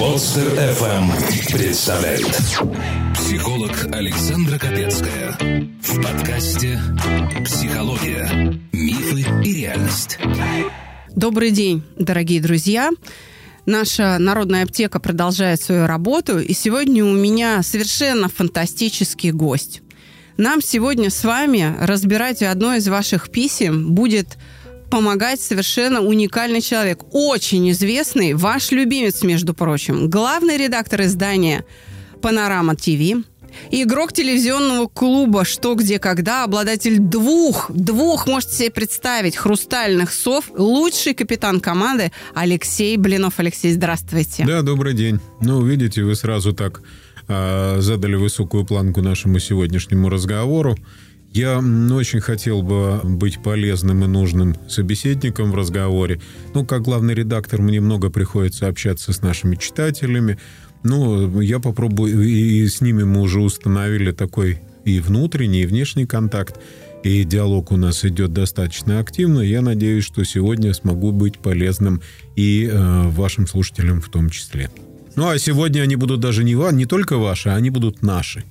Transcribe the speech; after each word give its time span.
Подстер 0.00 0.46
FM 0.54 1.52
представляет 1.52 2.34
Психолог 3.14 3.70
Александра 3.92 4.58
Капецкая 4.58 5.36
В 5.82 6.02
подкасте 6.02 6.80
«Психология. 7.44 8.58
Мифы 8.72 9.26
и 9.44 9.52
реальность» 9.52 10.18
Добрый 11.14 11.50
день, 11.50 11.82
дорогие 11.98 12.40
друзья! 12.40 12.88
Наша 13.66 14.16
народная 14.18 14.64
аптека 14.64 15.00
продолжает 15.00 15.60
свою 15.60 15.86
работу, 15.86 16.38
и 16.38 16.54
сегодня 16.54 17.04
у 17.04 17.12
меня 17.12 17.62
совершенно 17.62 18.30
фантастический 18.30 19.32
гость. 19.32 19.82
Нам 20.38 20.62
сегодня 20.62 21.10
с 21.10 21.24
вами 21.24 21.76
разбирать 21.78 22.42
одно 22.42 22.74
из 22.74 22.88
ваших 22.88 23.30
писем 23.30 23.92
будет 23.92 24.38
помогать 24.90 25.40
совершенно 25.40 26.00
уникальный 26.00 26.60
человек, 26.60 27.00
очень 27.12 27.70
известный, 27.70 28.34
ваш 28.34 28.70
любимец, 28.72 29.22
между 29.22 29.54
прочим, 29.54 30.10
главный 30.10 30.56
редактор 30.56 31.02
издания 31.02 31.64
«Панорама 32.20 32.74
ТВ», 32.76 33.24
Игрок 33.70 34.12
телевизионного 34.12 34.86
клуба 34.86 35.44
«Что, 35.44 35.74
где, 35.74 35.98
когда», 35.98 36.44
обладатель 36.44 36.98
двух, 36.98 37.70
двух, 37.70 38.26
можете 38.26 38.54
себе 38.54 38.70
представить, 38.70 39.36
хрустальных 39.36 40.12
сов, 40.12 40.50
лучший 40.56 41.14
капитан 41.14 41.60
команды 41.60 42.12
Алексей 42.34 42.96
Блинов. 42.96 43.34
Алексей, 43.38 43.72
здравствуйте. 43.72 44.44
Да, 44.46 44.62
добрый 44.62 44.94
день. 44.94 45.20
Ну, 45.40 45.62
видите, 45.62 46.02
вы 46.02 46.14
сразу 46.14 46.52
так 46.52 46.82
э, 47.28 47.76
задали 47.80 48.14
высокую 48.14 48.64
планку 48.64 49.02
нашему 49.02 49.38
сегодняшнему 49.38 50.08
разговору. 50.08 50.76
Я 51.32 51.58
очень 51.58 52.20
хотел 52.20 52.62
бы 52.62 53.00
быть 53.04 53.40
полезным 53.40 54.04
и 54.04 54.08
нужным 54.08 54.56
собеседником 54.68 55.52
в 55.52 55.54
разговоре. 55.54 56.20
Ну, 56.54 56.66
как 56.66 56.82
главный 56.82 57.14
редактор, 57.14 57.62
мне 57.62 57.80
много 57.80 58.10
приходится 58.10 58.66
общаться 58.66 59.12
с 59.12 59.22
нашими 59.22 59.54
читателями. 59.54 60.38
Ну, 60.82 61.40
я 61.40 61.60
попробую, 61.60 62.20
и 62.22 62.66
с 62.66 62.80
ними 62.80 63.04
мы 63.04 63.20
уже 63.20 63.40
установили 63.40 64.10
такой 64.10 64.60
и 64.84 64.98
внутренний, 64.98 65.62
и 65.62 65.66
внешний 65.66 66.06
контакт, 66.06 66.58
и 67.04 67.22
диалог 67.22 67.70
у 67.70 67.76
нас 67.76 68.04
идет 68.04 68.32
достаточно 68.32 68.98
активно. 68.98 69.40
Я 69.40 69.62
надеюсь, 69.62 70.04
что 70.04 70.24
сегодня 70.24 70.74
смогу 70.74 71.12
быть 71.12 71.38
полезным 71.38 72.02
и 72.34 72.68
э, 72.70 73.08
вашим 73.08 73.46
слушателям 73.46 74.00
в 74.00 74.08
том 74.08 74.30
числе. 74.30 74.68
Ну, 75.14 75.28
а 75.28 75.38
сегодня 75.38 75.82
они 75.82 75.94
будут 75.94 76.20
даже 76.20 76.42
не, 76.42 76.54
не 76.74 76.86
только 76.86 77.18
ваши, 77.18 77.50
они 77.50 77.70
будут 77.70 78.02
наши. 78.02 78.44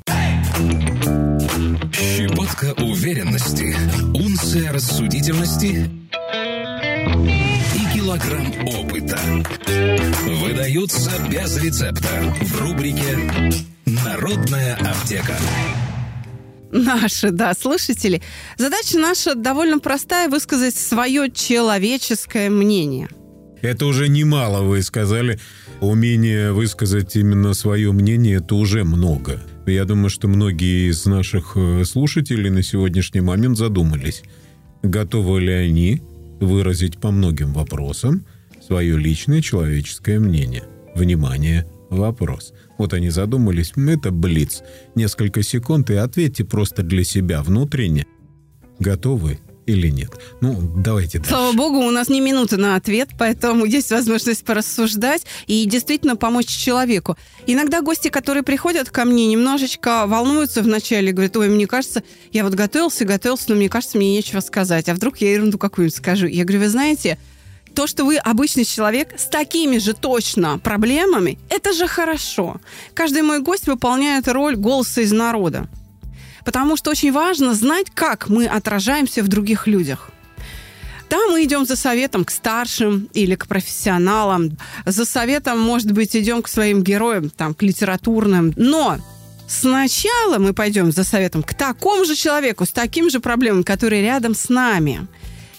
Щепотка 1.94 2.74
уверенности, 2.82 3.76
унция 4.16 4.72
рассудительности 4.72 5.90
и 7.76 7.94
килограмм 7.98 8.54
опыта. 8.68 9.18
Выдаются 10.42 11.12
без 11.30 11.58
рецепта 11.58 12.36
в 12.42 12.62
рубрике 12.62 13.18
«Народная 13.86 14.76
аптека». 14.76 15.36
Наши, 16.72 17.32
да, 17.32 17.54
слушатели. 17.56 18.22
Задача 18.58 19.00
наша 19.00 19.34
довольно 19.34 19.80
простая– 19.80 20.30
высказать 20.30 20.76
свое 20.76 21.32
человеческое 21.32 22.50
мнение. 22.50 23.10
Это 23.62 23.86
уже 23.88 24.08
немало, 24.08 24.62
вы 24.62 24.84
сказали. 24.84 25.40
Умение 25.82 26.52
высказать 26.52 27.16
именно 27.16 27.54
свое 27.54 27.92
мнение– 27.92 28.38
это 28.38 28.56
уже 28.56 28.84
много. 28.84 29.42
Я 29.66 29.86
думаю, 29.86 30.10
что 30.10 30.28
многие 30.28 30.90
из 30.90 31.06
наших 31.06 31.54
э, 31.56 31.84
слушателей 31.86 32.50
на 32.50 32.64
сегодняшний 32.64 33.22
момент 33.22 33.58
задумались, 33.58 34.24
готовы 34.82 35.42
ли 35.42 35.54
они 35.54 36.02
выразить 36.40 36.98
по 36.98 37.12
многим 37.12 37.54
вопросам 37.54 38.26
свое 38.66 38.98
личное 38.98 39.42
человеческое 39.42 40.20
мнение. 40.20 40.64
Внимание, 40.96 41.68
вопрос. 41.90 42.54
Вот 42.78 42.94
они 42.94 43.10
задумались, 43.10 43.74
это 43.76 44.12
блиц. 44.12 44.64
Несколько 44.96 45.44
секунд 45.44 45.90
и 45.90 45.96
ответьте 45.96 46.46
просто 46.46 46.82
для 46.82 47.04
себя 47.04 47.44
внутренне. 47.44 48.06
Готовы 48.80 49.40
или 49.70 49.90
нет. 49.90 50.12
Ну, 50.42 50.60
давайте 50.62 51.20
дальше. 51.20 51.30
Слава 51.32 51.54
богу, 51.54 51.80
у 51.80 51.92
нас 51.92 52.10
не 52.10 52.22
минута 52.22 52.58
на 52.58 52.76
ответ, 52.76 53.10
поэтому 53.18 53.66
есть 53.78 53.92
возможность 53.92 54.44
порассуждать 54.44 55.26
и 55.48 55.66
действительно 55.66 56.16
помочь 56.16 56.48
человеку. 56.48 57.18
Иногда 57.46 57.82
гости, 57.82 58.10
которые 58.10 58.44
приходят 58.44 58.90
ко 58.90 59.06
мне, 59.06 59.28
немножечко 59.28 60.06
волнуются 60.08 60.62
вначале, 60.62 61.12
говорят, 61.12 61.38
ой, 61.38 61.50
мне 61.50 61.68
кажется, 61.68 62.04
я 62.32 62.44
вот 62.44 62.54
готовился, 62.54 63.06
готовился, 63.06 63.46
но 63.50 63.56
мне 63.56 63.70
кажется, 63.70 63.98
мне 63.98 64.14
нечего 64.16 64.40
сказать. 64.40 64.90
А 64.90 64.94
вдруг 64.94 65.18
я 65.18 65.32
ерунду 65.34 65.58
какую-нибудь 65.58 65.96
скажу? 65.96 66.26
Я 66.26 66.44
говорю, 66.44 66.62
вы 66.62 66.70
знаете, 66.70 67.18
то, 67.76 67.88
что 67.88 68.04
вы 68.04 68.18
обычный 68.18 68.66
человек 68.66 69.20
с 69.20 69.26
такими 69.26 69.78
же 69.78 69.94
точно 69.94 70.58
проблемами, 70.58 71.38
это 71.50 71.74
же 71.74 71.88
хорошо. 71.88 72.60
Каждый 72.94 73.22
мой 73.22 73.40
гость 73.40 73.68
выполняет 73.68 74.28
роль 74.28 74.56
голоса 74.56 75.02
из 75.02 75.12
народа. 75.12 75.70
Потому 76.50 76.78
что 76.78 76.90
очень 76.90 77.12
важно 77.12 77.54
знать, 77.54 77.92
как 77.94 78.28
мы 78.28 78.48
отражаемся 78.48 79.22
в 79.22 79.28
других 79.28 79.68
людях. 79.68 80.10
Да, 81.08 81.18
мы 81.30 81.44
идем 81.44 81.64
за 81.64 81.76
советом 81.76 82.26
к 82.26 82.32
старшим 82.32 83.08
или 83.14 83.36
к 83.36 83.46
профессионалам. 83.46 84.58
За 84.84 85.06
советом, 85.06 85.60
может 85.60 85.92
быть, 85.92 86.16
идем 86.16 86.42
к 86.42 86.48
своим 86.48 86.82
героям, 86.82 87.30
там, 87.30 87.54
к 87.54 87.62
литературным. 87.62 88.52
Но 88.56 88.98
сначала 89.48 90.40
мы 90.40 90.54
пойдем 90.54 90.92
за 90.92 91.04
советом 91.04 91.44
к 91.44 91.54
такому 91.54 92.04
же 92.04 92.16
человеку, 92.16 92.66
с 92.66 92.72
таким 92.72 93.12
же 93.12 93.20
проблемами, 93.20 93.62
который 93.62 94.02
рядом 94.02 94.34
с 94.34 94.50
нами. 94.50 95.06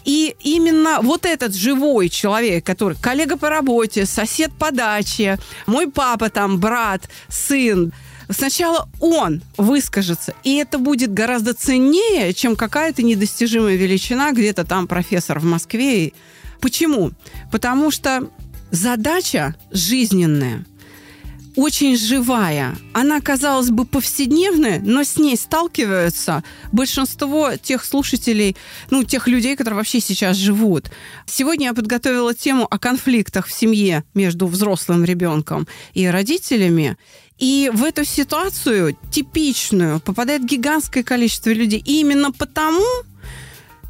И 0.04 0.34
именно 0.40 0.98
вот 1.02 1.24
этот 1.24 1.54
живой 1.54 2.08
человек, 2.08 2.66
который 2.66 2.96
коллега 3.00 3.36
по 3.36 3.48
работе, 3.48 4.06
сосед 4.06 4.50
по 4.58 4.72
даче, 4.72 5.38
мой 5.66 5.88
папа 5.88 6.30
там, 6.30 6.58
брат, 6.58 7.08
сын, 7.28 7.92
Сначала 8.30 8.88
он 9.00 9.42
выскажется, 9.56 10.34
и 10.44 10.56
это 10.56 10.78
будет 10.78 11.12
гораздо 11.12 11.52
ценнее, 11.52 12.32
чем 12.32 12.56
какая-то 12.56 13.02
недостижимая 13.02 13.76
величина 13.76 14.32
где-то 14.32 14.64
там 14.64 14.86
профессор 14.86 15.41
в 15.41 15.44
Москве. 15.44 16.12
Почему? 16.60 17.10
Потому 17.50 17.91
что 17.91 18.30
задача 18.70 19.56
жизненная 19.72 20.64
очень 21.56 21.96
живая. 21.96 22.76
Она, 22.92 23.20
казалось 23.20 23.70
бы, 23.70 23.84
повседневная, 23.84 24.80
но 24.80 25.02
с 25.02 25.18
ней 25.18 25.36
сталкиваются 25.36 26.44
большинство 26.72 27.56
тех 27.56 27.84
слушателей, 27.84 28.56
ну, 28.91 29.04
тех 29.04 29.26
людей, 29.26 29.56
которые 29.56 29.78
вообще 29.78 30.00
сейчас 30.00 30.36
живут. 30.36 30.91
Сегодня 31.26 31.66
я 31.66 31.74
подготовила 31.74 32.34
тему 32.34 32.66
о 32.70 32.78
конфликтах 32.78 33.47
в 33.47 33.52
семье 33.52 34.04
между 34.14 34.47
взрослым 34.47 35.04
ребенком 35.04 35.66
и 35.92 36.06
родителями. 36.06 36.97
И 37.40 37.70
в 37.72 37.84
эту 37.84 38.04
ситуацию 38.04 38.96
типичную 39.10 39.98
попадает 40.00 40.44
гигантское 40.44 41.02
количество 41.02 41.50
людей. 41.50 41.82
И 41.84 42.00
именно 42.00 42.32
потому 42.32 42.84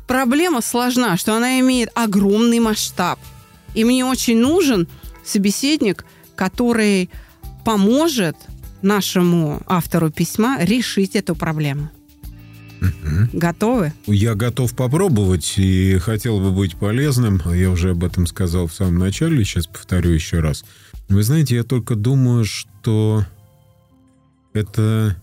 проблема 0.06 0.62
сложна, 0.62 1.16
что 1.16 1.36
она 1.36 1.58
имеет 1.60 1.90
огромный 1.94 2.60
масштаб. 2.60 3.18
И 3.74 3.84
мне 3.84 4.04
очень 4.04 4.38
нужен 4.38 4.88
собеседник, 5.24 6.04
который 6.36 7.10
поможет 7.64 8.36
нашему 8.82 9.60
автору 9.66 10.10
письма 10.10 10.58
решить 10.62 11.16
эту 11.16 11.34
проблему. 11.34 11.90
Угу. 12.80 13.30
Готовы? 13.32 13.92
Я 14.06 14.34
готов 14.34 14.74
попробовать 14.74 15.54
и 15.58 15.98
хотел 15.98 16.38
бы 16.40 16.50
быть 16.50 16.76
полезным. 16.76 17.42
Я 17.52 17.70
уже 17.70 17.90
об 17.90 18.04
этом 18.04 18.26
сказал 18.26 18.68
в 18.68 18.74
самом 18.74 18.98
начале, 18.98 19.44
сейчас 19.44 19.66
повторю 19.66 20.10
еще 20.10 20.40
раз. 20.40 20.64
Вы 21.08 21.22
знаете, 21.24 21.56
я 21.56 21.64
только 21.64 21.94
думаю, 21.96 22.44
что 22.44 23.24
это 24.52 25.16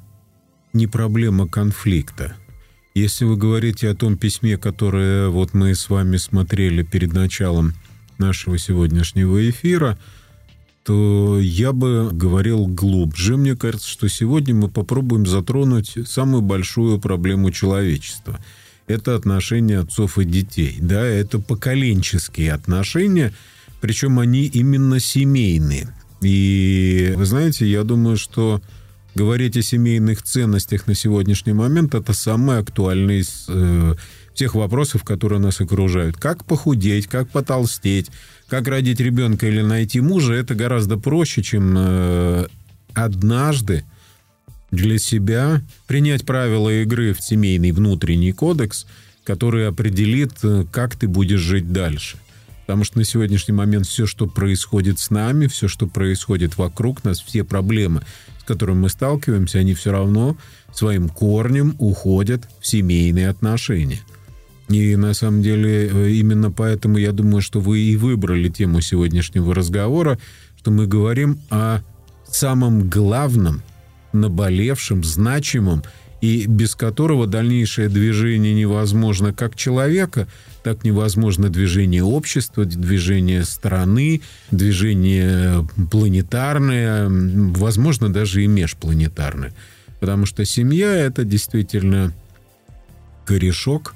не 0.73 0.88
проблема 0.88 1.47
конфликта. 1.47 2.35
Если 2.93 3.25
вы 3.25 3.38
говорите 3.38 3.89
о 3.89 3.95
том 3.95 4.17
письме, 4.17 4.57
которое 4.57 5.29
вот 5.29 5.53
мы 5.53 5.75
с 5.75 5.89
вами 5.89 6.17
смотрели 6.17 6.83
перед 6.83 7.13
началом 7.13 7.73
нашего 8.17 8.57
сегодняшнего 8.57 9.49
эфира– 9.49 9.97
то 10.87 11.37
я 11.41 11.73
бы 11.73 12.11
говорил 12.13 12.66
глубже. 12.66 13.35
Мне 13.35 13.57
кажется, 13.57 13.90
что 13.90 14.07
сегодня 14.07 14.55
мы 14.55 14.69
попробуем 14.69 15.25
затронуть 15.25 15.97
самую 16.05 16.41
большую 16.41 16.97
проблему 16.97 17.52
человечества. 17.52 18.40
Это 18.87 19.13
отношения 19.16 19.79
отцов 19.79 20.17
и 20.17 20.23
детей. 20.23 20.78
Да, 20.79 21.05
это 21.05 21.40
поколенческие 21.40 22.53
отношения, 22.53 23.34
причем 23.81 24.17
они 24.17 24.46
именно 24.46 25.02
семейные. 25.02 25.93
И 26.22 27.11
вы 27.17 27.25
знаете, 27.25 27.67
я 27.67 27.84
думаю, 27.84 28.16
что 28.16 28.61
говорить 29.17 29.58
о 29.58 29.64
семейных 29.64 30.22
ценностях 30.22 30.85
на 30.87 30.93
сегодняшний 30.93 31.53
момент 31.53 31.96
это 31.96 32.14
самый 32.14 32.59
актуальный 32.59 33.19
из 33.22 33.46
э, 33.49 33.96
тех 34.35 34.53
вопросов, 34.53 35.03
которые 35.03 35.40
нас 35.40 35.59
окружают. 35.59 36.17
Как 36.17 36.46
похудеть, 36.46 37.08
как 37.08 37.28
потолстеть, 37.29 38.11
как 38.47 38.67
родить 38.67 38.99
ребенка 38.99 39.47
или 39.47 39.61
найти 39.61 40.02
мужа, 40.02 40.34
это 40.34 40.53
гораздо 40.53 40.97
проще, 40.97 41.41
чем 41.41 41.73
э, 41.75 42.47
однажды 42.93 43.84
для 44.69 44.99
себя 44.99 45.64
принять 45.87 46.23
правила 46.23 46.69
игры 46.69 47.14
в 47.14 47.22
семейный 47.22 47.72
внутренний 47.72 48.34
кодекс, 48.34 48.85
который 49.23 49.67
определит, 49.67 50.34
э, 50.43 50.66
как 50.72 50.96
ты 50.96 51.08
будешь 51.08 51.40
жить 51.40 51.73
дальше. 51.73 52.17
Потому 52.67 52.84
что 52.84 52.99
на 52.99 53.03
сегодняшний 53.03 53.53
момент 53.53 53.87
все, 53.87 54.05
что 54.05 54.28
происходит 54.28 54.99
с 54.99 55.09
нами, 55.09 55.47
все, 55.47 55.67
что 55.67 55.87
происходит 55.87 56.58
вокруг 56.58 57.03
нас, 57.03 57.19
все 57.19 57.43
проблемы, 57.43 58.03
с 58.47 58.49
которыми 58.49 58.84
мы 58.84 58.90
сталкиваемся, 58.90 59.59
они 59.59 59.73
все 59.73 59.91
равно 59.91 60.38
своим 60.73 61.09
корнем 61.09 61.76
уходят 61.79 62.47
в 62.61 62.66
семейные 62.66 63.28
отношения. 63.28 63.99
И 64.70 64.96
на 64.96 65.14
самом 65.14 65.41
деле 65.41 65.90
э, 65.90 66.11
именно 66.11 66.49
поэтому 66.49 66.97
я 66.97 67.11
думаю, 67.11 67.41
что 67.41 67.59
вы 67.59 67.79
и 67.79 67.97
выбрали 67.97 68.47
тему 68.47 68.79
сегодняшнего 68.79 69.53
разговора, 69.53 70.17
что 70.58 70.72
мы 70.72 70.88
говорим 70.88 71.40
о 71.49 71.82
самом 72.29 72.90
главном, 72.90 73.64
наболевшем, 74.14 75.03
значимом 75.03 75.84
и 76.22 76.47
без 76.47 76.75
которого 76.75 77.28
дальнейшее 77.28 77.90
движение 77.90 78.53
невозможно 78.53 79.34
как 79.34 79.55
человека, 79.55 80.28
так 80.64 80.84
невозможно 80.84 81.49
движение 81.49 82.03
общества, 82.03 82.66
движение 82.66 83.43
страны, 83.46 84.22
движение 84.52 85.67
планетарное, 85.91 87.08
возможно, 87.09 88.11
даже 88.11 88.43
и 88.43 88.47
межпланетарное. 88.47 89.53
Потому 89.99 90.25
что 90.25 90.43
семья— 90.46 90.93
это 90.96 91.23
действительно 91.23 92.14
корешок, 93.25 93.96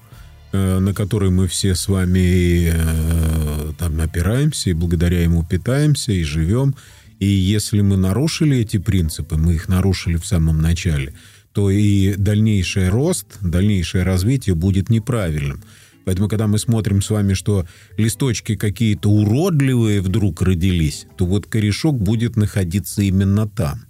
э, 0.51 0.79
на 0.79 0.93
который 0.93 1.31
мы 1.31 1.47
все 1.47 1.75
с 1.75 1.87
вами 1.87 2.71
э, 2.73 3.73
там 3.77 3.99
опираемся, 3.99 4.69
и 4.69 4.73
благодаря 4.73 5.23
ему 5.23 5.43
питаемся, 5.43 6.11
и 6.11 6.23
живем. 6.23 6.75
И 7.19 7.27
если 7.27 7.81
мы 7.81 7.97
нарушили 7.97 8.57
эти 8.57 8.77
принципы, 8.77 9.37
мы 9.37 9.55
их 9.55 9.67
нарушили 9.67 10.17
в 10.17 10.25
самом 10.25 10.61
начале— 10.61 11.13
то 11.53 11.69
и 11.69 12.15
дальнейший 12.15 12.89
рост, 12.89 13.37
дальнейшее 13.41 14.03
развитие 14.03 14.55
будет 14.55 14.89
неправильным. 14.89 15.61
Поэтому, 16.05 16.29
когда 16.29 16.47
мы 16.47 16.57
смотрим 16.57 17.01
с 17.01 17.09
вами, 17.09 17.33
что 17.33 17.65
листочки 17.97 18.55
какие-то 18.55 19.09
уродливые 19.09 20.01
вдруг 20.01 20.41
родились, 20.41 21.05
то 21.17 21.25
вот 21.25 21.45
корешок 21.45 21.99
будет 21.99 22.37
находиться 22.37 23.01
именно 23.03 23.47
там. 23.47 23.81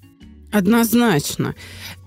Однозначно. 0.51 1.55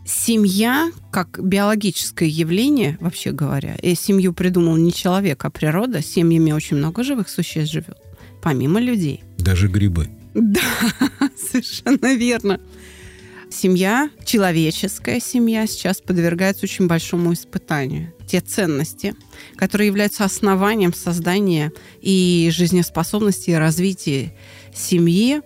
Семья, 0.07 0.91
как 1.11 1.43
биологическое 1.43 2.29
явление, 2.29 2.99
вообще 3.01 3.33
говоря, 3.33 3.75
и 3.77 3.95
семью 3.95 4.35
придумал 4.35 4.77
не 4.77 4.93
человек, 4.93 5.43
а 5.47 5.51
природа, 5.51 6.03
семьями 6.03 6.53
очень 6.53 6.77
много 6.77 7.03
живых 7.03 7.31
существ 7.31 7.73
живет, 7.73 7.97
помимо 8.43 8.81
людей. 8.81 9.25
Даже 9.39 9.69
грибы. 9.69 10.11
Да, 10.35 10.61
совершенно 11.51 12.15
верно 12.15 12.61
семья, 13.55 14.11
человеческая 14.25 15.21
семья 15.21 15.67
сейчас 15.67 16.01
подвергается 16.01 16.65
очень 16.65 16.87
большому 16.87 17.33
испытанию. 17.33 18.13
Те 18.27 18.41
ценности, 18.41 19.15
которые 19.57 19.87
являются 19.87 20.25
основанием 20.25 20.93
создания 20.93 21.73
и 22.01 22.51
жизнеспособности 22.53 23.51
и 23.51 23.55
развития 23.55 24.35
семьи, 24.75 25.41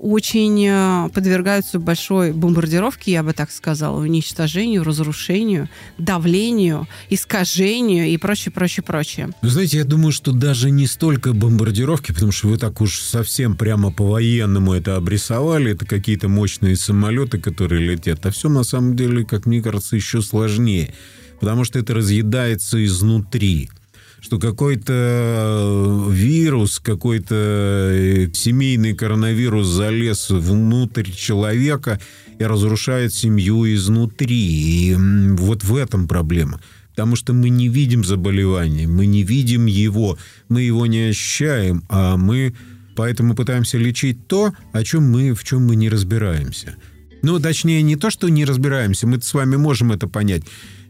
очень 0.00 0.66
э, 0.66 1.08
подвергаются 1.12 1.78
большой 1.78 2.32
бомбардировке, 2.32 3.12
я 3.12 3.22
бы 3.22 3.32
так 3.32 3.50
сказала, 3.50 4.00
уничтожению, 4.00 4.84
разрушению, 4.84 5.68
давлению, 5.98 6.86
искажению 7.10 8.06
и 8.06 8.16
прочее, 8.16 8.52
прочее, 8.52 8.84
прочее. 8.84 9.30
Вы 9.42 9.48
знаете, 9.48 9.78
я 9.78 9.84
думаю, 9.84 10.12
что 10.12 10.32
даже 10.32 10.70
не 10.70 10.86
столько 10.86 11.32
бомбардировки, 11.32 12.12
потому 12.12 12.32
что 12.32 12.48
вы 12.48 12.58
так 12.58 12.80
уж 12.80 13.00
совсем 13.00 13.56
прямо 13.56 13.90
по-военному 13.90 14.72
это 14.74 14.96
обрисовали, 14.96 15.72
это 15.72 15.86
какие-то 15.86 16.28
мощные 16.28 16.76
самолеты, 16.76 17.38
которые 17.38 17.84
летят, 17.84 18.24
а 18.26 18.30
все 18.30 18.48
на 18.48 18.64
самом 18.64 18.96
деле, 18.96 19.24
как 19.24 19.46
мне 19.46 19.62
кажется, 19.62 19.96
еще 19.96 20.22
сложнее, 20.22 20.94
потому 21.40 21.64
что 21.64 21.78
это 21.78 21.94
разъедается 21.94 22.84
изнутри 22.84 23.70
что 24.20 24.38
какой-то 24.38 24.92
э, 24.92 26.12
вирус, 26.12 26.80
какой-то 26.80 27.34
э, 27.34 28.28
семейный 28.32 28.94
коронавирус 28.94 29.66
залез 29.66 30.30
внутрь 30.30 31.10
человека 31.10 32.00
и 32.38 32.44
разрушает 32.44 33.14
семью 33.14 33.72
изнутри. 33.74 34.90
И 34.90 34.96
вот 34.96 35.64
в 35.64 35.76
этом 35.76 36.08
проблема. 36.08 36.60
Потому 36.90 37.14
что 37.14 37.32
мы 37.32 37.48
не 37.48 37.68
видим 37.68 38.04
заболевания, 38.04 38.88
мы 38.88 39.06
не 39.06 39.22
видим 39.22 39.66
его, 39.66 40.18
мы 40.48 40.62
его 40.62 40.84
не 40.86 41.10
ощущаем, 41.10 41.84
а 41.88 42.16
мы 42.16 42.54
поэтому 42.96 43.36
пытаемся 43.36 43.78
лечить 43.78 44.26
то, 44.26 44.52
о 44.72 44.82
чем 44.82 45.08
мы, 45.08 45.32
в 45.32 45.44
чем 45.44 45.64
мы 45.64 45.76
не 45.76 45.88
разбираемся. 45.88 46.74
Ну, 47.22 47.38
точнее, 47.38 47.82
не 47.82 47.94
то, 47.94 48.10
что 48.10 48.28
не 48.28 48.44
разбираемся, 48.44 49.06
мы 49.06 49.20
с 49.20 49.32
вами 49.32 49.54
можем 49.54 49.92
это 49.92 50.08
понять. 50.08 50.42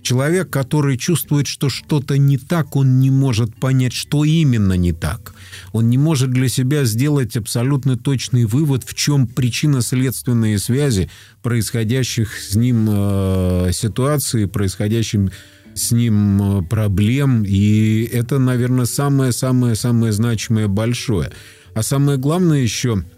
Человек, 0.08 0.48
который 0.48 0.96
чувствует, 0.96 1.46
что 1.46 1.68
что-то 1.68 2.16
не 2.16 2.38
так, 2.38 2.76
он 2.76 2.98
не 2.98 3.10
может 3.10 3.54
понять, 3.54 3.92
что 3.92 4.24
именно 4.24 4.72
не 4.72 4.94
так. 4.94 5.34
Он 5.72 5.90
не 5.90 5.98
может 5.98 6.30
для 6.30 6.48
себя 6.48 6.86
сделать 6.86 7.36
абсолютно 7.36 7.98
точный 7.98 8.46
вывод, 8.46 8.84
в 8.84 8.94
чем 8.94 9.26
причинно-следственные 9.26 10.58
связи 10.60 11.10
происходящих 11.42 12.38
с 12.38 12.54
ним 12.54 12.88
э, 12.88 13.70
ситуаций, 13.74 14.48
происходящим 14.48 15.30
с 15.74 15.92
ним 15.92 16.40
э, 16.40 16.62
проблем. 16.62 17.44
И 17.46 18.08
это, 18.10 18.38
наверное, 18.38 18.86
самое-самое-самое 18.86 20.14
значимое 20.14 20.68
большое. 20.68 21.32
А 21.74 21.82
самое 21.82 22.16
главное 22.16 22.62
еще– 22.62 23.04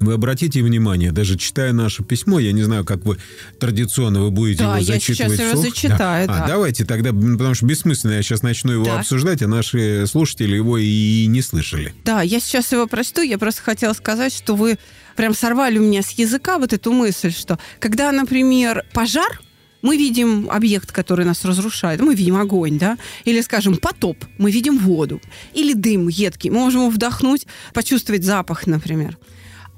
вы 0.00 0.14
обратите 0.14 0.62
внимание, 0.62 1.12
даже 1.12 1.36
читая 1.36 1.72
наше 1.72 2.02
письмо, 2.04 2.38
я 2.38 2.52
не 2.52 2.62
знаю, 2.62 2.84
как 2.84 3.04
вы 3.04 3.18
традиционно 3.58 4.20
вы 4.20 4.30
будете 4.30 4.64
да, 4.64 4.76
его 4.76 4.84
зачитывать. 4.84 5.36
Да, 5.38 5.44
я 5.44 5.50
сейчас 5.50 5.52
его 5.52 5.62
зачитаю, 5.62 6.28
да. 6.28 6.34
да. 6.34 6.44
А, 6.44 6.48
давайте 6.48 6.84
тогда, 6.84 7.12
потому 7.12 7.54
что 7.54 7.66
бессмысленно 7.66 8.12
я 8.12 8.22
сейчас 8.22 8.42
начну 8.42 8.72
его 8.72 8.84
да. 8.84 9.00
обсуждать, 9.00 9.42
а 9.42 9.48
наши 9.48 10.06
слушатели 10.06 10.56
его 10.56 10.78
и 10.78 11.26
не 11.26 11.42
слышали. 11.42 11.94
Да, 12.04 12.22
я 12.22 12.40
сейчас 12.40 12.70
его 12.72 12.86
прочту. 12.86 13.22
Я 13.22 13.38
просто 13.38 13.62
хотела 13.62 13.92
сказать, 13.92 14.32
что 14.32 14.54
вы 14.54 14.78
прям 15.16 15.34
сорвали 15.34 15.78
у 15.78 15.82
меня 15.82 16.02
с 16.02 16.10
языка 16.12 16.58
вот 16.58 16.72
эту 16.72 16.92
мысль, 16.92 17.32
что 17.32 17.58
когда, 17.80 18.12
например, 18.12 18.84
пожар, 18.92 19.40
мы 19.82 19.96
видим 19.96 20.48
объект, 20.50 20.92
который 20.92 21.24
нас 21.24 21.44
разрушает, 21.44 22.00
мы 22.00 22.14
видим 22.14 22.36
огонь, 22.36 22.78
да, 22.78 22.98
или, 23.24 23.40
скажем, 23.40 23.76
потоп, 23.76 24.16
мы 24.38 24.50
видим 24.50 24.78
воду, 24.78 25.20
или 25.54 25.72
дым 25.72 26.08
едкий, 26.08 26.50
мы 26.50 26.58
можем 26.60 26.90
вдохнуть, 26.90 27.46
почувствовать 27.72 28.24
запах, 28.24 28.66
например. 28.66 29.18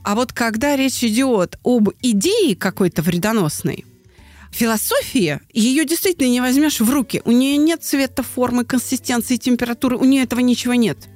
А 0.03 0.15
вот 0.15 0.33
когда 0.33 0.77
речь 0.77 1.05
идет 1.05 1.59
об 1.65 1.91
идее 2.03 2.57
какой-то 2.57 3.03
вредоносной, 3.03 3.85
философия, 4.51 5.41
ее 5.53 5.85
действительно 5.85 6.29
не 6.29 6.41
возьмешь 6.41 6.81
в 6.81 6.91
руки. 6.91 7.23
У 7.25 7.33
нее 7.33 7.57
нет 7.57 7.85
цвета, 7.85 8.23
формы, 8.23 8.65
консистенции, 8.65 9.37
температуры, 9.37 9.97
у 9.97 10.05
нее 10.05 10.23
этого 10.23 10.41
ничего 10.41 10.75
нет. 10.75 11.09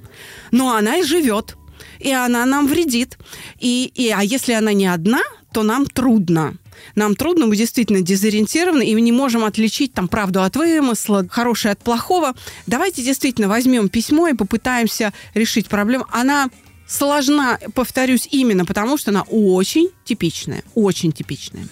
Но 0.51 0.75
она 0.75 0.97
и 0.97 1.03
живет, 1.03 1.57
и 1.99 2.11
она 2.11 2.45
нам 2.45 2.67
вредит. 2.67 3.17
И, 3.59 3.91
и, 3.93 4.09
а 4.09 4.21
если 4.21 4.53
она 4.53 4.73
не 4.73 4.87
одна, 4.87 5.21
то 5.51 5.63
нам 5.63 5.85
трудно. 5.85 6.57
Нам 6.95 7.15
трудно, 7.15 7.47
мы 7.47 7.55
действительно 7.55 8.01
дезориентированы, 8.01 8.85
и 8.85 8.93
мы 8.93 9.01
не 9.01 9.11
можем 9.11 9.45
отличить 9.45 9.93
там 9.93 10.07
правду 10.07 10.41
от 10.41 10.55
вымысла, 10.55 11.25
хорошее 11.29 11.71
от 11.71 11.79
плохого. 11.79 12.33
Давайте 12.67 13.01
действительно 13.03 13.47
возьмем 13.47 13.89
письмо 13.89 14.27
и 14.27 14.33
попытаемся 14.33 15.13
решить 15.33 15.67
проблему. 15.67 16.05
Она 16.11 16.49
сложна, 16.87 17.59
повторюсь, 17.73 18.27
именно 18.31 18.65
потому, 18.65 18.97
что 18.97 19.11
она 19.11 19.23
очень 19.23 19.89
типичная. 20.03 20.63
Очень 20.73 21.11
типичная. 21.11 21.67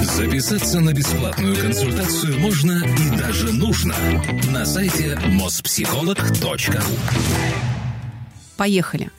Записаться 0.00 0.80
на 0.80 0.92
бесплатную 0.92 1.56
консультацию 1.56 2.38
можно 2.40 2.72
и 2.72 3.18
даже 3.18 3.52
нужно 3.52 3.94
на 4.50 4.64
сайте 4.64 5.18
mospsycholog.ru 5.26 6.82
Поехали. 8.56 9.10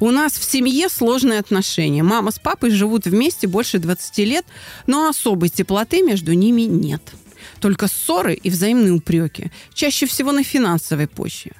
У 0.00 0.10
нас 0.10 0.32
в 0.32 0.44
семье 0.44 0.88
сложные 0.88 1.40
отношения. 1.40 2.02
Мама 2.02 2.30
с 2.30 2.38
папой 2.38 2.70
живут 2.70 3.06
вместе 3.06 3.48
больше 3.48 3.78
20 3.78 4.18
лет, 4.18 4.46
но 4.86 5.08
особой 5.08 5.48
теплоты 5.48 6.02
между 6.02 6.32
ними 6.32 6.62
нет. 6.62 7.02
Только 7.60 7.88
ссоры 7.88 8.34
и 8.34 8.50
взаимные 8.50 8.92
упреки. 8.92 9.50
Чаще 9.74 10.06
всего 10.06 10.32
на 10.32 10.44
финансовой 10.44 11.08
почве. 11.08 11.52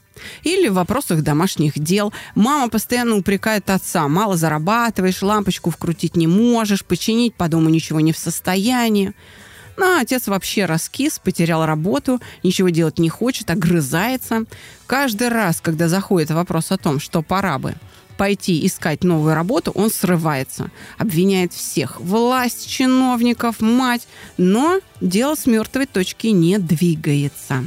Или 0.42 0.68
в 0.68 0.74
вопросах 0.74 1.22
домашних 1.22 1.78
дел. 1.78 2.12
Мама 2.34 2.68
постоянно 2.68 3.16
упрекает 3.16 3.70
отца. 3.70 4.08
Мало 4.08 4.36
зарабатываешь, 4.36 5.22
лампочку 5.22 5.70
вкрутить 5.70 6.16
не 6.16 6.26
можешь, 6.26 6.84
починить 6.84 7.34
по 7.34 7.48
дому 7.48 7.68
ничего 7.68 8.00
не 8.00 8.12
в 8.12 8.18
состоянии. 8.18 9.12
Ну, 9.76 9.84
а 9.84 10.00
отец 10.00 10.26
вообще 10.26 10.64
раскис, 10.64 11.20
потерял 11.20 11.64
работу, 11.64 12.20
ничего 12.42 12.68
делать 12.68 12.98
не 12.98 13.08
хочет, 13.08 13.48
огрызается. 13.48 14.44
Каждый 14.88 15.28
раз, 15.28 15.60
когда 15.60 15.86
заходит 15.88 16.32
вопрос 16.32 16.72
о 16.72 16.78
том, 16.78 16.98
что 16.98 17.22
пора 17.22 17.58
бы 17.58 17.74
пойти 18.16 18.66
искать 18.66 19.04
новую 19.04 19.34
работу, 19.34 19.70
он 19.70 19.90
срывается, 19.90 20.70
обвиняет 20.98 21.54
всех, 21.54 22.00
власть, 22.00 22.68
чиновников, 22.68 23.60
мать, 23.60 24.08
но 24.36 24.80
дело 25.00 25.36
с 25.36 25.46
мертвой 25.46 25.86
точки 25.86 26.26
не 26.26 26.58
двигается. 26.58 27.64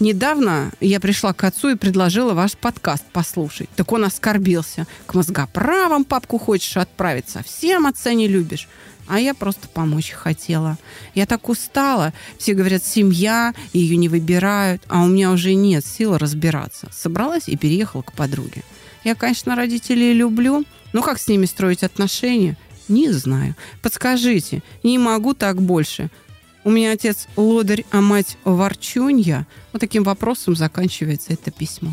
Недавно 0.00 0.72
я 0.80 0.98
пришла 0.98 1.34
к 1.34 1.44
отцу 1.44 1.70
и 1.70 1.74
предложила 1.76 2.32
ваш 2.32 2.56
подкаст 2.56 3.04
послушать. 3.12 3.68
Так 3.76 3.92
он 3.92 4.04
оскорбился. 4.04 4.86
К 5.04 5.12
мозгоправам 5.12 6.04
папку 6.04 6.38
хочешь 6.38 6.78
отправить, 6.78 7.28
совсем 7.28 7.86
отца 7.86 8.14
не 8.14 8.26
любишь. 8.26 8.66
А 9.06 9.20
я 9.20 9.34
просто 9.34 9.68
помочь 9.68 10.12
хотела. 10.12 10.78
Я 11.14 11.26
так 11.26 11.50
устала. 11.50 12.14
Все 12.38 12.54
говорят, 12.54 12.82
семья, 12.82 13.52
ее 13.74 13.96
не 13.96 14.08
выбирают. 14.08 14.82
А 14.88 15.02
у 15.02 15.08
меня 15.08 15.32
уже 15.32 15.52
нет 15.52 15.84
сил 15.84 16.16
разбираться. 16.16 16.88
Собралась 16.92 17.48
и 17.48 17.56
переехала 17.56 18.00
к 18.00 18.12
подруге. 18.12 18.62
Я, 19.04 19.14
конечно, 19.14 19.54
родителей 19.54 20.14
люблю, 20.14 20.64
но 20.94 21.02
как 21.02 21.20
с 21.20 21.28
ними 21.28 21.44
строить 21.44 21.82
отношения? 21.82 22.56
Не 22.88 23.10
знаю. 23.10 23.54
Подскажите, 23.82 24.62
не 24.82 24.96
могу 24.96 25.34
так 25.34 25.60
больше. 25.60 26.08
У 26.62 26.70
меня 26.70 26.92
отец 26.92 27.26
лодырь, 27.36 27.86
а 27.90 28.00
мать 28.00 28.36
ворчунья. 28.44 29.46
Вот 29.72 29.80
таким 29.80 30.02
вопросом 30.02 30.54
заканчивается 30.54 31.32
это 31.32 31.50
письмо. 31.50 31.92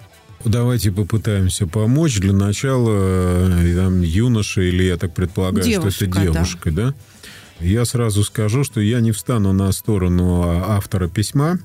Давайте 0.45 0.91
попытаемся 0.91 1.67
помочь. 1.67 2.19
Для 2.19 2.33
начала 2.33 2.89
э, 2.91 3.75
там, 3.75 4.01
юноша, 4.01 4.61
или 4.61 4.83
я 4.83 4.97
так 4.97 5.13
предполагаю, 5.13 5.65
Девушка, 5.65 5.91
что 5.91 6.05
это 6.05 6.21
девушка, 6.21 6.71
да. 6.71 6.93
Я 7.59 7.85
сразу 7.85 8.23
скажу, 8.23 8.63
что 8.63 8.81
я 8.81 9.01
не 9.01 9.11
встану 9.11 9.53
на 9.53 9.71
сторону 9.71 10.41
а, 10.43 10.77
автора 10.77 11.07
письма. 11.07 11.59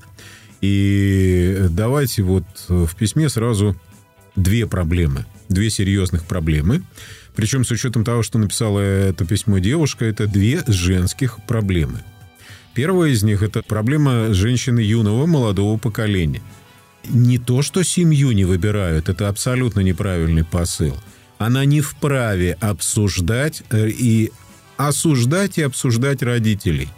И 0.61 1.65
давайте 1.69 2.23
вот 2.23 2.43
в 2.67 2.95
письме 2.95 3.29
сразу 3.29 3.75
две 4.35 4.67
проблемы. 4.67 5.25
Две 5.49 5.69
серьезных 5.69 6.25
проблемы. 6.25 6.83
Причем 7.35 7.63
с 7.65 7.71
учетом 7.71 8.03
того, 8.03 8.23
что 8.23 8.37
написала 8.37 8.79
это 8.79 9.25
письмо 9.25 9.59
девушка, 9.59 10.05
это 10.05 10.27
две 10.27 10.63
женских 10.67 11.39
проблемы. 11.47 12.03
Первая 12.73 13.11
из 13.11 13.23
них– 13.23 13.41
это 13.43 13.63
проблема 13.63 14.33
женщины 14.33 14.79
юного, 14.79 15.25
молодого 15.25 15.77
поколения– 15.77 16.41
не 17.09 17.37
то, 17.37 17.61
что 17.61 17.83
семью 17.83 18.31
не 18.31 18.45
выбирают, 18.45 19.09
это 19.09 19.29
абсолютно 19.29 19.81
неправильный 19.81 20.43
посыл. 20.43 20.95
Она 21.37 21.65
не 21.65 21.81
вправе 21.81 22.57
обсуждать 22.59 23.63
э, 23.69 23.89
и 23.89 24.31
осуждать 24.77 25.57
и 25.57 25.61
обсуждать 25.61 26.21
родителей. 26.21 26.89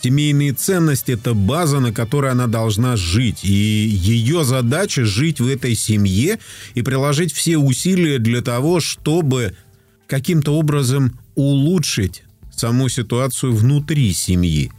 Семейные 0.00 0.52
ценности– 0.52 1.12
это 1.12 1.32
база, 1.32 1.78
на 1.78 1.92
которой 1.92 2.32
она 2.32 2.48
должна 2.48 2.96
жить. 2.96 3.44
И 3.44 3.52
ее 3.52 4.42
задача– 4.42 5.04
жить 5.04 5.40
в 5.40 5.46
этой 5.46 5.76
семье 5.76 6.40
и 6.74 6.82
приложить 6.82 7.32
все 7.32 7.56
усилия 7.56 8.18
для 8.18 8.42
того, 8.42 8.80
чтобы 8.80 9.54
каким-то 10.08 10.56
образом 10.56 11.18
улучшить 11.36 12.24
саму 12.50 12.88
ситуацию 12.88 13.54
внутри 13.54 14.12
семьи. 14.12 14.72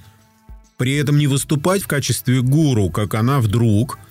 При 0.77 0.95
этом 0.95 1.17
не 1.17 1.27
выступать 1.27 1.83
в 1.83 1.87
качестве 1.87 2.41
гуру, 2.41 2.89
как 2.89 3.13
она 3.13 3.39
вдруг– 3.39 3.99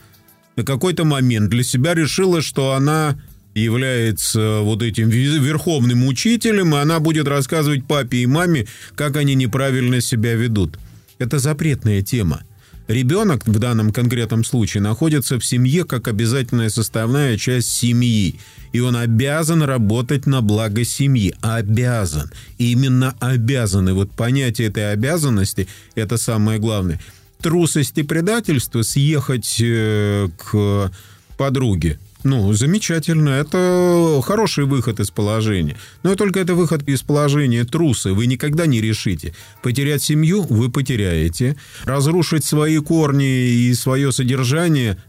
на 0.56 0.64
какой-то 0.64 1.04
момент 1.04 1.50
для 1.50 1.62
себя 1.62 1.94
решила, 1.94 2.42
что 2.42 2.72
она 2.72 3.16
является 3.54 4.60
вот 4.60 4.82
этим 4.82 5.08
верховным 5.10 6.06
учителем, 6.06 6.74
и 6.74 6.78
она 6.78 7.00
будет 7.00 7.28
рассказывать 7.28 7.86
папе 7.86 8.18
и 8.18 8.26
маме, 8.26 8.66
как 8.94 9.16
они 9.16 9.34
неправильно 9.34 10.00
себя 10.00 10.34
ведут. 10.34 10.78
Это 11.18 11.38
запретная 11.38 12.02
тема. 12.02 12.42
Ребенок 12.88 13.46
в 13.46 13.58
данном 13.58 13.92
конкретном 13.92 14.44
случае 14.44 14.82
находится 14.82 15.38
в 15.38 15.44
семье 15.44 15.84
как 15.84 16.08
обязательная 16.08 16.68
составная 16.68 17.38
часть 17.38 17.70
семьи, 17.70 18.40
и 18.72 18.80
он 18.80 18.96
обязан 18.96 19.62
работать 19.62 20.26
на 20.26 20.40
благо 20.40 20.84
семьи. 20.84 21.34
Обязан. 21.42 22.30
Именно 22.58 23.14
обязан. 23.20 23.88
И 23.88 23.92
вот 23.92 24.10
понятие 24.10 24.68
этой 24.68 24.92
обязанности– 24.92 25.68
это 25.94 26.16
самое 26.16 26.58
главное– 26.58 27.00
трусость 27.42 27.98
и 27.98 28.02
предательство 28.02 28.82
съехать 28.82 29.58
э, 29.60 30.28
к 30.36 30.90
подруге. 31.36 31.98
Ну, 32.24 32.52
замечательно. 32.52 33.30
Это 33.30 34.20
хороший 34.24 34.64
выход 34.64 35.00
из 35.00 35.10
положения. 35.10 35.76
Но 36.04 36.14
только 36.14 36.40
это 36.40 36.54
выход 36.54 36.88
из 36.88 37.02
положения 37.02 37.64
труса. 37.64 38.12
Вы 38.12 38.26
никогда 38.26 38.66
не 38.66 38.80
решите. 38.80 39.34
Потерять 39.60 40.02
семью 40.02 40.42
вы 40.42 40.70
потеряете. 40.70 41.56
Разрушить 41.84 42.44
свои 42.44 42.78
корни 42.78 43.48
и 43.48 43.74
свое 43.74 44.12
содержание 44.12 45.02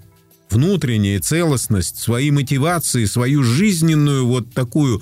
внутренняя 0.50 1.20
целостность, 1.20 1.98
свои 1.98 2.32
мотивации, 2.32 3.06
свою 3.06 3.44
жизненную 3.44 4.26
вот 4.26 4.52
такую 4.52 5.02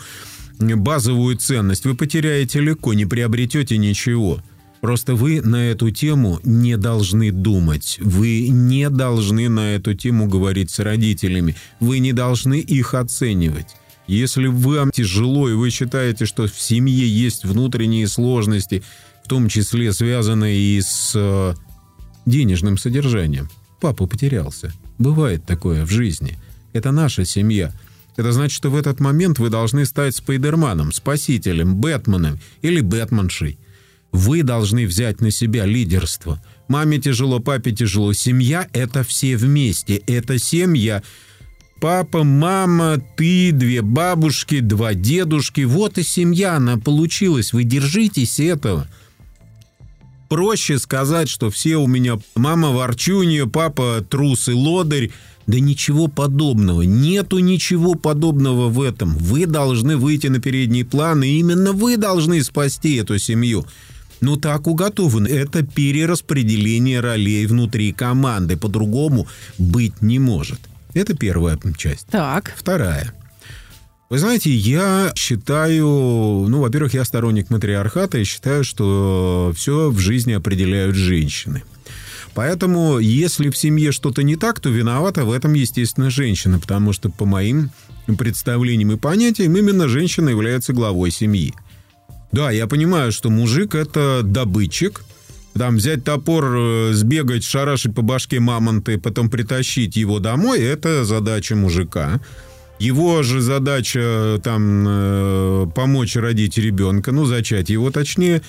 базовую 0.60 1.38
ценность 1.38 1.86
вы 1.86 1.96
потеряете 1.96 2.60
легко, 2.60 2.94
не 2.94 3.06
приобретете 3.06 3.78
ничего. 3.78 4.42
Просто 4.82 5.14
вы 5.14 5.42
на 5.42 5.70
эту 5.70 5.92
тему 5.92 6.40
не 6.44 6.76
должны 6.76 7.32
думать. 7.32 8.00
Вы 8.02 8.48
не 8.50 8.90
должны 8.90 9.48
на 9.48 9.76
эту 9.76 9.94
тему 9.94 10.28
говорить 10.28 10.72
с 10.72 10.80
родителями. 10.80 11.56
Вы 11.80 12.00
не 12.00 12.14
должны 12.14 12.60
их 12.60 12.96
оценивать. 12.96 13.68
Если 14.08 14.48
вам 14.48 14.90
тяжело 14.92 15.48
и 15.48 15.54
вы 15.54 15.70
считаете, 15.70 16.26
что 16.26 16.48
в 16.48 16.60
семье 16.60 17.08
есть 17.08 17.46
внутренние 17.46 18.08
сложности, 18.08 18.84
в 19.24 19.30
том 19.30 19.48
числе 19.48 19.94
связанные 19.94 20.58
и 20.58 20.82
с 20.82 21.12
э, 21.14 21.54
денежным 22.26 22.80
содержанием, 22.80 23.50
папа 23.80 24.08
потерялся. 24.08 24.74
Бывает 24.98 25.46
такое 25.46 25.86
в 25.86 25.92
жизни. 25.92 26.40
Это 26.74 26.92
наша 26.92 27.24
семья. 27.24 27.72
Это 28.18 28.32
значит, 28.32 28.56
что 28.56 28.72
в 28.72 28.76
этот 28.76 29.00
момент 29.00 29.38
вы 29.38 29.50
должны 29.50 29.86
стать 29.86 30.16
Спайдерманом, 30.16 30.92
Спасителем, 30.92 31.76
Бэтменом 31.76 32.40
или 32.64 32.82
Бэтменшей– 32.82 33.60
вы 34.12 34.44
должны 34.44 34.86
взять 34.86 35.22
на 35.22 35.32
себя 35.32 35.66
лидерство. 35.66 36.42
Маме 36.68 37.00
тяжело, 37.00 37.40
папе 37.40 37.72
тяжело. 37.72 38.14
Семья– 38.14 38.68
это 38.74 39.04
все 39.04 39.38
вместе. 39.38 39.96
Это 40.08 40.38
семья. 40.38 41.02
Папа, 41.80 42.24
мама, 42.24 43.02
ты, 43.18 43.52
две 43.52 43.82
бабушки, 43.82 44.60
два 44.60 44.94
дедушки. 44.94 45.62
Вот 45.62 45.98
и 45.98 46.04
семья, 46.04 46.58
она 46.58 46.78
получилась. 46.78 47.54
Вы 47.54 47.64
держитесь 47.64 48.40
этого. 48.40 48.88
Проще 50.30 50.78
сказать, 50.80 51.28
что 51.28 51.50
все 51.50 51.78
у 51.78 51.88
меня 51.88 52.20
мама 52.36 52.70
ворчунья, 52.70 53.48
папа 53.48 54.06
трус 54.08 54.48
и 54.48 54.54
лодырь. 54.54 55.12
Да 55.48 55.60
ничего 55.60 56.08
подобного. 56.08 56.84
Нету 56.84 57.40
ничего 57.40 57.96
подобного 57.96 58.70
в 58.70 58.82
этом. 58.82 59.16
Вы 59.18 59.46
должны 59.46 59.98
выйти 59.98 60.28
на 60.28 60.40
передний 60.40 60.86
план, 60.86 61.24
и 61.24 61.28
именно 61.28 61.74
вы 61.74 61.98
должны 61.98 62.44
спасти 62.44 62.96
эту 62.96 63.18
семью. 63.18 63.66
Ну 64.22 64.38
так 64.38 64.68
уготовано. 64.68 65.28
Это 65.28 65.64
перераспределение 65.64 67.00
ролей 67.00 67.46
внутри 67.48 67.92
команды. 67.92 68.56
По-другому 68.56 69.28
быть 69.58 70.02
не 70.02 70.20
может. 70.20 70.60
Это 70.94 71.16
первая 71.16 71.60
часть. 71.78 72.08
Так. 72.08 72.54
Вторая. 72.56 73.14
Вы 74.12 74.20
знаете, 74.20 74.52
я 74.52 75.14
считаю, 75.16 75.86
ну, 75.86 76.60
во-первых, 76.60 76.94
я 76.94 77.06
сторонник 77.06 77.50
матриархата 77.50 78.18
и 78.18 78.26
считаю, 78.26 78.64
что 78.64 79.54
все 79.56 79.90
в 79.90 80.00
жизни 80.00 80.34
определяют 80.34 80.98
женщины. 80.98 81.64
Поэтому, 82.34 83.00
если 83.00 83.50
в 83.50 83.58
семье 83.58 83.92
что-то 83.92 84.22
не 84.22 84.36
так, 84.36 84.60
то 84.60 84.70
виновата 84.70 85.26
в 85.26 85.32
этом, 85.32 85.54
естественно, 85.54 86.10
женщина, 86.10 86.60
потому 86.60 86.94
что 86.94 87.10
по 87.10 87.26
моим 87.26 87.72
представлениям 88.18 88.92
и 88.92 88.98
понятиям 88.98 89.56
именно 89.56 89.88
женщина 89.88 90.30
является 90.30 90.74
главой 90.74 91.12
семьи. 91.12 91.54
Да, 92.32 92.50
я 92.52 92.68
понимаю, 92.68 93.12
что 93.12 93.30
мужик 93.30 93.76
это 93.76 94.22
добытчик. 94.24 95.04
Там 95.54 95.76
взять 95.76 96.06
топор, 96.06 96.46
э, 96.46 96.94
сбегать, 96.94 97.44
шарашить 97.44 97.94
по 97.94 98.02
башке 98.02 98.40
мамонты, 98.40 98.98
потом 98.98 99.30
притащить 99.30 99.98
его 99.98 100.20
домой, 100.20 100.62
это 100.62 101.04
задача 101.04 101.56
мужика. 101.58 102.22
Его 102.80 103.22
же 103.22 103.42
задача 103.42 104.00
э, 104.02 104.40
там 104.42 104.86
э, 104.88 105.68
помочь 105.76 106.16
родить 106.16 106.58
ребенка, 106.58 107.12
ну, 107.12 107.26
зачать 107.26 107.70
его 107.70 107.92
точнее. 107.92 108.42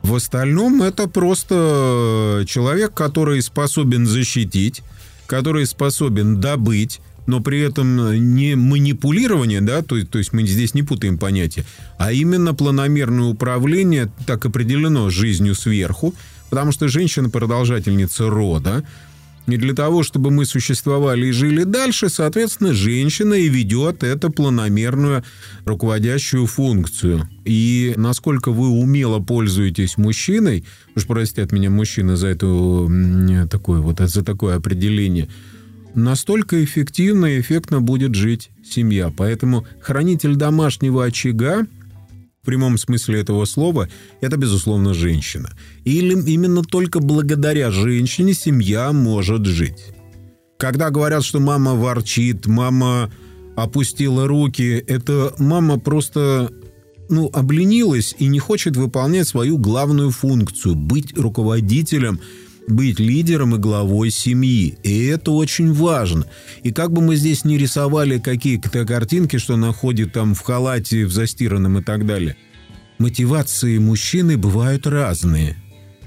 В 0.00 0.14
остальном 0.14 0.82
это 0.82 1.08
просто 1.08 2.44
человек, 2.48 2.94
который 2.94 3.42
способен 3.42 4.06
защитить, 4.06 4.80
который 5.26 5.66
способен 5.66 6.40
добыть, 6.40 7.00
но 7.30 7.40
при 7.40 7.60
этом 7.60 8.34
не 8.34 8.56
манипулирование, 8.56 9.60
да, 9.60 9.82
то, 9.82 10.04
то 10.04 10.18
есть 10.18 10.32
мы 10.32 10.44
здесь 10.44 10.74
не 10.74 10.82
путаем 10.82 11.16
понятия, 11.16 11.64
а 11.96 12.12
именно 12.12 12.54
планомерное 12.54 13.26
управление 13.26 14.10
так 14.26 14.44
определено 14.46 15.10
жизнью 15.10 15.54
сверху, 15.54 16.12
потому 16.50 16.72
что 16.72 16.88
женщина 16.88 17.30
продолжательница 17.30 18.28
рода, 18.28 18.84
и 19.46 19.56
для 19.56 19.74
того, 19.74 20.02
чтобы 20.02 20.32
мы 20.32 20.44
существовали 20.44 21.28
и 21.28 21.32
жили 21.32 21.62
дальше, 21.62 22.08
соответственно, 22.08 22.74
женщина 22.74 23.34
и 23.34 23.48
ведет 23.48 24.02
эту 24.02 24.30
планомерную 24.30 25.22
руководящую 25.64 26.46
функцию. 26.46 27.28
И 27.44 27.94
насколько 27.96 28.50
вы 28.50 28.68
умело 28.68 29.20
пользуетесь 29.20 29.96
мужчиной, 29.96 30.64
уж 30.96 31.06
простят 31.06 31.52
меня 31.52 31.70
мужчины 31.70 32.16
за, 32.16 32.26
эту, 32.26 32.90
такое, 33.48 33.80
вот, 33.80 34.00
за 34.00 34.24
такое 34.24 34.56
определение– 34.56 35.28
настолько 35.94 36.62
эффективно 36.64 37.26
и 37.26 37.40
эффектно 37.40 37.80
будет 37.80 38.14
жить 38.14 38.50
семья. 38.64 39.12
Поэтому 39.16 39.66
хранитель 39.80 40.36
домашнего 40.36 41.04
очага 41.04 41.66
в 42.42 42.46
прямом 42.46 42.78
смысле 42.78 43.20
этого 43.20 43.44
слова, 43.44 43.88
это, 44.20 44.36
безусловно, 44.36 44.94
женщина. 44.94 45.50
Или 45.84 46.18
именно 46.30 46.62
только 46.62 47.00
благодаря 47.00 47.70
женщине 47.70 48.32
семья 48.34 48.92
может 48.92 49.44
жить. 49.44 49.92
Когда 50.58 50.90
говорят, 50.90 51.24
что 51.24 51.40
мама 51.40 51.74
ворчит, 51.74 52.46
мама 52.46 53.10
опустила 53.56 54.26
руки, 54.26 54.82
это 54.86 55.34
мама 55.38 55.78
просто 55.78 56.50
ну, 57.10 57.28
обленилась 57.32 58.14
и 58.18 58.26
не 58.26 58.38
хочет 58.38 58.76
выполнять 58.76 59.28
свою 59.28 59.58
главную 59.58 60.10
функцию– 60.10 60.74
быть 60.76 61.16
руководителем 61.18 62.20
быть 62.68 62.98
лидером 62.98 63.54
и 63.54 63.58
главой 63.58 64.10
семьи. 64.10 64.78
И 64.82 65.06
это 65.06 65.30
очень 65.32 65.72
важно. 65.72 66.26
И 66.62 66.72
как 66.72 66.92
бы 66.92 67.02
мы 67.02 67.16
здесь 67.16 67.44
не 67.44 67.58
рисовали 67.58 68.18
какие-то 68.18 68.84
картинки, 68.86 69.38
что 69.38 69.54
она 69.54 69.74
там 70.12 70.34
в 70.34 70.40
халате, 70.40 71.04
в 71.06 71.12
застиранном 71.12 71.78
и 71.78 71.82
так 71.82 72.06
далее, 72.06 72.36
мотивации 72.98 73.78
мужчины 73.78 74.36
бывают 74.36 74.86
разные. 74.86 75.56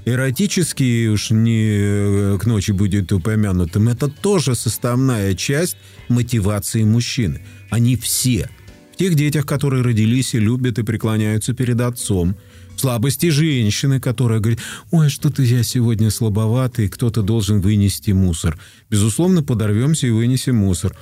Эротические, 0.06 1.10
уж 1.12 1.30
не 1.30 1.64
э, 1.78 2.38
к 2.38 2.44
ночи 2.44 2.72
будет 2.72 3.10
упомянутым, 3.10 3.88
это 3.88 4.08
тоже 4.08 4.54
составная 4.54 5.34
часть 5.34 5.78
мотивации 6.08 6.84
мужчины. 6.84 7.40
Они 7.70 7.96
все. 7.96 8.50
В 8.92 8.96
тех 8.96 9.14
детях, 9.14 9.46
которые 9.46 9.82
родились 9.82 10.34
и 10.34 10.38
любят 10.38 10.78
и 10.78 10.82
преклоняются 10.82 11.54
перед 11.54 11.80
отцом– 11.80 12.36
слабости 12.76 13.30
женщины, 13.30 14.00
которая 14.00 14.40
говорит, 14.40 14.60
ой, 14.90 15.08
что-то 15.08 15.42
я 15.42 15.62
сегодня 15.62 16.10
слабоватый, 16.10 16.88
кто-то 16.88 17.22
должен 17.22 17.60
вынести 17.60 18.10
мусор. 18.12 18.58
Безусловно, 18.90 19.42
подорвемся 19.42 20.06
и 20.06 20.10
вынесем 20.10 20.56
мусор. 20.56 20.96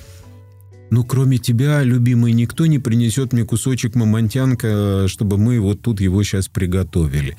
Но 0.89 1.03
кроме 1.03 1.37
тебя, 1.37 1.81
любимый, 1.83 2.33
никто 2.33 2.65
не 2.65 2.79
принесет 2.79 3.33
мне 3.33 3.43
кусочек 3.45 3.95
мамонтянка, 3.95 5.05
чтобы 5.07 5.37
мы 5.37 5.59
вот 5.59 5.81
тут 5.81 6.01
его 6.01 6.21
сейчас 6.23 6.47
приготовили. 6.47 7.35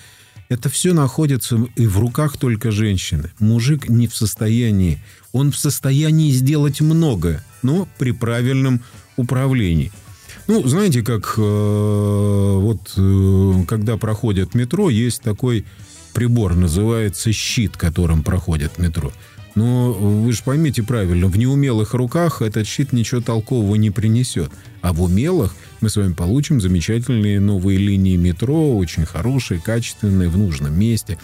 Это 0.49 0.69
все 0.69 0.93
находится 0.93 1.59
и 1.77 1.87
в 1.87 1.99
руках 1.99 2.37
только 2.37 2.71
женщины. 2.71 3.31
Мужик 3.39 3.89
не 3.89 4.09
в 4.09 4.17
состоянии. 4.17 5.03
Он 5.33 5.53
в 5.53 5.57
состоянии 5.57 6.31
сделать 6.33 6.81
многое, 6.81 7.45
но 7.63 7.89
при 7.99 8.11
правильном 8.11 8.83
управлении– 9.17 9.93
ну, 10.47 10.67
знаете, 10.67 11.03
как 11.03 11.35
э, 11.39 11.41
вот 11.41 12.93
э, 12.97 13.65
когда 13.67 13.97
проходят 13.97 14.55
метро, 14.55 14.91
есть 14.91 15.23
такой 15.23 15.65
прибор, 16.13 16.55
называется 16.55 17.33
щит, 17.33 17.77
которым 17.77 18.23
проходят 18.23 18.79
метро. 18.79 19.13
Но 19.55 19.93
вы 19.93 20.33
же 20.33 20.43
поймите 20.45 20.83
правильно, 20.83 21.29
в 21.29 21.39
неумелых 21.39 21.95
руках 21.95 22.43
этот 22.43 22.67
щит 22.67 22.93
ничего 22.93 23.21
толкового 23.21 23.77
не 23.77 23.91
принесет. 23.91 24.51
А 24.83 24.93
в 24.93 25.03
умелых 25.03 25.55
мы 25.81 25.89
с 25.89 25.97
вами 25.97 26.13
получим 26.13 26.61
замечательные 26.61 27.41
новые 27.41 27.79
линии 27.79 28.17
метро, 28.17 28.77
очень 28.77 29.07
хорошие, 29.07 29.61
качественные, 29.61 30.29
в 30.29 30.37
нужном 30.37 30.79
месте. 30.79 31.19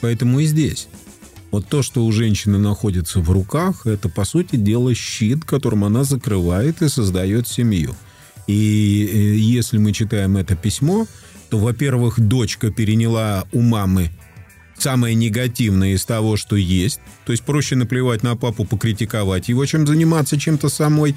Поэтому 0.00 0.40
и 0.40 0.46
здесь. 0.46 0.88
Вот 1.50 1.66
то, 1.66 1.82
что 1.82 2.04
у 2.04 2.12
женщины 2.12 2.58
находится 2.58 3.20
в 3.20 3.30
руках, 3.30 3.86
это, 3.86 4.08
по 4.08 4.24
сути 4.24 4.56
дела, 4.56 4.94
щит, 4.94 5.44
которым 5.44 5.84
она 5.84 6.04
закрывает 6.04 6.80
и 6.82 6.88
создает 6.88 7.48
семью. 7.48 7.94
И 8.46 9.08
э, 9.12 9.36
если 9.36 9.78
мы 9.78 9.92
читаем 9.92 10.36
это 10.36 10.54
письмо, 10.54 11.06
то, 11.48 11.58
во-первых, 11.58 12.20
дочка 12.20 12.70
переняла 12.70 13.44
у 13.52 13.60
мамы 13.60 14.10
самое 14.78 15.14
негативное 15.14 15.94
из 15.94 16.04
того, 16.04 16.36
что 16.36 16.56
есть. 16.56 17.00
То 17.26 17.32
есть 17.32 17.44
проще 17.44 17.76
наплевать 17.76 18.22
на 18.22 18.36
папу, 18.36 18.64
покритиковать 18.64 19.48
его, 19.48 19.66
чем 19.66 19.86
заниматься 19.86 20.38
чем-то 20.38 20.68
самой. 20.68 21.14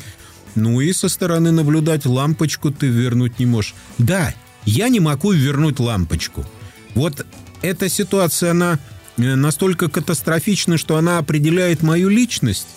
Ну 0.55 0.81
и 0.81 0.91
со 0.93 1.09
стороны 1.09 1.51
наблюдать 1.51 2.05
лампочку 2.05 2.71
ты 2.71 2.87
вернуть 2.87 3.39
не 3.39 3.45
можешь. 3.45 3.75
Да, 3.97 4.33
я 4.65 4.89
не 4.89 4.99
могу 4.99 5.31
вернуть 5.31 5.79
лампочку. 5.79 6.45
Вот 6.93 7.25
эта 7.61 7.89
ситуация, 7.89 8.51
она 8.51 8.79
настолько 9.17 9.89
катастрофична, 9.89 10.77
что 10.77 10.97
она 10.97 11.17
определяет 11.17 11.81
мою 11.81 12.09
личность. 12.09 12.67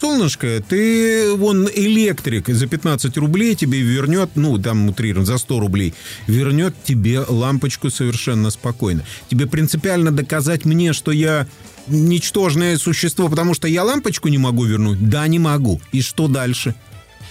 Солнышко, 0.00 0.62
ты 0.68 1.32
вон 1.34 1.68
электрик 1.74 2.48
за 2.48 2.66
15 2.68 3.16
рублей 3.16 3.56
тебе 3.56 3.80
вернет, 3.80 4.30
ну, 4.36 4.56
там 4.58 4.88
утрированно, 4.88 5.26
за 5.26 5.38
100 5.38 5.58
рублей, 5.58 5.92
вернет 6.28 6.74
тебе 6.84 7.20
лампочку 7.20 7.90
совершенно 7.90 8.50
спокойно. 8.50 9.04
Тебе 9.28 9.46
принципиально 9.46 10.12
доказать 10.12 10.64
мне, 10.64 10.92
что 10.92 11.10
я 11.10 11.48
ничтожное 11.88 12.76
существо, 12.78 13.28
потому 13.28 13.54
что 13.54 13.66
я 13.66 13.82
лампочку 13.82 14.28
не 14.28 14.38
могу 14.38 14.64
вернуть? 14.64 15.08
Да, 15.08 15.26
не 15.26 15.40
могу. 15.40 15.80
И 15.90 16.00
что 16.00 16.28
дальше? 16.28 16.76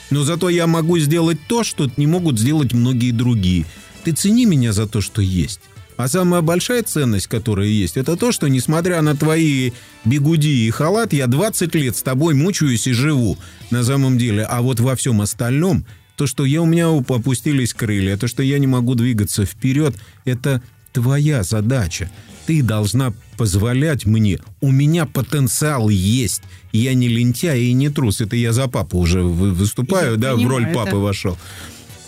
Но 0.10 0.24
зато 0.24 0.50
я 0.50 0.68
могу 0.68 1.00
сделать 1.00 1.38
то, 1.48 1.64
что 1.64 1.90
не 1.96 2.08
могут 2.08 2.40
сделать 2.40 2.74
многие 2.74 3.12
другие. 3.12 3.66
Ты 4.04 4.12
цени 4.12 4.46
меня 4.46 4.74
за 4.74 4.88
то, 4.88 5.00
что 5.00 5.22
есть. 5.22 5.62
А 5.98 6.08
самая 6.08 6.42
большая 6.42 6.84
ценность, 6.84 7.28
которая 7.28 7.68
есть, 7.68 7.98
это 7.98 8.16
то, 8.16 8.32
что, 8.32 8.48
несмотря 8.48 9.02
на 9.02 9.16
твои 9.16 9.72
бегуди 10.06 10.68
и 10.68 10.70
халат, 10.70 11.12
я 11.12 11.26
20 11.26 11.74
лет 11.74 11.98
с 11.98 12.04
тобой 12.04 12.36
мучаюсь 12.36 12.86
и 12.86 12.94
живу 12.94 13.38
на 13.72 13.84
самом 13.84 14.20
деле. 14.20 14.44
А 14.44 14.62
вот 14.62 14.80
во 14.80 14.96
всем 14.96 15.22
остальном, 15.22 15.86
то, 16.16 16.28
что 16.28 16.46
я, 16.46 16.62
у 16.62 16.66
меня 16.66 16.90
опустились 16.90 17.74
крылья, 17.74 18.16
то, 18.16 18.28
что 18.28 18.44
я 18.44 18.60
не 18.60 18.68
могу 18.68 18.94
двигаться 18.94 19.46
вперед, 19.46 19.96
это 20.24 20.62
твоя 20.94 21.42
задача. 21.42 22.12
Ты 22.46 22.62
должна 22.62 23.14
позволять 23.36 24.06
мне. 24.06 24.40
У 24.62 24.72
меня 24.72 25.06
потенциал 25.06 25.90
есть. 25.90 26.44
Я 26.72 26.94
не 26.94 27.08
лентяй 27.08 27.62
и 27.64 27.74
не 27.74 27.90
трус. 27.90 28.22
Это 28.22 28.36
я 28.36 28.54
за 28.54 28.68
папу 28.68 29.00
уже 29.00 29.22
выступаю, 29.22 30.14
я 30.14 30.18
да, 30.18 30.36
в 30.36 30.48
роль 30.48 30.68
папы 30.68 30.90
это. 30.90 30.98
вошел. 30.98 31.38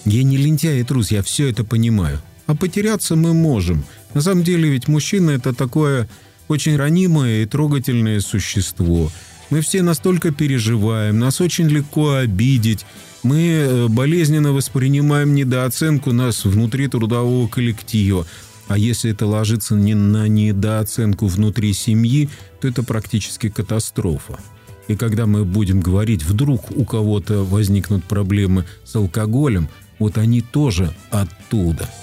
Я 0.06 0.24
не 0.24 0.38
лентяй 0.38 0.80
и 0.80 0.84
трус, 0.84 1.12
я 1.12 1.24
все 1.24 1.50
это 1.50 1.64
понимаю. 1.64 2.22
А 2.50 2.56
потеряться 2.56 3.16
мы 3.16 3.36
можем. 3.36 3.84
На 4.16 4.22
самом 4.22 4.44
деле 4.44 4.72
ведь 4.72 4.88
мужчина 4.88 5.30
это 5.30 5.54
такое 5.54 6.10
очень 6.48 6.78
ранимое 6.78 7.44
и 7.44 7.46
трогательное 7.46 8.20
существо. 8.22 9.12
Мы 9.52 9.62
все 9.62 9.84
настолько 9.84 10.32
переживаем, 10.32 11.20
нас 11.20 11.42
очень 11.42 11.68
легко 11.68 12.14
обидеть. 12.14 12.88
Мы 13.22 13.38
э, 13.38 13.88
болезненно 13.88 14.52
воспринимаем 14.52 15.36
недооценку 15.36 16.12
нас 16.12 16.44
внутри 16.44 16.88
трудового 16.88 17.48
коллектива. 17.48 18.26
А 18.68 18.80
если 18.80 19.12
это 19.12 19.28
ложится 19.28 19.76
не 19.76 19.94
на 19.94 20.28
недооценку 20.28 21.28
внутри 21.28 21.72
семьи, 21.74 22.30
то 22.62 22.68
это 22.68 22.82
практически 22.82 23.50
катастрофа. 23.50 24.40
И 24.88 24.96
когда 24.96 25.28
мы 25.28 25.46
будем 25.46 25.82
говорить, 25.82 26.24
вдруг 26.24 26.76
у 26.76 26.84
кого-то 26.84 27.46
возникнут 27.46 28.06
проблемы 28.06 28.66
с 28.86 28.96
алкоголем, 28.96 29.70
вот 30.00 30.18
они 30.18 30.42
тоже 30.42 30.92
оттуда– 31.12 31.88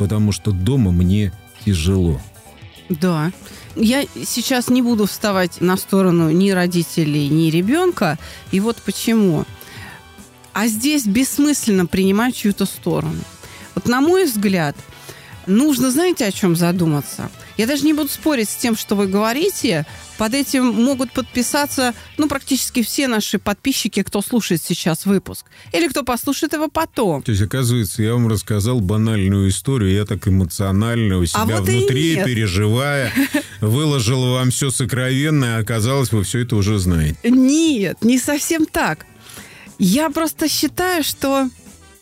потому 0.00 0.32
что 0.32 0.50
дома 0.50 0.92
мне 0.92 1.30
тяжело. 1.66 2.18
Да. 2.88 3.32
Я 3.76 4.04
сейчас 4.24 4.70
не 4.70 4.80
буду 4.80 5.04
вставать 5.04 5.60
на 5.60 5.76
сторону 5.76 6.30
ни 6.30 6.50
родителей, 6.50 7.28
ни 7.28 7.50
ребенка. 7.50 8.18
И 8.50 8.60
вот 8.60 8.78
почему. 8.78 9.44
А 10.54 10.68
здесь 10.68 11.04
бессмысленно 11.04 11.84
принимать 11.84 12.34
чью-то 12.34 12.64
сторону. 12.64 13.20
Вот 13.74 13.88
на 13.88 14.00
мой 14.00 14.24
взгляд, 14.24 14.74
нужно, 15.46 15.90
знаете, 15.90 16.24
о 16.24 16.32
чем 16.32 16.56
задуматься? 16.56 17.30
Я 17.58 17.66
даже 17.66 17.84
не 17.84 17.92
буду 17.92 18.08
спорить 18.08 18.48
с 18.48 18.56
тем, 18.56 18.78
что 18.78 18.96
вы 18.96 19.06
говорите. 19.06 19.84
Под 20.20 20.34
этим 20.34 20.66
могут 20.66 21.12
подписаться, 21.12 21.94
ну, 22.18 22.28
практически 22.28 22.82
все 22.82 23.08
наши 23.08 23.38
подписчики, 23.38 24.02
кто 24.02 24.20
слушает 24.20 24.62
сейчас 24.62 25.06
выпуск. 25.06 25.46
Или 25.72 25.88
кто 25.88 26.02
послушает 26.02 26.52
его 26.52 26.68
потом. 26.68 27.22
То 27.22 27.32
есть, 27.32 27.40
оказывается, 27.40 28.02
я 28.02 28.12
вам 28.12 28.28
рассказал 28.28 28.80
банальную 28.80 29.48
историю. 29.48 29.90
Я 29.90 30.04
так 30.04 30.28
эмоционально 30.28 31.16
у 31.16 31.24
себя 31.24 31.40
а 31.40 31.46
вот 31.46 31.60
внутри, 31.60 32.16
переживая, 32.22 33.10
выложил 33.62 34.32
вам 34.32 34.50
все 34.50 34.70
сокровенное, 34.70 35.56
а 35.56 35.60
оказалось, 35.60 36.12
вы 36.12 36.22
все 36.22 36.40
это 36.40 36.54
уже 36.56 36.78
знаете. 36.78 37.16
Нет, 37.24 38.04
не 38.04 38.18
совсем 38.18 38.66
так. 38.66 39.06
Я 39.78 40.10
просто 40.10 40.50
считаю, 40.50 41.02
что 41.02 41.48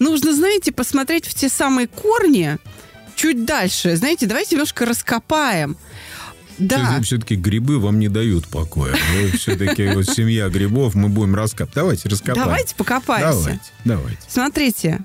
нужно, 0.00 0.34
знаете, 0.34 0.72
посмотреть 0.72 1.24
в 1.28 1.34
те 1.34 1.48
самые 1.48 1.86
корни, 1.86 2.58
чуть 3.14 3.44
дальше. 3.44 3.94
Знаете, 3.94 4.26
давайте 4.26 4.56
немножко 4.56 4.86
раскопаем. 4.86 5.76
Да. 6.58 7.00
Все-таки 7.02 7.36
грибы 7.36 7.78
вам 7.78 7.98
не 7.98 8.08
дают 8.08 8.48
покоя. 8.48 8.96
Вы 9.14 9.30
все-таки 9.36 9.88
вот 9.88 10.08
семья 10.08 10.48
грибов, 10.48 10.94
мы 10.94 11.08
будем 11.08 11.34
раскопать. 11.34 11.74
Давайте 11.74 12.08
раскопаем. 12.08 12.44
Давайте 12.46 12.74
покопаемся. 12.74 13.38
Давайте, 13.38 13.70
давайте. 13.84 14.18
Смотрите, 14.28 15.00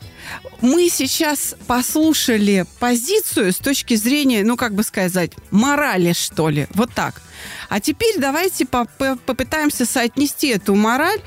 мы 0.62 0.89
сейчас 0.89 1.56
послушали 1.68 2.66
позицию 2.80 3.54
с 3.54 3.58
точки 3.58 3.96
зрения, 3.96 4.44
ну, 4.44 4.58
как 4.58 4.74
бы 4.74 4.84
сказать, 4.84 5.32
морали, 5.52 6.13
что 6.13 6.50
ли. 6.50 6.68
Вот 6.74 6.92
так. 6.94 7.22
А 7.70 7.80
теперь 7.80 8.16
давайте 8.20 8.66
попытаемся 8.66 9.86
соотнести 9.86 10.48
эту 10.48 10.76
мораль 10.76 11.20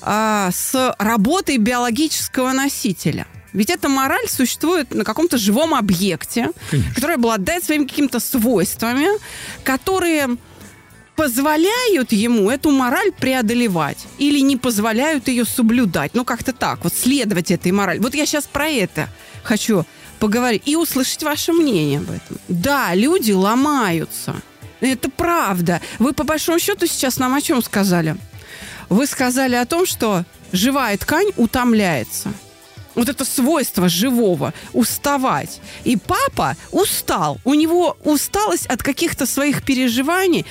а, 0.00 0.50
с 0.52 0.94
работой 0.98 1.58
биологического 1.58 2.52
носителя. 2.52 3.26
Ведь 3.54 3.70
эта 3.70 3.88
мораль 3.88 4.28
существует 4.28 4.92
на 4.92 5.04
каком-то 5.04 5.38
живом 5.38 5.74
объекте, 5.74 6.50
Конечно. 6.70 6.94
который 6.94 7.14
обладает 7.14 7.64
своими 7.64 7.84
какими-то 7.86 8.20
свойствами, 8.20 9.06
которые 9.62 10.36
позволяют 11.16 12.12
ему 12.12 12.50
эту 12.50 12.70
мораль 12.72 13.12
преодолевать 13.12 14.06
или 14.18 14.40
не 14.40 14.56
позволяют 14.56 15.28
ее 15.28 15.44
соблюдать. 15.44 16.14
Ну, 16.14 16.24
как-то 16.24 16.52
так, 16.52 16.82
вот 16.82 16.92
следовать 16.92 17.52
этой 17.52 17.70
морали. 17.70 18.00
Вот 18.00 18.14
я 18.14 18.26
сейчас 18.26 18.44
про 18.44 18.68
это 18.68 19.08
хочу 19.44 19.86
поговорить 20.18 20.62
и 20.66 20.74
услышать 20.74 21.22
ваше 21.22 21.52
мнение 21.52 21.98
об 22.00 22.10
этом. 22.10 22.38
Да, 22.48 22.92
люди 22.94 23.30
ломаются. 23.30 24.34
Это 24.80 25.08
правда. 25.08 25.80
Вы 26.00 26.12
по 26.12 26.24
большому 26.24 26.58
счету 26.58 26.86
сейчас 26.86 27.18
нам 27.18 27.32
о 27.34 27.40
чем 27.40 27.62
сказали? 27.62 28.16
Вы 28.88 29.06
сказали 29.06 29.54
о 29.54 29.64
том, 29.64 29.86
что 29.86 30.24
живая 30.52 30.98
ткань 30.98 31.30
утомляется. 31.36 32.32
Вот 32.94 33.08
это 33.08 33.24
свойство 33.24 33.88
живого– 33.88 34.52
уставать. 34.72 35.60
И 35.84 35.96
папа 35.96 36.56
устал. 36.70 37.40
У 37.44 37.54
него 37.54 37.96
усталость 38.04 38.66
от 38.66 38.82
каких-то 38.82 39.26
своих 39.26 39.64
переживаний, 39.64 40.46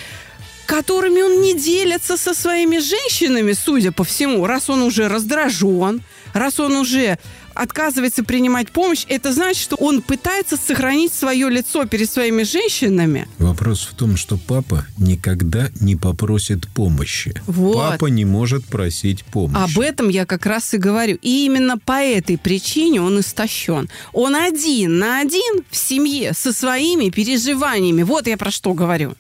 которыми 0.65 1.21
он 1.21 1.41
не 1.41 1.53
делится 1.53 2.17
со 2.17 2.33
своими 2.33 2.79
женщинами, 2.79 3.53
судя 3.53 3.91
по 3.91 4.03
всему, 4.03 4.45
раз 4.45 4.69
он 4.69 4.81
уже 4.81 5.07
раздражен, 5.07 6.01
раз 6.33 6.59
он 6.59 6.75
уже 6.75 7.17
отказывается 7.53 8.23
принимать 8.23 8.71
помощь, 8.71 9.05
это 9.09 9.33
значит, 9.33 9.61
что 9.61 9.75
он 9.75 10.01
пытается 10.01 10.57
сохранить 10.57 11.13
свое 11.13 11.49
лицо 11.49 11.85
перед 11.85 12.09
своими 12.09 12.43
женщинами. 12.43 13.27
Вопрос 13.37 13.83
в 13.83 13.93
том, 13.95 14.17
что 14.17 14.37
папа 14.37 14.85
никогда 14.97 15.69
не 15.79 15.95
попросит 15.95 16.67
помощи. 16.67 17.33
Вот. 17.47 17.75
Папа 17.75 18.07
не 18.07 18.25
может 18.25 18.65
просить 18.65 19.23
помощи. 19.25 19.73
Об 19.73 19.79
этом 19.79 20.09
я 20.09 20.25
как 20.25 20.45
раз 20.45 20.73
и 20.73 20.77
говорю. 20.77 21.17
И 21.21 21.45
именно 21.45 21.77
по 21.77 22.01
этой 22.01 22.37
причине 22.37 23.01
он 23.01 23.19
истощен. 23.19 23.89
Он 24.11 24.35
один 24.35 24.99
на 24.99 25.19
один 25.19 25.63
в 25.69 25.75
семье 25.75 26.33
со 26.33 26.53
своими 26.53 27.09
переживаниями. 27.09 28.03
Вот 28.03 28.27
я 28.27 28.37
про 28.37 28.51
что 28.51 28.73
говорю. 28.73 29.15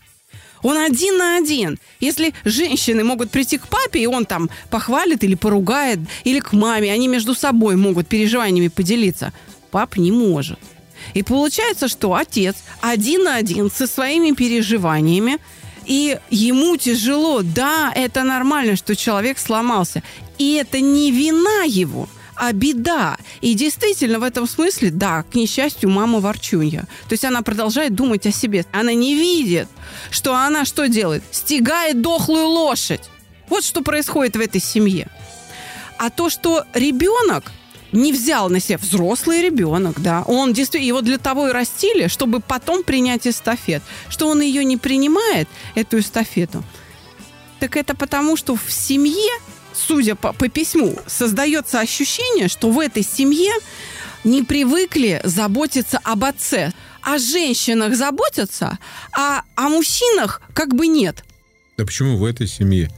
Он 0.63 0.77
один 0.77 1.17
на 1.17 1.37
один. 1.37 1.77
Если 1.99 2.33
женщины 2.45 3.03
могут 3.03 3.29
прийти 3.29 3.57
к 3.57 3.67
папе, 3.67 3.99
и 3.99 4.07
он 4.07 4.25
там 4.25 4.49
похвалит 4.69 5.23
или 5.23 5.35
поругает, 5.35 5.99
или 6.23 6.39
к 6.39 6.53
маме, 6.53 6.91
они 6.91 7.07
между 7.07 7.35
собой 7.35 7.75
могут 7.75 8.07
переживаниями 8.07 8.69
поделиться, 8.69 9.33
пап 9.71 9.97
не 9.97 10.11
может. 10.11 10.59
И 11.13 11.21
получается, 11.21 11.87
что 11.87 12.15
отец 12.15 12.55
один 12.81 13.25
на 13.25 13.35
один 13.35 13.69
со 13.69 13.87
своими 13.87 14.31
переживаниями, 14.31 15.37
и 15.85 16.17
ему 16.29 16.77
тяжело. 16.77 17.41
Да, 17.41 17.91
это 17.93 18.23
нормально, 18.23 18.77
что 18.77 18.95
человек 18.95 19.37
сломался. 19.37 20.01
И 20.37 20.53
это 20.53 20.79
не 20.79 21.11
вина 21.11 21.63
его– 21.65 22.07
а 22.47 22.51
беда. 22.51 23.17
И 23.41 23.53
действительно, 23.53 24.19
в 24.19 24.23
этом 24.23 24.47
смысле, 24.47 24.89
да, 24.91 25.23
к 25.23 25.35
несчастью, 25.35 25.89
мама 25.89 26.19
ворчунья. 26.19 26.81
То 27.07 27.13
есть 27.13 27.23
она 27.23 27.41
продолжает 27.41 27.95
думать 27.95 28.25
о 28.25 28.31
себе. 28.31 28.65
Она 28.71 28.93
не 28.93 29.15
видит, 29.15 29.67
что 30.11 30.35
она 30.35 30.65
что 30.65 30.87
делает? 30.89 31.23
Стегает 31.31 32.01
дохлую 32.01 32.47
лошадь. 32.47 33.09
Вот 33.47 33.63
что 33.63 33.81
происходит 33.81 34.35
в 34.35 34.41
этой 34.41 34.59
семье. 34.59 35.07
А 35.97 36.09
то, 36.09 36.29
что 36.29 36.65
ребенок 36.73 37.51
не 37.93 38.11
взял 38.11 38.49
на 38.49 38.59
себя 38.59 38.77
взрослый 38.77 39.41
ребенок, 39.41 40.01
да, 40.01 40.23
он 40.23 40.51
действительно 40.51 40.87
его 40.87 41.01
для 41.01 41.17
того 41.17 41.47
и 41.47 41.51
растили, 41.51 42.07
чтобы 42.07 42.39
потом 42.39 42.83
принять 42.83 43.27
эстафет, 43.27 43.83
что 44.09 44.27
он 44.27 44.41
ее 44.41 44.65
не 44.65 44.77
принимает 44.77 45.47
эту 45.75 45.99
эстафету, 45.99 46.63
так 47.59 47.77
это 47.77 47.95
потому, 47.95 48.35
что 48.35 48.55
в 48.55 48.71
семье 48.71 49.31
судя 49.87 50.15
по, 50.15 50.33
по 50.33 50.47
письму, 50.49 50.97
создается 51.07 51.79
ощущение, 51.79 52.47
что 52.47 52.69
в 52.69 52.79
этой 52.79 53.03
семье 53.03 53.51
не 54.23 54.43
привыкли 54.43 55.21
заботиться 55.23 55.99
об 56.03 56.23
отце. 56.23 56.71
О 57.01 57.17
женщинах 57.17 57.95
заботятся, 57.95 58.79
а 59.11 59.41
о 59.55 59.69
мужчинах 59.69 60.41
как 60.53 60.73
бы 60.73 60.87
нет. 60.87 61.25
Да 61.77 61.85
почему 61.85 62.17
в 62.17 62.23
этой 62.23 62.47
семье? 62.47 62.89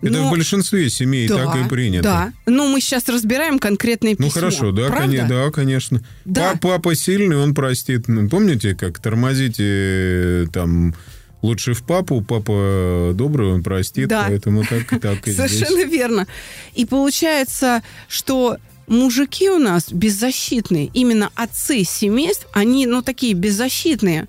Это 0.00 0.14
Но, 0.14 0.28
в 0.28 0.30
большинстве 0.32 0.90
семей 0.90 1.28
да, 1.28 1.46
так 1.46 1.64
и 1.64 1.68
принято. 1.68 2.02
Да. 2.02 2.32
Но 2.46 2.66
мы 2.66 2.80
сейчас 2.80 3.08
разбираем 3.08 3.60
конкретные 3.60 4.16
письма. 4.16 4.26
Ну 4.26 4.32
хорошо, 4.32 4.72
да, 4.72 4.88
кон- 4.88 5.28
да 5.28 5.50
конечно. 5.52 6.02
Да. 6.24 6.54
Папа 6.60 6.96
сильный, 6.96 7.36
он 7.36 7.54
простит. 7.54 8.08
Ну, 8.08 8.28
помните, 8.28 8.74
как 8.74 8.98
тормозите 8.98 9.64
э, 9.64 10.46
там 10.52 10.96
лучше 11.42 11.74
в 11.74 11.82
папу, 11.82 12.22
папа 12.22 13.12
добрый, 13.14 13.52
он 13.52 13.62
простит, 13.62 14.08
да. 14.08 14.26
поэтому 14.28 14.64
так, 14.64 14.88
так 15.00 15.28
и 15.28 15.32
Совершенно 15.34 15.82
здесь. 15.82 15.92
верно. 15.92 16.26
И 16.74 16.86
получается, 16.86 17.82
что 18.08 18.56
мужики 18.86 19.50
у 19.50 19.58
нас 19.58 19.92
беззащитные, 19.92 20.86
именно 20.94 21.30
отцы 21.34 21.84
семейств, 21.84 22.46
они, 22.52 22.86
ну, 22.86 23.02
такие 23.02 23.34
беззащитные. 23.34 24.28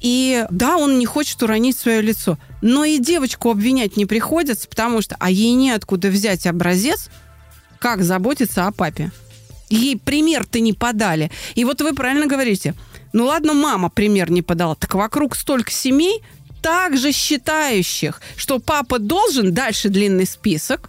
И 0.00 0.44
да, 0.50 0.76
он 0.76 0.98
не 0.98 1.06
хочет 1.06 1.42
уронить 1.42 1.78
свое 1.78 2.02
лицо. 2.02 2.38
Но 2.60 2.84
и 2.84 2.98
девочку 2.98 3.50
обвинять 3.50 3.96
не 3.96 4.04
приходится, 4.06 4.68
потому 4.68 5.00
что, 5.00 5.16
а 5.18 5.30
ей 5.30 5.52
неоткуда 5.54 6.08
взять 6.08 6.46
образец, 6.46 7.08
как 7.78 8.02
заботиться 8.02 8.66
о 8.66 8.72
папе. 8.72 9.10
Ей 9.70 9.96
пример-то 9.96 10.60
не 10.60 10.74
подали. 10.74 11.30
И 11.54 11.64
вот 11.64 11.80
вы 11.80 11.94
правильно 11.94 12.26
говорите, 12.26 12.74
ну 13.14 13.26
ладно, 13.26 13.54
мама 13.54 13.88
пример 13.88 14.30
не 14.30 14.42
подала, 14.42 14.74
так 14.74 14.94
вокруг 14.94 15.36
столько 15.36 15.70
семей, 15.70 16.22
также 16.64 17.12
считающих, 17.12 18.22
что 18.36 18.58
папа 18.58 18.98
должен, 18.98 19.52
дальше 19.52 19.90
длинный 19.90 20.26
список, 20.26 20.88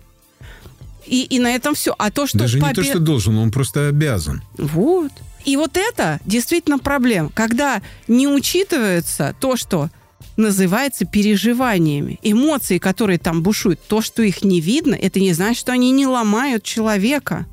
и, 1.05 1.23
и 1.23 1.37
на 1.37 1.53
этом 1.53 1.75
все. 1.75 1.93
А 1.97 2.11
то, 2.11 2.27
что 2.27 2.37
Даже 2.37 2.59
папе... 2.59 2.69
не 2.69 2.75
то, 2.75 2.83
что 2.83 2.99
должен, 2.99 3.37
он 3.37 3.51
просто 3.51 3.89
обязан. 3.89 4.41
Вот. 4.57 5.11
И 5.43 5.57
вот 5.57 5.75
это 5.75 6.21
действительно 6.25 6.79
проблема, 6.79 7.29
когда 7.33 7.81
не 8.07 8.25
учитывается 8.25 9.35
то, 9.41 9.57
что 9.57 9.89
называется 10.37 11.03
переживаниями. 11.05 12.19
Эмоции, 12.23 12.77
которые 12.77 13.19
там 13.19 13.43
бушуют, 13.43 13.81
то, 13.85 14.01
что 14.01 14.23
их 14.23 14.45
не 14.45 14.61
видно, 14.61 14.95
это 14.95 15.19
не 15.19 15.33
значит, 15.33 15.59
что 15.59 15.73
они 15.73 15.91
не 15.91 16.07
ломают 16.07 16.63
человека. 16.63 17.47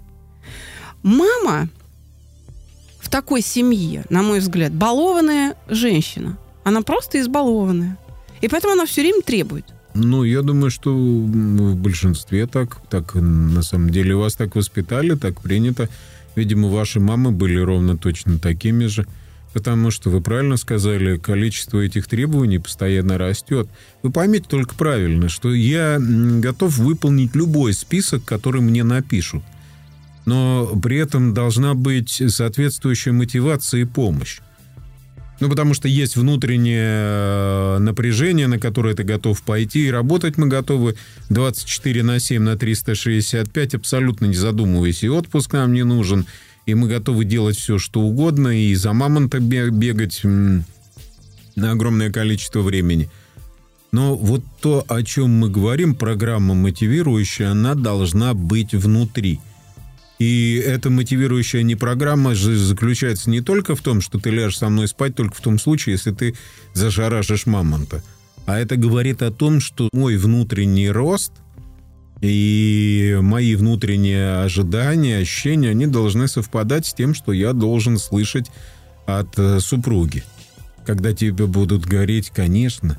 Мама 1.03 1.69
в 3.01 3.11
такой 3.11 3.43
семье, 3.43 4.05
на 4.11 4.23
мой 4.23 4.39
взгляд, 4.39 4.73
балованная 4.73 5.57
женщина. 5.67 6.39
Она 6.63 6.83
просто 6.83 7.21
избалованная. 7.21 7.99
И 8.43 8.49
поэтому 8.49 8.75
она 8.75 8.85
все 8.85 9.01
время 9.01 9.23
требует. 9.23 9.65
Ну, 9.95 10.25
я 10.25 10.43
думаю, 10.43 10.71
что 10.71 10.95
в 10.95 11.77
большинстве 11.77 12.47
так, 12.47 12.79
так 12.91 13.15
на 13.15 13.63
самом 13.63 13.91
деле 13.91 14.17
вас 14.17 14.35
так 14.35 14.57
воспитали, 14.57 15.15
так 15.15 15.41
принято. 15.41 15.89
Видимо, 16.35 16.69
ваши 16.69 16.99
мамы 16.99 17.31
были 17.31 17.59
ровно 17.59 17.97
точно 17.97 18.39
такими 18.39 18.87
же. 18.87 19.07
Потому 19.53 19.91
что 19.91 20.09
вы 20.09 20.23
правильно 20.23 20.57
сказали, 20.57 21.19
количество 21.19 21.79
этих 21.79 22.07
требований 22.07 22.59
постоянно 22.59 23.19
растет. 23.19 23.69
Вы 24.03 24.11
поймите 24.11 24.47
только 24.49 24.75
правильно, 24.75 25.29
что 25.29 25.53
я 25.53 25.99
готов 26.01 26.79
выполнить 26.79 27.35
любой 27.37 27.75
список, 27.75 28.25
который 28.25 28.63
мне 28.63 28.83
напишут. 28.83 29.43
Но 30.25 30.67
при 30.83 30.97
этом 30.97 31.35
должна 31.35 31.75
быть 31.75 32.23
соответствующая 32.29 33.13
мотивация 33.13 33.83
и 33.83 33.85
помощь. 33.85 34.41
Ну, 35.43 35.49
потому 35.49 35.75
что 35.75 35.89
есть 35.89 36.15
внутреннее 36.15 36.87
э, 36.87 37.79
напряжение, 37.81 38.47
на 38.47 38.61
которое 38.61 38.95
ты 38.95 39.03
готов 39.03 39.43
пойти, 39.43 39.89
и 39.89 39.91
работать 39.91 40.39
мы 40.39 40.47
готовы 40.47 40.95
24 41.31 42.05
на 42.05 42.21
7 42.21 42.41
на 42.41 42.57
365, 42.57 43.75
абсолютно 43.75 44.27
не 44.27 44.37
задумываясь. 44.37 45.03
И 45.03 45.09
отпуск 45.09 45.55
нам 45.55 45.73
не 45.73 45.83
нужен, 45.83 46.27
и 46.65 46.75
мы 46.75 46.87
готовы 46.87 47.25
делать 47.25 47.57
все, 47.57 47.79
что 47.79 48.03
угодно, 48.03 48.57
и 48.57 48.73
за 48.77 48.93
мамонта 48.93 49.41
бегать 49.41 50.21
на 50.23 51.73
огромное 51.73 52.13
количество 52.13 52.61
времени. 52.61 53.11
Но 53.91 54.15
вот 54.15 54.45
то, 54.61 54.85
о 54.87 55.03
чем 55.03 55.31
мы 55.31 55.51
говорим, 55.51 55.97
программа 55.97 56.55
мотивирующая, 56.55 57.51
она 57.51 57.75
должна 57.75 58.35
быть 58.35 58.75
внутри– 58.75 59.41
и 60.23 60.63
эта 60.65 60.89
мотивирующая 60.89 61.65
не 61.65 61.75
программа 61.75 62.37
заключается 62.37 63.29
не 63.29 63.41
только 63.41 63.75
в 63.75 63.81
том, 63.81 64.01
что 64.01 64.21
ты 64.21 64.31
ляжешь 64.31 64.59
со 64.59 64.69
мной 64.69 64.87
спать 64.87 65.17
только 65.17 65.35
в 65.35 65.41
том 65.41 65.59
случае, 65.59 65.95
если 65.95 66.13
ты 66.13 66.37
зашарашишь 66.75 67.47
мамонта. 67.47 68.05
А 68.47 68.57
это 68.57 68.77
говорит 68.77 69.21
о 69.23 69.33
том, 69.33 69.59
что 69.59 69.89
мой 69.93 70.17
внутренний 70.17 70.91
рост 70.91 71.33
и 72.21 73.19
мои 73.21 73.57
внутренние 73.57 74.45
ожидания, 74.45 75.19
ощущения, 75.19 75.71
они 75.71 75.87
должны 75.89 76.29
совпадать 76.29 76.87
с 76.87 76.95
тем, 76.95 77.15
что 77.15 77.33
я 77.33 77.53
должен 77.53 77.99
слышать 77.99 78.49
от 79.07 79.37
э, 79.41 79.59
супруги. 79.59 80.23
Когда 80.87 81.13
тебе 81.13 81.47
будут 81.47 81.85
говорить, 81.85 82.31
конечно, 82.31 82.97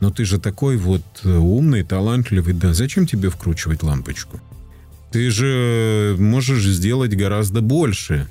но 0.00 0.08
ты 0.10 0.24
же 0.24 0.40
такой 0.40 0.78
вот 0.78 1.04
э, 1.22 1.36
умный, 1.36 1.82
талантливый, 1.82 2.54
да, 2.54 2.72
зачем 2.72 3.06
тебе 3.06 3.28
вкручивать 3.28 3.82
лампочку? 3.82 4.40
Ты 5.10 5.30
же 5.30 6.16
можешь 6.18 6.64
сделать 6.64 7.14
гораздо 7.14 7.60
больше. 7.60 8.28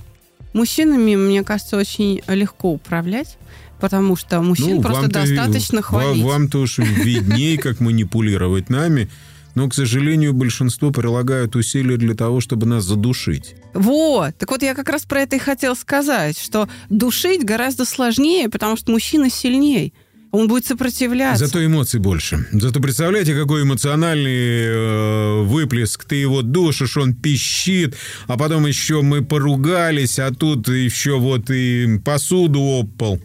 Мужчинами, 0.53 1.15
мне 1.15 1.43
кажется, 1.43 1.77
очень 1.77 2.21
легко 2.27 2.71
управлять. 2.71 3.37
Потому 3.79 4.15
что 4.15 4.41
мужчин 4.41 4.77
ну, 4.77 4.81
просто 4.81 5.09
достаточно 5.09 5.81
хвалить. 5.81 6.23
Вам-то 6.23 6.59
уж 6.59 6.77
видней, 6.77 7.57
как 7.57 7.81
манипулировать 7.81 8.69
нами. 8.69 9.09
Но, 9.53 9.69
к 9.69 9.73
сожалению, 9.73 10.33
большинство 10.33 10.91
прилагают 10.91 11.55
усилия 11.55 11.97
для 11.97 12.13
того, 12.13 12.41
чтобы 12.41 12.67
нас 12.67 12.83
задушить. 12.83 13.55
Вот. 13.73 14.35
Так 14.37 14.51
вот, 14.51 14.63
я 14.63 14.75
как 14.75 14.89
раз 14.89 15.03
про 15.03 15.21
это 15.21 15.37
и 15.37 15.39
хотел 15.39 15.75
сказать, 15.75 16.37
что 16.37 16.67
душить 16.89 17.43
гораздо 17.43 17.85
сложнее, 17.85 18.49
потому 18.49 18.75
что 18.75 18.91
мужчина 18.91 19.29
сильнее. 19.29 19.93
Он 20.35 20.47
будет 20.47 20.65
сопротивляться. 20.65 21.45
Зато 21.45 21.65
эмоций 21.65 21.99
больше. 21.99 22.45
Зато 22.51 22.81
представляете, 22.81 23.33
какой 23.33 23.63
эмоциональный 23.63 24.65
э, 24.65 25.41
выплеск. 25.43 26.03
Ты 26.03 26.15
его 26.15 26.41
душишь, 26.41 26.97
он 26.97 27.13
пищит, 27.13 27.95
а 28.27 28.37
потом 28.37 28.65
еще 28.65 29.01
мы 29.01 29.23
поругались, 29.23 30.19
а 30.19 30.31
тут 30.31 30.67
еще 30.67 31.19
вот 31.19 31.49
и 31.49 31.99
посуду 32.03 32.81
опал 32.81 33.19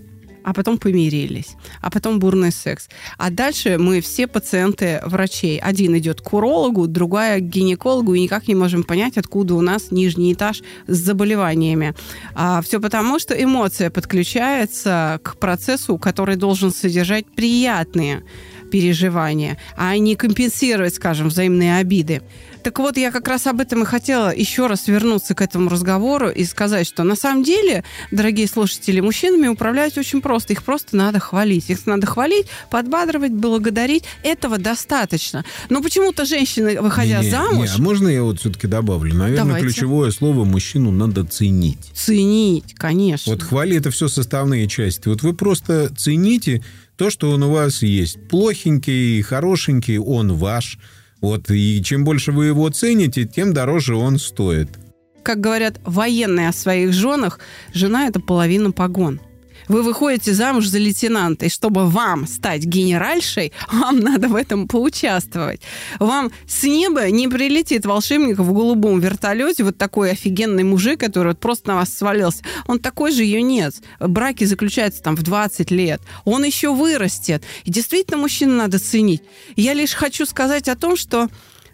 а 0.44 0.53
потом 0.53 0.79
помирились, 0.79 1.57
а 1.81 1.90
потом 1.90 2.18
бурный 2.18 2.53
секс. 2.53 2.88
А 3.18 3.31
дальше 3.31 3.79
мы 3.79 4.00
все 4.00 4.26
пациенты 4.26 5.00
врачей. 5.05 5.59
Один 5.59 5.96
идет 5.98 6.20
к 6.20 6.33
урологу, 6.33 6.87
другая 6.87 7.40
к 7.40 7.48
гинекологу, 7.48 8.14
и 8.14 8.20
никак 8.20 8.48
не 8.48 8.55
можем 8.55 8.83
понять, 8.83 9.16
откуда 9.16 9.55
у 9.55 9.61
нас 9.61 9.90
нижний 9.90 10.33
этаж 10.33 10.62
с 10.87 10.96
заболеваниями. 10.96 11.94
А 12.35 12.61
все 12.62 12.81
потому, 12.81 13.18
что 13.18 13.35
эмоция 13.35 13.90
подключается 13.90 15.20
к 15.22 15.37
процессу, 15.37 15.98
который 15.98 16.37
должен 16.37 16.72
содержать 16.72 17.26
приятные 17.26 18.22
переживания, 18.70 19.59
а 19.76 19.96
не 19.98 20.14
компенсировать, 20.14 20.94
скажем, 20.94 21.29
взаимные 21.29 21.79
обиды. 21.79 22.22
Так 22.62 22.79
вот, 22.79 22.96
я 22.96 23.11
как 23.11 23.29
раз 23.29 23.46
об 23.46 23.61
этом 23.61 23.83
и 23.83 23.87
хотела 23.87 24.35
еще 24.35 24.66
раз 24.66 24.88
вернуться 24.88 25.35
к 25.35 25.40
этому 25.40 25.68
разговору 25.68 26.29
и 26.29 26.44
сказать, 26.44 26.87
что 26.87 27.05
на 27.05 27.16
самом 27.16 27.42
деле, 27.42 27.85
дорогие 28.11 28.46
слушатели, 28.46 29.01
мужчинами 29.01 29.49
управлять 29.49 29.96
очень 29.96 30.20
просто. 30.20 30.53
Их 30.53 30.62
просто 30.62 30.96
надо 30.96 31.20
хвалить. 31.20 31.70
Их 31.70 31.87
надо 31.87 32.07
хвалить, 32.07 32.46
подбадривать, 32.70 33.33
благодарить. 33.33 34.05
Этого 34.23 34.59
достаточно. 34.59 35.44
Но 35.68 35.83
почему-то 35.83 36.25
женщины, 36.25 36.81
выходя 36.81 37.23
не, 37.23 37.31
замуж... 37.31 37.68
Не, 37.68 37.75
а 37.75 37.79
можно 37.79 38.09
я 38.09 38.23
вот 38.23 38.40
все-таки 38.40 38.66
добавлю? 38.66 39.14
Наверное, 39.14 39.44
Давайте. 39.44 39.66
ключевое 39.66 40.11
слово 40.11 40.44
мужчину 40.44 40.90
надо 40.90 41.25
ценить. 41.25 41.90
Ценить, 41.94 42.75
конечно. 42.75 43.33
Вот 43.33 43.42
хвали 43.42 43.77
это 43.77 43.90
все 43.90 44.09
составные 44.09 44.68
части. 44.68 45.09
Вот 45.09 45.23
вы 45.23 45.35
просто 45.35 45.90
цените 45.96 46.62
то, 46.96 47.09
что 47.09 47.31
он 47.31 47.42
у 47.42 47.51
вас 47.51 47.83
есть. 47.83 48.18
Плохенький, 48.29 49.23
хорошенький, 49.23 49.99
он 49.99 50.35
ваш. 50.35 50.79
Вот, 51.20 51.50
и 51.50 51.83
чем 51.83 52.04
больше 52.04 52.33
вы 52.33 52.46
его 52.46 52.68
цените, 52.70 53.24
тем 53.24 53.52
дороже 53.52 53.94
он 53.94 54.18
стоит. 54.18 54.68
Как 55.22 55.40
говорят 55.40 55.80
военные 55.85 56.48
о 56.48 56.52
своих 56.52 56.92
женах, 56.92 57.40
жена– 57.74 58.06
это 58.09 58.20
половина 58.20 58.72
погон. 58.72 59.20
Вы 59.70 59.85
выходите 59.85 60.35
замуж 60.35 60.66
за 60.66 60.78
лейтенанта, 60.78 61.46
и 61.46 61.48
чтобы 61.48 61.87
вам 61.88 62.26
стать 62.26 62.64
генеральшей, 62.64 63.52
вам 63.70 64.00
надо 64.00 64.26
в 64.26 64.35
этом 64.35 64.66
поучаствовать. 64.66 65.61
Вам 66.00 66.33
с 66.48 66.64
неба 66.64 67.09
не 67.09 67.28
прилетит 67.28 67.87
волшебник 67.87 68.40
в 68.40 68.52
голубом 68.52 68.98
вертолете, 68.98 69.62
вот 69.62 69.78
такой 69.78 70.11
офигенный 70.11 70.64
мужик, 70.64 70.98
который 70.98 71.28
вот 71.28 71.38
просто 71.38 71.68
на 71.68 71.76
вас 71.76 71.94
свалился. 71.94 72.42
Он 72.66 72.80
такой 72.80 73.12
же 73.12 73.22
юнец. 73.22 73.80
Браки 74.00 74.42
заключаются 74.42 75.04
там 75.04 75.14
в 75.14 75.22
20 75.22 75.70
лет. 75.70 76.00
Он 76.24 76.42
еще 76.42 76.74
вырастет. 76.74 77.44
И 77.62 77.70
действительно 77.70 78.16
мужчину 78.16 78.56
надо 78.56 78.80
ценить. 78.80 79.22
Я 79.54 79.74
лишь 79.74 79.92
хочу 79.92 80.26
сказать 80.26 80.66
о 80.66 80.74
том, 80.74 80.96
что 80.96 81.28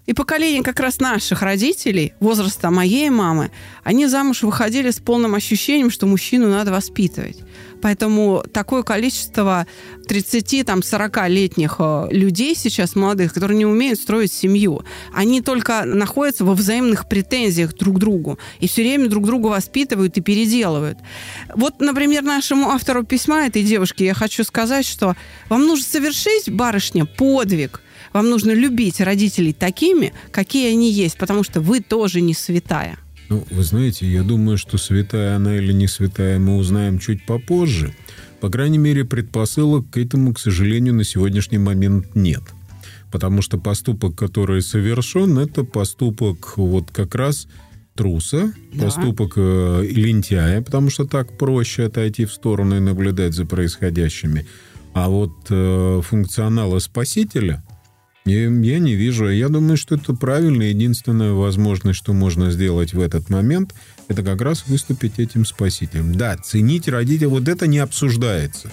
и 0.06 0.12
поколение 0.12 0.62
как 0.62 0.78
раз 0.80 1.00
наших 1.00 1.42
родителей, 1.42 2.12
возраста 2.20 2.70
моей 2.70 3.11
мамы, 3.11 3.50
они 3.82 4.06
замуж 4.06 4.42
выходили 4.42 4.90
с 4.90 5.00
полным 5.00 5.35
ощущением, 5.35 5.90
что 5.90 6.06
мужчину 6.06 6.48
надо 6.48 6.70
воспитывать. 6.70 7.38
Поэтому 7.83 8.45
такое 8.53 8.83
количество 8.83 9.67
30-40-летних 10.09 11.77
э, 11.79 12.09
людей 12.11 12.55
сейчас, 12.55 12.95
молодых, 12.95 13.33
которые 13.35 13.59
не 13.59 13.67
умеют 13.67 14.01
строить 14.01 14.33
семью, 14.33 14.83
они 15.15 15.41
только 15.41 15.85
находятся 15.85 16.45
во 16.45 16.55
взаимных 16.55 17.09
претензиях 17.09 17.75
друг 17.75 17.97
к 17.97 17.99
другу 17.99 18.39
и 18.61 18.69
все 18.69 18.83
время 18.83 19.09
друг 19.09 19.25
друга 19.25 19.49
воспитывают 19.49 20.17
и 20.17 20.21
переделывают. 20.21 20.99
Вот, 21.55 21.81
например, 21.81 22.23
нашему 22.23 22.71
автору 22.71 23.05
письма, 23.05 23.47
этой 23.47 23.62
девушке, 23.62 24.07
я 24.07 24.15
хочу 24.15 24.45
сказать, 24.45 24.87
что 24.87 25.17
вам 25.49 25.67
нужно 25.67 25.85
совершить, 25.85 26.51
барышня, 26.51 27.05
подвиг– 27.05 27.83
вам 28.17 28.31
нужно 28.31 28.53
любить 28.53 29.01
родителей 29.03 29.53
такими, 29.53 30.15
какие 30.31 30.73
они 30.73 30.91
есть, 30.91 31.19
потому 31.19 31.43
что 31.43 31.61
вы 31.61 31.81
тоже 31.81 32.23
не 32.23 32.33
святая. 32.33 32.99
Ну, 33.29 33.45
вы 33.51 33.62
знаете, 33.65 34.07
я 34.07 34.23
думаю, 34.23 34.57
что 34.57 34.79
святая 34.79 35.37
она 35.37 35.57
или 35.57 35.73
не 35.73 35.89
святая 35.89 36.39
мы 36.39 36.57
узнаем 36.57 36.99
чуть 36.99 37.27
попозже. 37.27 37.95
По 38.41 38.51
крайней 38.51 38.79
мере, 38.79 39.05
предпосылок 39.05 39.91
к 39.91 39.99
этому, 39.99 40.33
к 40.35 40.39
сожалению, 40.39 40.95
на 40.95 41.05
сегодняшний 41.05 41.59
момент 41.59 42.15
нет. 42.15 42.43
Потому 43.11 43.43
что 43.43 43.59
поступок, 43.59 44.15
который 44.15 44.62
совершен, 44.62 45.39
это 45.39 45.65
поступок 45.65 46.57
вот 46.57 46.91
как 46.91 47.15
раз 47.15 47.49
труса, 47.95 48.53
да. 48.75 48.85
поступок 48.85 49.33
э, 49.37 49.87
лентяя, 49.91 50.61
потому 50.61 50.91
что 50.91 51.07
так 51.07 51.37
проще 51.39 51.85
отойти 51.85 52.27
в 52.27 52.33
сторону 52.33 52.77
и 52.77 52.81
наблюдать 52.81 53.33
за 53.33 53.47
происходящими. 53.47 54.47
А 54.93 55.09
вот 55.09 55.33
э, 55.51 56.01
функционала 56.05 56.79
спасителя– 56.79 57.65
я, 58.27 58.49
я 58.49 58.79
не 58.79 58.95
вижу. 58.95 59.31
Я 59.31 59.49
думаю, 59.49 59.77
что 59.77 59.95
это 59.95 60.12
правильно. 60.15 60.65
Единственная 60.65 61.33
возможность, 61.33 61.99
что 61.99 62.12
можно 62.12 62.51
сделать 62.51 62.93
в 62.93 63.01
этот 63.01 63.31
момент, 63.31 63.75
это 64.09 64.23
как 64.23 64.43
раз 64.43 64.65
выступить 64.67 65.19
этим 65.19 65.47
спасителем. 65.47 66.15
Да, 66.15 66.37
ценить 66.37 66.89
родителей, 66.89 67.29
вот 67.29 67.49
это 67.49 67.67
не 67.67 67.79
обсуждается. 67.79 68.71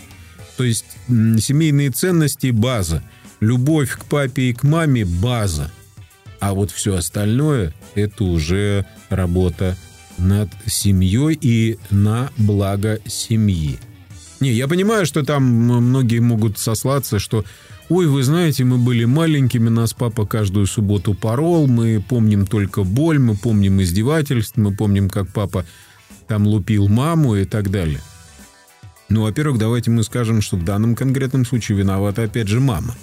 То 0.58 0.63
есть 0.63 0.86
семейные 1.08 1.92
ценности– 1.92 2.48
база. 2.52 3.04
Любовь 3.39 3.92
к 3.92 4.06
папе 4.06 4.50
и 4.50 4.54
к 4.54 4.63
маме– 4.63 5.06
база. 5.22 5.72
А 6.39 6.54
вот 6.54 6.72
все 6.72 6.96
остальное– 6.96 7.74
это 7.96 8.24
уже 8.24 8.86
работа 9.10 9.78
над 10.18 10.50
семьей 10.66 11.38
и 11.39 11.78
на 11.89 12.32
благо 12.38 13.00
семьи. 13.06 13.80
Не, 14.39 14.52
я 14.52 14.68
понимаю, 14.68 15.06
что 15.06 15.24
там 15.24 15.44
многие 15.44 16.20
могут 16.20 16.58
сослаться, 16.58 17.18
что 17.18 17.46
Ой, 17.89 18.08
вы 18.08 18.24
знаете, 18.24 18.63
мы 18.63 18.78
были 18.78 19.04
маленькими, 19.04 19.67
нас 19.67 19.93
папа 19.93 20.26
каждую 20.26 20.67
субботу 20.67 21.13
порол, 21.13 21.67
мы 21.67 22.02
помним 22.08 22.48
только 22.48 22.84
боль, 22.84 23.19
мы 23.19 23.36
помним 23.36 23.82
издевательств, 23.82 24.56
мы 24.56 24.74
помним, 24.74 25.10
как 25.10 25.28
папа 25.28 25.65
там 26.28 26.48
лупил 26.48 26.88
маму 26.88 27.36
и 27.36 27.46
так 27.46 27.69
далее. 27.69 28.00
Ну, 29.10 29.24
во-первых, 29.24 29.60
давайте 29.60 29.91
мы 29.91 30.04
скажем, 30.04 30.41
что 30.41 30.56
в 30.56 30.63
данном 30.63 30.96
конкретном 30.96 31.46
случае 31.46 31.78
виновата 31.78 32.24
опять 32.24 32.48
же 32.48 32.60
мама. 32.62 32.96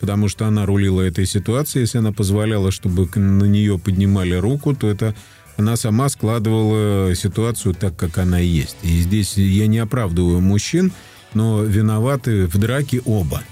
Потому 0.00 0.28
что 0.28 0.46
она 0.46 0.66
рулила 0.66 1.02
этой 1.02 1.26
ситуацией, 1.26 1.82
если 1.82 1.98
она 1.98 2.10
позволяла, 2.10 2.72
чтобы 2.72 3.08
на 3.14 3.44
нее 3.44 3.78
поднимали 3.78 4.34
руку, 4.34 4.74
то 4.74 4.88
это 4.88 5.14
она 5.56 5.76
сама 5.76 6.08
складывала 6.08 7.14
ситуацию 7.14 7.74
так, 7.74 7.94
как 7.96 8.18
она 8.18 8.38
есть. 8.38 8.76
И 8.82 8.88
здесь 9.00 9.36
я 9.36 9.66
не 9.66 9.78
оправдываю 9.78 10.40
мужчин, 10.40 10.90
но 11.34 11.62
виноваты 11.62 12.46
в 12.46 12.58
драке 12.58 13.00
оба. 13.04 13.42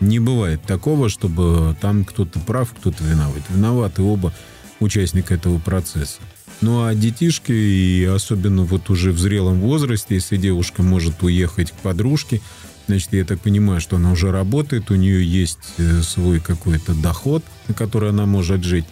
Не 0.00 0.20
бывает 0.20 0.62
такого, 0.62 1.08
чтобы 1.08 1.76
там 1.80 2.04
кто-то 2.04 2.38
прав, 2.40 2.72
кто-то 2.72 3.02
виноват. 3.02 3.42
Виноваты 3.48 4.02
оба 4.02 4.32
участника 4.80 5.34
этого 5.34 5.58
процесса. 5.58 6.20
Ну 6.60 6.84
а 6.84 6.94
детишки, 6.94 7.52
и 7.52 8.04
особенно 8.04 8.62
вот 8.64 8.90
уже 8.90 9.12
в 9.12 9.18
зрелом 9.18 9.60
возрасте, 9.60 10.14
если 10.14 10.36
девушка 10.36 10.82
может 10.82 11.22
уехать 11.22 11.72
к 11.72 11.74
подружке, 11.76 12.40
значит, 12.86 13.12
я 13.12 13.24
так 13.24 13.40
понимаю, 13.40 13.80
что 13.80 13.96
она 13.96 14.12
уже 14.12 14.30
работает, 14.30 14.90
у 14.90 14.94
нее 14.94 15.24
есть 15.24 15.74
э, 15.78 16.02
свой 16.02 16.40
какой-то 16.40 16.94
доход, 16.94 17.44
на 17.66 17.74
который 17.74 18.10
она 18.10 18.26
может 18.26 18.64
жить. 18.64 18.86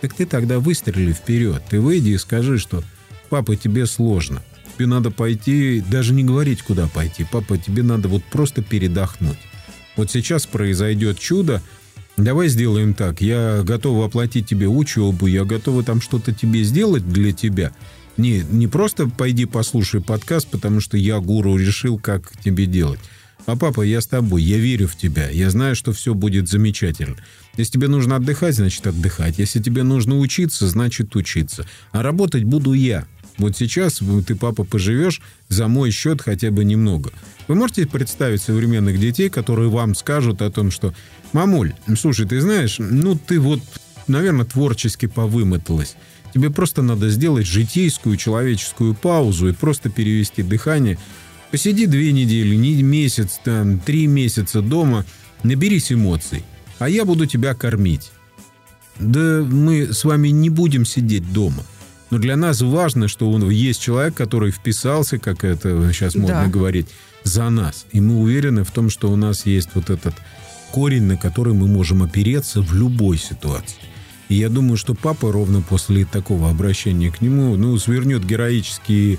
Так 0.00 0.14
ты 0.14 0.26
тогда 0.26 0.60
выстрели 0.60 1.12
вперед. 1.12 1.62
Ты 1.68 1.80
выйди 1.80 2.10
и 2.10 2.18
скажи, 2.18 2.58
что 2.58 2.84
«Папа, 3.30 3.56
тебе 3.56 3.86
сложно. 3.86 4.42
Тебе 4.74 4.86
надо 4.86 5.10
пойти, 5.10 5.80
даже 5.80 6.14
не 6.14 6.22
говорить, 6.22 6.62
куда 6.62 6.86
пойти. 6.86 7.26
Папа, 7.30 7.58
тебе 7.58 7.82
надо 7.82 8.08
вот 8.08 8.22
просто 8.24 8.62
передохнуть 8.62 9.38
вот 9.98 10.10
сейчас 10.10 10.46
произойдет 10.46 11.18
чудо, 11.18 11.60
давай 12.16 12.48
сделаем 12.48 12.94
так, 12.94 13.20
я 13.20 13.62
готова 13.62 14.06
оплатить 14.06 14.46
тебе 14.46 14.68
учебу, 14.68 15.26
я 15.26 15.44
готова 15.44 15.82
там 15.82 16.00
что-то 16.00 16.32
тебе 16.32 16.62
сделать 16.62 17.06
для 17.06 17.32
тебя. 17.32 17.72
Не, 18.16 18.42
не 18.50 18.66
просто 18.66 19.08
пойди 19.08 19.44
послушай 19.44 20.00
подкаст, 20.00 20.48
потому 20.48 20.80
что 20.80 20.96
я, 20.96 21.18
гуру, 21.20 21.56
решил, 21.56 21.98
как 21.98 22.32
тебе 22.42 22.66
делать. 22.66 23.00
А 23.46 23.56
папа, 23.56 23.82
я 23.82 24.00
с 24.00 24.06
тобой, 24.06 24.42
я 24.42 24.58
верю 24.58 24.88
в 24.88 24.96
тебя, 24.96 25.30
я 25.30 25.50
знаю, 25.50 25.74
что 25.74 25.92
все 25.92 26.14
будет 26.14 26.48
замечательно. 26.48 27.16
Если 27.56 27.72
тебе 27.72 27.88
нужно 27.88 28.16
отдыхать, 28.16 28.54
значит 28.54 28.86
отдыхать. 28.86 29.38
Если 29.38 29.60
тебе 29.60 29.82
нужно 29.82 30.18
учиться, 30.18 30.68
значит 30.68 31.16
учиться. 31.16 31.66
А 31.92 32.02
работать 32.02 32.44
буду 32.44 32.72
я. 32.72 33.06
Вот 33.38 33.56
сейчас 33.56 34.00
ты, 34.26 34.34
папа, 34.34 34.64
поживешь 34.64 35.22
за 35.48 35.68
мой 35.68 35.90
счет 35.90 36.20
хотя 36.20 36.50
бы 36.50 36.64
немного. 36.64 37.12
Вы 37.46 37.54
можете 37.54 37.86
представить 37.86 38.42
современных 38.42 38.98
детей, 38.98 39.30
которые 39.30 39.70
вам 39.70 39.94
скажут 39.94 40.42
о 40.42 40.50
том, 40.50 40.70
что 40.70 40.92
«Мамуль, 41.32 41.74
слушай, 41.96 42.26
ты 42.26 42.40
знаешь, 42.40 42.76
ну 42.78 43.16
ты 43.16 43.38
вот, 43.38 43.60
наверное, 44.08 44.44
творчески 44.44 45.06
повымоталась. 45.06 45.94
Тебе 46.34 46.50
просто 46.50 46.82
надо 46.82 47.08
сделать 47.08 47.46
житейскую 47.46 48.16
человеческую 48.16 48.94
паузу 48.94 49.48
и 49.48 49.52
просто 49.52 49.88
перевести 49.88 50.42
дыхание. 50.42 50.98
Посиди 51.50 51.86
две 51.86 52.12
недели, 52.12 52.54
не 52.54 52.82
месяц, 52.82 53.40
там, 53.42 53.78
три 53.78 54.06
месяца 54.06 54.60
дома, 54.60 55.06
наберись 55.42 55.92
эмоций, 55.92 56.44
а 56.78 56.88
я 56.88 57.04
буду 57.04 57.26
тебя 57.26 57.54
кормить». 57.54 58.10
Да 58.98 59.44
мы 59.48 59.92
с 59.92 60.04
вами 60.04 60.28
не 60.28 60.50
будем 60.50 60.84
сидеть 60.84 61.32
дома. 61.32 61.64
Но 62.10 62.18
для 62.18 62.36
нас 62.36 62.60
важно, 62.62 63.08
что 63.08 63.30
он 63.30 63.48
есть 63.50 63.80
человек, 63.82 64.14
который 64.14 64.50
вписался, 64.50 65.18
как 65.18 65.44
это 65.44 65.92
сейчас 65.92 66.14
модно 66.14 66.44
Да. 66.44 66.50
говорить, 66.50 66.86
за 67.24 67.50
нас. 67.50 67.84
И 67.92 68.00
мы 68.00 68.20
уверены 68.20 68.64
в 68.64 68.70
том, 68.70 68.88
что 68.90 69.10
у 69.10 69.16
нас 69.16 69.44
есть 69.44 69.70
вот 69.74 69.90
этот 69.90 70.14
корень, 70.70 71.02
на 71.04 71.16
который 71.16 71.52
мы 71.54 71.66
можем 71.66 72.02
опереться 72.02 72.62
в 72.62 72.74
любой 72.74 73.18
ситуации. 73.18 73.76
И 74.28 74.34
я 74.34 74.48
думаю, 74.48 74.76
что 74.76 74.94
папа 74.94 75.32
ровно 75.32 75.62
после 75.62 76.04
такого 76.04 76.50
обращения 76.50 77.10
к 77.10 77.20
нему, 77.20 77.56
ну, 77.56 77.76
свернет 77.78 78.24
героические, 78.24 79.18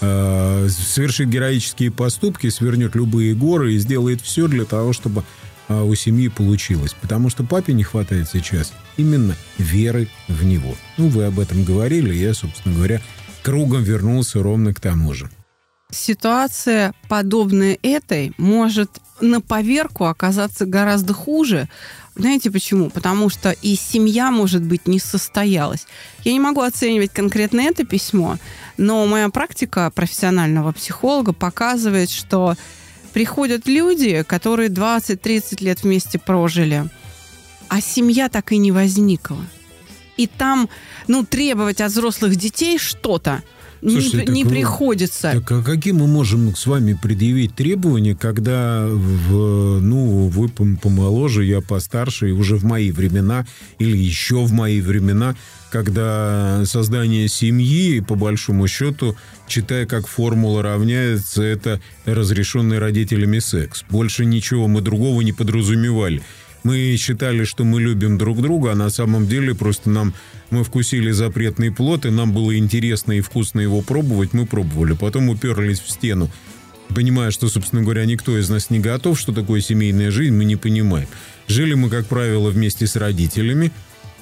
э, 0.00 0.68
совершит 0.68 1.28
героические 1.28 1.90
поступки, 1.90 2.48
свернет 2.50 2.94
любые 2.94 3.34
горы 3.34 3.74
и 3.74 3.78
сделает 3.78 4.20
все 4.20 4.48
для 4.48 4.64
того, 4.64 4.92
чтобы 4.92 5.24
э, 5.68 5.80
у 5.82 5.94
семьи 5.94 6.28
получилось. 6.28 6.94
Потому 7.00 7.30
что 7.30 7.44
папе 7.44 7.72
не 7.72 7.84
хватает 7.84 8.28
сейчас 8.30 8.72
именно 9.00 9.36
веры 9.58 10.08
в 10.28 10.44
него. 10.44 10.74
Ну, 10.96 11.08
вы 11.08 11.24
об 11.24 11.40
этом 11.40 11.64
говорили, 11.64 12.14
я, 12.14 12.34
собственно 12.34 12.74
говоря, 12.74 13.00
кругом 13.42 13.82
вернулся 13.82 14.42
ровно 14.42 14.74
к 14.74 14.80
тому 14.80 15.14
же. 15.14 15.30
Ситуация, 15.90 16.94
подобная 17.08 17.76
этой, 17.82 18.32
может 18.38 19.00
на 19.20 19.40
поверку 19.40 20.04
оказаться 20.04 20.64
гораздо 20.64 21.14
хуже. 21.14 21.68
Знаете 22.14 22.50
почему? 22.50 22.90
Потому 22.90 23.28
что 23.28 23.50
и 23.50 23.74
семья, 23.74 24.30
может 24.30 24.62
быть, 24.62 24.86
не 24.86 25.00
состоялась. 25.00 25.86
Я 26.24 26.32
не 26.32 26.40
могу 26.40 26.60
оценивать 26.60 27.12
конкретно 27.12 27.60
это 27.60 27.84
письмо, 27.84 28.38
но 28.76 29.06
моя 29.06 29.28
практика 29.30 29.90
профессионального 29.94 30.72
психолога 30.72 31.32
показывает, 31.32 32.10
что 32.10 32.56
приходят 33.12 33.66
люди, 33.66 34.22
которые 34.26 34.68
20-30 34.68 35.64
лет 35.64 35.82
вместе 35.82 36.18
прожили, 36.18 36.88
а 37.70 37.80
семья 37.80 38.28
так 38.28 38.52
и 38.52 38.58
не 38.58 38.72
возникла. 38.72 39.38
И 40.16 40.26
там, 40.26 40.68
ну, 41.08 41.24
требовать 41.24 41.80
от 41.80 41.90
взрослых 41.92 42.36
детей 42.36 42.76
что-то 42.78 43.42
не, 43.80 43.92
Слушайте, 43.98 44.30
не 44.32 44.42
так 44.42 44.50
вы- 44.52 44.58
приходится. 44.58 45.32
Так 45.32 45.50
а 45.52 45.62
какие 45.62 45.94
мы 45.94 46.06
можем 46.06 46.54
с 46.54 46.66
вами 46.66 46.98
предъявить 47.00 47.54
требования, 47.54 48.14
когда 48.14 48.86
в, 48.86 49.80
ну, 49.80 50.28
вы 50.28 50.48
пом- 50.48 50.76
помоложе, 50.76 51.46
я 51.46 51.62
постарше, 51.62 52.28
и 52.28 52.32
уже 52.32 52.56
в 52.56 52.64
мои 52.64 52.90
времена, 52.90 53.46
или 53.78 53.96
еще 53.96 54.44
в 54.44 54.52
мои 54.52 54.82
времена, 54.82 55.34
когда 55.70 56.62
создание 56.66 57.28
семьи, 57.28 58.00
по 58.00 58.16
большому 58.16 58.68
счету, 58.68 59.16
читая 59.48 59.86
как 59.86 60.06
формула 60.06 60.62
равняется, 60.62 61.42
это 61.42 61.80
разрешенный 62.04 62.78
родителями 62.78 63.38
секс. 63.38 63.84
Больше 63.88 64.26
ничего 64.26 64.68
мы 64.68 64.82
другого 64.82 65.22
не 65.22 65.32
подразумевали. 65.32 66.22
Мы 66.62 66.96
считали, 66.98 67.44
что 67.44 67.64
мы 67.64 67.80
любим 67.80 68.18
друг 68.18 68.40
друга, 68.42 68.72
а 68.72 68.76
на 68.76 68.90
самом 68.90 69.26
деле 69.26 69.54
просто 69.54 69.88
нам 69.90 70.14
мы 70.50 70.64
вкусили 70.64 71.10
запретный 71.10 71.70
плод, 71.70 72.06
и 72.06 72.10
нам 72.10 72.32
было 72.32 72.56
интересно 72.56 73.12
и 73.12 73.20
вкусно 73.20 73.60
его 73.60 73.80
пробовать, 73.80 74.32
мы 74.32 74.46
пробовали. 74.46 74.94
Потом 74.94 75.28
уперлись 75.28 75.80
в 75.80 75.90
стену. 75.90 76.30
Понимая, 76.94 77.30
что, 77.30 77.48
собственно 77.48 77.82
говоря, 77.82 78.04
никто 78.04 78.36
из 78.36 78.50
нас 78.50 78.68
не 78.68 78.80
готов, 78.80 79.18
что 79.18 79.32
такое 79.32 79.60
семейная 79.60 80.10
жизнь, 80.10 80.34
мы 80.34 80.44
не 80.44 80.56
понимаем. 80.56 81.08
Жили 81.46 81.74
мы, 81.74 81.88
как 81.88 82.06
правило, 82.06 82.50
вместе 82.50 82.86
с 82.86 82.96
родителями, 82.96 83.70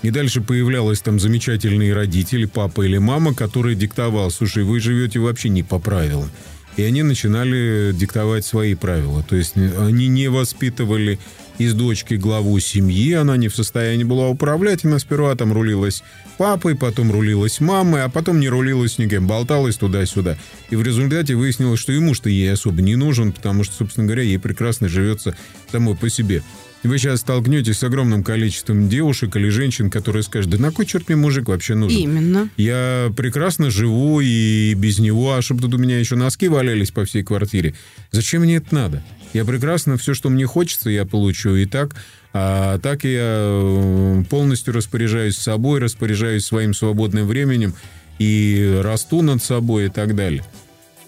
и 0.02 0.10
дальше 0.10 0.40
появлялись 0.40 1.00
там 1.00 1.18
замечательные 1.18 1.92
родители, 1.92 2.44
папа 2.44 2.82
или 2.82 2.98
мама, 2.98 3.34
который 3.34 3.74
диктовал, 3.74 4.30
слушай, 4.30 4.62
вы 4.62 4.80
живете 4.80 5.18
вообще 5.18 5.48
не 5.48 5.62
по 5.62 5.78
правилам. 5.78 6.30
И 6.76 6.82
они 6.82 7.02
начинали 7.02 7.92
диктовать 7.92 8.44
свои 8.44 8.74
правила. 8.74 9.24
То 9.28 9.34
есть 9.34 9.56
они 9.56 10.06
не 10.06 10.28
воспитывали 10.28 11.18
из 11.58 11.74
дочки 11.74 12.14
главу 12.14 12.58
семьи, 12.60 13.12
она 13.12 13.36
не 13.36 13.48
в 13.48 13.54
состоянии 13.54 14.04
была 14.04 14.28
управлять, 14.28 14.84
она 14.84 14.98
сперва 14.98 15.34
там 15.34 15.52
рулилась 15.52 16.02
папой, 16.38 16.76
потом 16.76 17.10
рулилась 17.10 17.60
мамой, 17.60 18.04
а 18.04 18.08
потом 18.08 18.40
не 18.40 18.48
рулилась 18.48 18.98
никем, 18.98 19.26
болталась 19.26 19.76
туда-сюда. 19.76 20.38
И 20.70 20.76
в 20.76 20.82
результате 20.82 21.34
выяснилось, 21.34 21.80
что 21.80 21.92
и 21.92 21.98
муж-то 21.98 22.30
ей 22.30 22.52
особо 22.52 22.80
не 22.80 22.96
нужен, 22.96 23.32
потому 23.32 23.64
что, 23.64 23.74
собственно 23.74 24.06
говоря, 24.06 24.22
ей 24.22 24.38
прекрасно 24.38 24.88
живется 24.88 25.36
самой 25.70 25.96
по 25.96 26.08
себе. 26.08 26.42
Вы 26.84 26.98
сейчас 26.98 27.20
столкнетесь 27.20 27.78
с 27.78 27.82
огромным 27.82 28.22
количеством 28.22 28.88
девушек 28.88 29.34
или 29.34 29.48
женщин, 29.48 29.90
которые 29.90 30.22
скажут, 30.22 30.52
да 30.52 30.58
на 30.58 30.70
кой 30.70 30.86
черт 30.86 31.08
мне 31.08 31.16
мужик 31.16 31.48
вообще 31.48 31.74
нужен? 31.74 31.98
Именно. 31.98 32.50
Я 32.56 33.12
прекрасно 33.16 33.70
живу 33.70 34.20
и 34.20 34.74
без 34.74 35.00
него, 35.00 35.34
а 35.34 35.42
чтобы 35.42 35.62
тут 35.62 35.74
у 35.74 35.78
меня 35.78 35.98
еще 35.98 36.14
носки 36.14 36.46
валялись 36.46 36.92
по 36.92 37.04
всей 37.04 37.24
квартире. 37.24 37.74
Зачем 38.12 38.42
мне 38.42 38.56
это 38.56 38.72
надо? 38.72 39.02
Я 39.32 39.44
прекрасно 39.44 39.96
все, 39.96 40.14
что 40.14 40.30
мне 40.30 40.46
хочется, 40.46 40.90
я 40.90 41.04
получу 41.04 41.54
и 41.54 41.66
так. 41.66 41.96
А 42.32 42.78
так 42.78 43.04
я 43.04 43.10
э, 43.12 44.24
полностью 44.28 44.74
распоряжаюсь 44.74 45.36
собой, 45.36 45.80
распоряжаюсь 45.80 46.44
своим 46.44 46.74
свободным 46.74 47.26
временем 47.26 47.74
и 48.18 48.80
расту 48.82 49.22
над 49.22 49.42
собой 49.42 49.86
и 49.86 49.88
так 49.88 50.14
далее. 50.14 50.44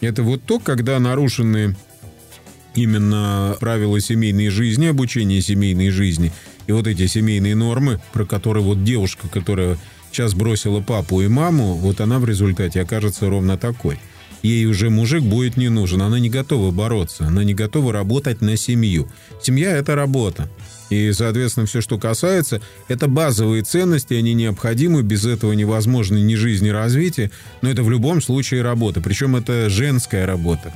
Это 0.00 0.22
вот 0.22 0.42
то, 0.44 0.59
когда 0.59 0.98
нарушены 0.98 1.76
именно 2.74 3.56
правила 3.61 4.00
семейной 4.00 4.48
жизни, 4.48 4.87
обучение 4.87 5.40
семейной 5.40 5.90
жизни 5.90 6.33
и 6.66 6.72
вот 6.72 6.87
эти 6.87 7.06
семейные 7.06 7.56
нормы, 7.56 8.00
про 8.12 8.24
которые 8.24 8.62
вот 8.62 8.85
девушка, 8.85 9.28
которая 9.28 9.76
сейчас 10.12 10.35
бросила 10.35 10.80
папу 10.80 11.20
и 11.20 11.28
маму, 11.28 11.74
вот 11.74 12.00
она 12.00 12.18
в 12.18 12.24
результате 12.24 12.80
окажется 12.80 13.28
ровно 13.28 13.56
такой. 13.56 13.98
Ей 14.42 14.66
уже 14.66 14.90
мужик 14.90 15.22
будет 15.22 15.57
не 15.57 15.68
нужен, 15.68 16.03
она 16.03 16.18
не 16.18 16.31
готова 16.31 16.70
бороться, 16.70 17.26
она 17.26 17.44
не 17.44 17.55
готова 17.55 17.92
работать 17.92 18.40
на 18.40 18.57
семью. 18.57 19.09
Семья– 19.42 19.70
это 19.76 19.94
работа. 19.94 20.48
И, 20.88 21.12
соответственно, 21.12 21.66
все, 21.66 21.81
что 21.81 21.98
касается, 21.98 22.61
это 22.88 23.07
базовые 23.07 23.62
ценности, 23.62 24.14
они 24.14 24.35
необходимы, 24.35 25.03
без 25.03 25.24
этого 25.24 25.53
невозможно 25.53 26.16
ни 26.16 26.35
жизнь, 26.35 26.64
ни 26.64 26.70
развитие, 26.70 27.31
но 27.62 27.70
это 27.70 27.83
в 27.83 27.90
любом 27.90 28.20
случае 28.20 28.62
работа, 28.62 29.00
причем 29.00 29.37
это 29.37 29.70
женская 29.70 30.26
работа 30.26 30.74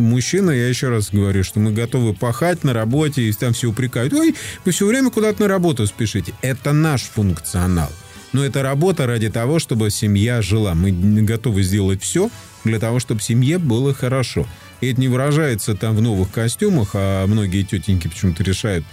мужчина, 0.00 0.50
я 0.50 0.68
еще 0.68 0.88
раз 0.88 1.10
говорю, 1.12 1.44
что 1.44 1.60
мы 1.60 1.72
готовы 1.72 2.14
пахать 2.14 2.64
на 2.64 2.72
работе, 2.72 3.22
и 3.22 3.32
там 3.32 3.52
все 3.52 3.68
упрекают. 3.68 4.12
Ой, 4.12 4.34
вы 4.64 4.72
все 4.72 4.86
время 4.86 5.10
куда-то 5.10 5.42
на 5.42 5.48
работу 5.48 5.86
спешите. 5.86 6.32
Это 6.42 6.72
наш 6.72 7.02
функционал. 7.02 7.90
Но 8.32 8.44
это 8.44 8.62
работа 8.62 9.06
ради 9.06 9.28
того, 9.28 9.58
чтобы 9.58 9.90
семья 9.90 10.40
жила. 10.42 10.74
Мы 10.74 10.92
готовы 11.22 11.62
сделать 11.62 12.02
все 12.02 12.30
для 12.64 12.78
того, 12.78 13.00
чтобы 13.00 13.20
семье 13.20 13.58
было 13.58 13.92
хорошо. 13.92 14.46
И 14.80 14.86
это 14.90 15.00
не 15.00 15.08
выражается 15.08 15.74
там 15.74 15.96
в 15.96 16.02
новых 16.02 16.30
костюмах, 16.30 16.90
а 16.94 17.26
многие 17.26 17.62
тетеньки 17.62 18.08
почему-то 18.08 18.42
решают, 18.42 18.84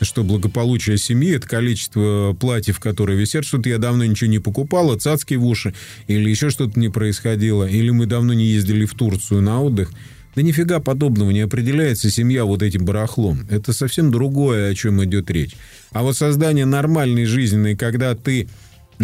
что 0.00 0.22
благополучие 0.22 0.96
семьи– 0.98 1.34
это 1.36 1.46
количество 1.46 2.36
платьев, 2.38 2.80
которые 2.80 3.18
висят, 3.18 3.44
что-то 3.44 3.68
я 3.68 3.78
давно 3.78 4.04
ничего 4.04 4.30
не 4.30 4.38
покупала, 4.38 4.98
цацки 4.98 5.34
в 5.34 5.44
уши, 5.44 5.74
или 6.06 6.30
еще 6.30 6.50
что-то 6.50 6.78
не 6.78 6.88
происходило, 6.88 7.64
или 7.64 7.90
мы 7.90 8.06
давно 8.06 8.32
не 8.32 8.46
ездили 8.46 8.84
в 8.84 8.94
Турцию 8.94 9.42
на 9.42 9.62
отдых. 9.62 9.90
Да 10.34 10.42
нифига 10.42 10.78
подобного 10.78 11.30
не 11.30 11.40
определяется 11.40 12.10
семья 12.12 12.44
вот 12.44 12.62
этим 12.62 12.84
барахлом. 12.84 13.46
Это 13.50 13.72
совсем 13.72 14.12
другое, 14.12 14.70
о 14.70 14.74
чем 14.74 15.02
идет 15.02 15.30
речь. 15.30 15.56
А 15.90 16.02
вот 16.02 16.16
создание 16.16 16.64
нормальной 16.64 17.24
жизненной, 17.24 17.76
когда 17.76 18.14
ты 18.14 18.48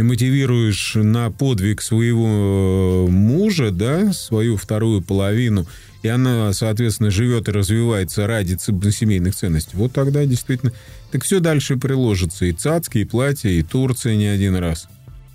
мотивируешь 0.02 0.94
на 0.96 1.30
подвиг 1.30 1.82
своего 1.82 3.06
мужа, 3.08 3.70
да, 3.70 4.12
свою 4.12 4.56
вторую 4.56 5.02
половину, 5.02 5.66
и 6.02 6.08
она, 6.08 6.52
соответственно, 6.52 7.10
живет 7.10 7.48
и 7.48 7.52
развивается 7.52 8.26
ради 8.26 8.58
семейных 8.58 9.34
ценностей, 9.34 9.76
вот 9.76 9.92
тогда 9.92 10.24
действительно... 10.26 10.72
Так 11.12 11.22
все 11.22 11.38
дальше 11.38 11.76
приложится. 11.76 12.44
И 12.44 12.50
цацки, 12.50 12.98
и 12.98 13.04
платья, 13.04 13.48
и 13.48 13.62
Турция 13.62 14.16
не 14.16 14.26
один 14.26 14.56
раз. 14.56 14.88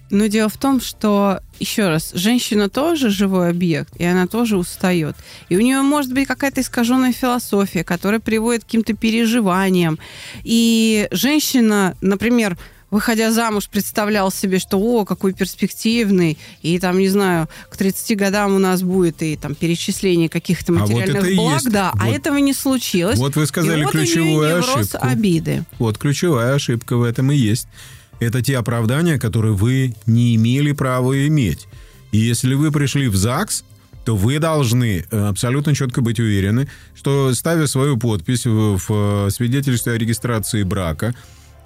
Но 0.09 0.25
дело 0.25 0.49
в 0.49 0.57
том, 0.57 0.81
что, 0.81 1.39
еще 1.57 1.87
раз, 1.87 2.11
женщина 2.13 2.67
тоже 2.67 3.09
живой 3.09 3.49
объект, 3.51 3.95
и 3.95 4.03
она 4.03 4.27
тоже 4.27 4.57
устает. 4.57 5.15
И 5.47 5.55
у 5.55 5.61
нее 5.61 5.81
может 5.81 6.11
быть 6.11 6.27
какая-то 6.27 6.59
искаженная 6.59 7.13
философия, 7.13 7.85
которая 7.85 8.19
приводит 8.19 8.63
к 8.63 8.65
каким-то 8.65 8.93
переживаниям. 8.93 9.99
И 10.43 11.07
женщина, 11.11 11.95
например, 12.01 12.57
выходя 12.91 13.31
замуж, 13.31 13.67
представлял 13.69 14.31
себе, 14.31 14.59
что 14.59 14.77
о, 14.79 15.05
какой 15.05 15.33
перспективный, 15.33 16.37
и 16.61 16.79
там, 16.79 16.97
не 16.99 17.09
знаю, 17.09 17.47
к 17.69 17.77
30 17.77 18.17
годам 18.17 18.55
у 18.55 18.59
нас 18.59 18.81
будет 18.81 19.21
и 19.21 19.35
там 19.35 19.55
перечисление 19.55 20.29
каких-то 20.29 20.73
А 20.73 20.75
вот 20.77 20.89
материальных 20.89 21.17
это 21.23 21.27
и 21.27 21.35
благ, 21.35 21.53
есть. 21.55 21.71
да, 21.71 21.91
а 21.97 22.05
Вот. 22.05 22.15
этого 22.15 22.37
не 22.37 22.53
случилось. 22.53 23.17
Вот 23.19 23.35
вы 23.35 23.45
сказали 23.45 23.81
и 23.81 23.83
вот 23.83 23.91
ключевую 23.91 24.59
ошибку. 24.59 24.97
обиды. 25.01 25.63
Вот 25.77 25.97
ключевая 25.97 26.55
ошибка 26.55 26.97
в 26.97 27.03
этом 27.03 27.31
и 27.31 27.35
есть. 27.35 27.67
Это 28.19 28.41
те 28.41 28.57
оправдания, 28.57 29.17
которые 29.17 29.53
вы 29.53 29.95
не 30.05 30.35
имели 30.35 30.73
права 30.73 31.25
иметь. 31.27 31.67
И 32.11 32.17
если 32.17 32.53
вы 32.53 32.71
пришли 32.71 33.07
в 33.07 33.15
ЗАГС, 33.15 33.63
то 34.05 34.15
вы 34.15 34.39
должны 34.39 35.05
э, 35.09 35.27
абсолютно 35.27 35.75
четко 35.75 36.01
быть 36.01 36.19
уверены, 36.19 36.67
что 36.95 37.33
ставя 37.35 37.67
свою 37.67 37.97
подпись 37.97 38.45
в, 38.45 38.77
в 38.77 39.27
э, 39.27 39.29
свидетельстве 39.29 39.93
о 39.93 39.97
регистрации 39.97 40.63
брака 40.63 41.13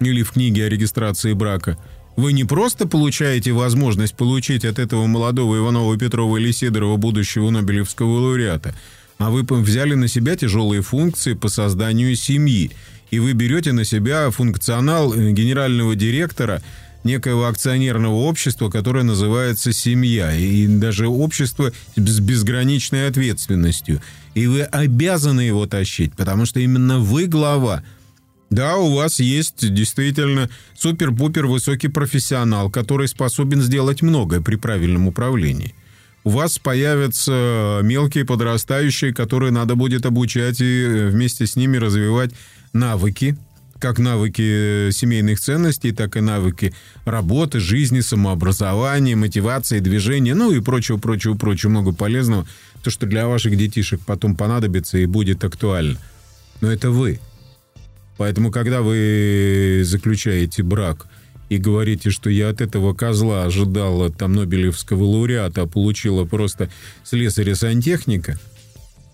или 0.09 0.23
в 0.23 0.31
книге 0.31 0.65
о 0.65 0.69
регистрации 0.69 1.33
брака, 1.33 1.77
вы 2.15 2.33
не 2.33 2.43
просто 2.43 2.87
получаете 2.87 3.51
возможность 3.51 4.15
получить 4.15 4.65
от 4.65 4.79
этого 4.79 5.07
молодого 5.07 5.57
Иванова, 5.57 5.97
Петрова 5.97 6.37
или 6.37 6.51
Сидорова 6.51 6.97
будущего 6.97 7.49
Нобелевского 7.49 8.19
лауреата, 8.19 8.75
а 9.17 9.29
вы 9.29 9.43
взяли 9.43 9.95
на 9.95 10.07
себя 10.07 10.35
тяжелые 10.35 10.81
функции 10.81 11.33
по 11.33 11.49
созданию 11.49 12.15
семьи. 12.15 12.71
И 13.09 13.19
вы 13.19 13.33
берете 13.33 13.73
на 13.73 13.85
себя 13.85 14.29
функционал 14.31 15.13
э, 15.13 15.31
генерального 15.31 15.95
директора 15.95 16.61
некоего 17.03 17.47
акционерного 17.47 18.15
общества, 18.15 18.69
которое 18.69 19.03
называется 19.03 19.73
семья, 19.73 20.35
и 20.35 20.67
даже 20.67 21.07
общество 21.07 21.71
с 21.95 22.19
безграничной 22.19 23.07
ответственностью. 23.07 24.01
И 24.33 24.47
вы 24.47 24.61
обязаны 24.63 25.41
его 25.41 25.67
тащить, 25.67 26.13
потому 26.13 26.45
что 26.45 26.59
именно 26.59 26.99
вы 26.99 27.25
глава. 27.25 27.83
Да, 28.53 28.77
у 28.77 28.93
вас 28.93 29.19
есть 29.19 29.73
действительно 29.73 30.47
супер-пупер 30.77 31.47
высокий 31.47 31.87
профессионал, 31.87 32.69
который 32.69 33.07
способен 33.07 33.63
сделать 33.63 34.03
многое 34.03 34.41
при 34.41 34.57
правильном 34.57 35.07
управлении. 35.07 35.73
У 36.23 36.29
вас 36.29 36.59
появятся 36.59 37.79
мелкие 37.81 38.25
подрастающие, 38.25 39.11
которые 39.11 39.51
надо 39.51 39.73
будет 39.73 40.05
обучать 40.05 40.61
и 40.61 41.07
вместе 41.09 41.47
с 41.47 41.55
ними 41.55 41.77
развивать 41.77 42.29
навыки, 42.73 43.35
как 43.79 43.97
навыки 43.97 44.91
семейных 44.91 45.39
ценностей, 45.39 45.91
так 45.91 46.15
и 46.15 46.21
навыки 46.21 46.75
работы, 47.05 47.59
жизни, 47.59 48.01
самообразования, 48.01 49.15
мотивации, 49.15 49.79
движения, 49.79 50.35
ну 50.35 50.51
и 50.51 50.61
прочего, 50.61 50.97
прочего, 50.97 51.33
прочего, 51.33 51.71
много 51.71 51.91
полезного, 51.91 52.47
то, 52.83 52.91
что 52.91 53.07
для 53.07 53.27
ваших 53.27 53.57
детишек 53.57 54.01
потом 54.05 54.35
понадобится 54.35 54.99
и 54.99 55.07
будет 55.07 55.43
актуально. 55.43 55.97
Но 56.61 56.71
это 56.71 56.91
вы. 56.91 57.19
Поэтому, 58.17 58.51
когда 58.51 58.81
вы 58.81 59.81
заключаете 59.83 60.63
брак 60.63 61.07
и 61.49 61.57
говорите, 61.57 62.09
что 62.09 62.29
я 62.29 62.49
от 62.49 62.61
этого 62.61 62.93
козла 62.93 63.45
ожидала 63.45 64.11
там 64.11 64.33
Нобелевского 64.33 65.03
лауреата, 65.03 65.63
а 65.63 65.67
получила 65.67 66.25
просто 66.25 66.69
слесаря-сантехника, 67.03 68.39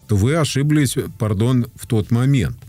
то 0.07 0.15
вы 0.15 0.35
ошиблись, 0.35 0.95
пардон, 1.17 1.67
в 1.75 1.87
тот 1.87 2.11
момент– 2.11 2.57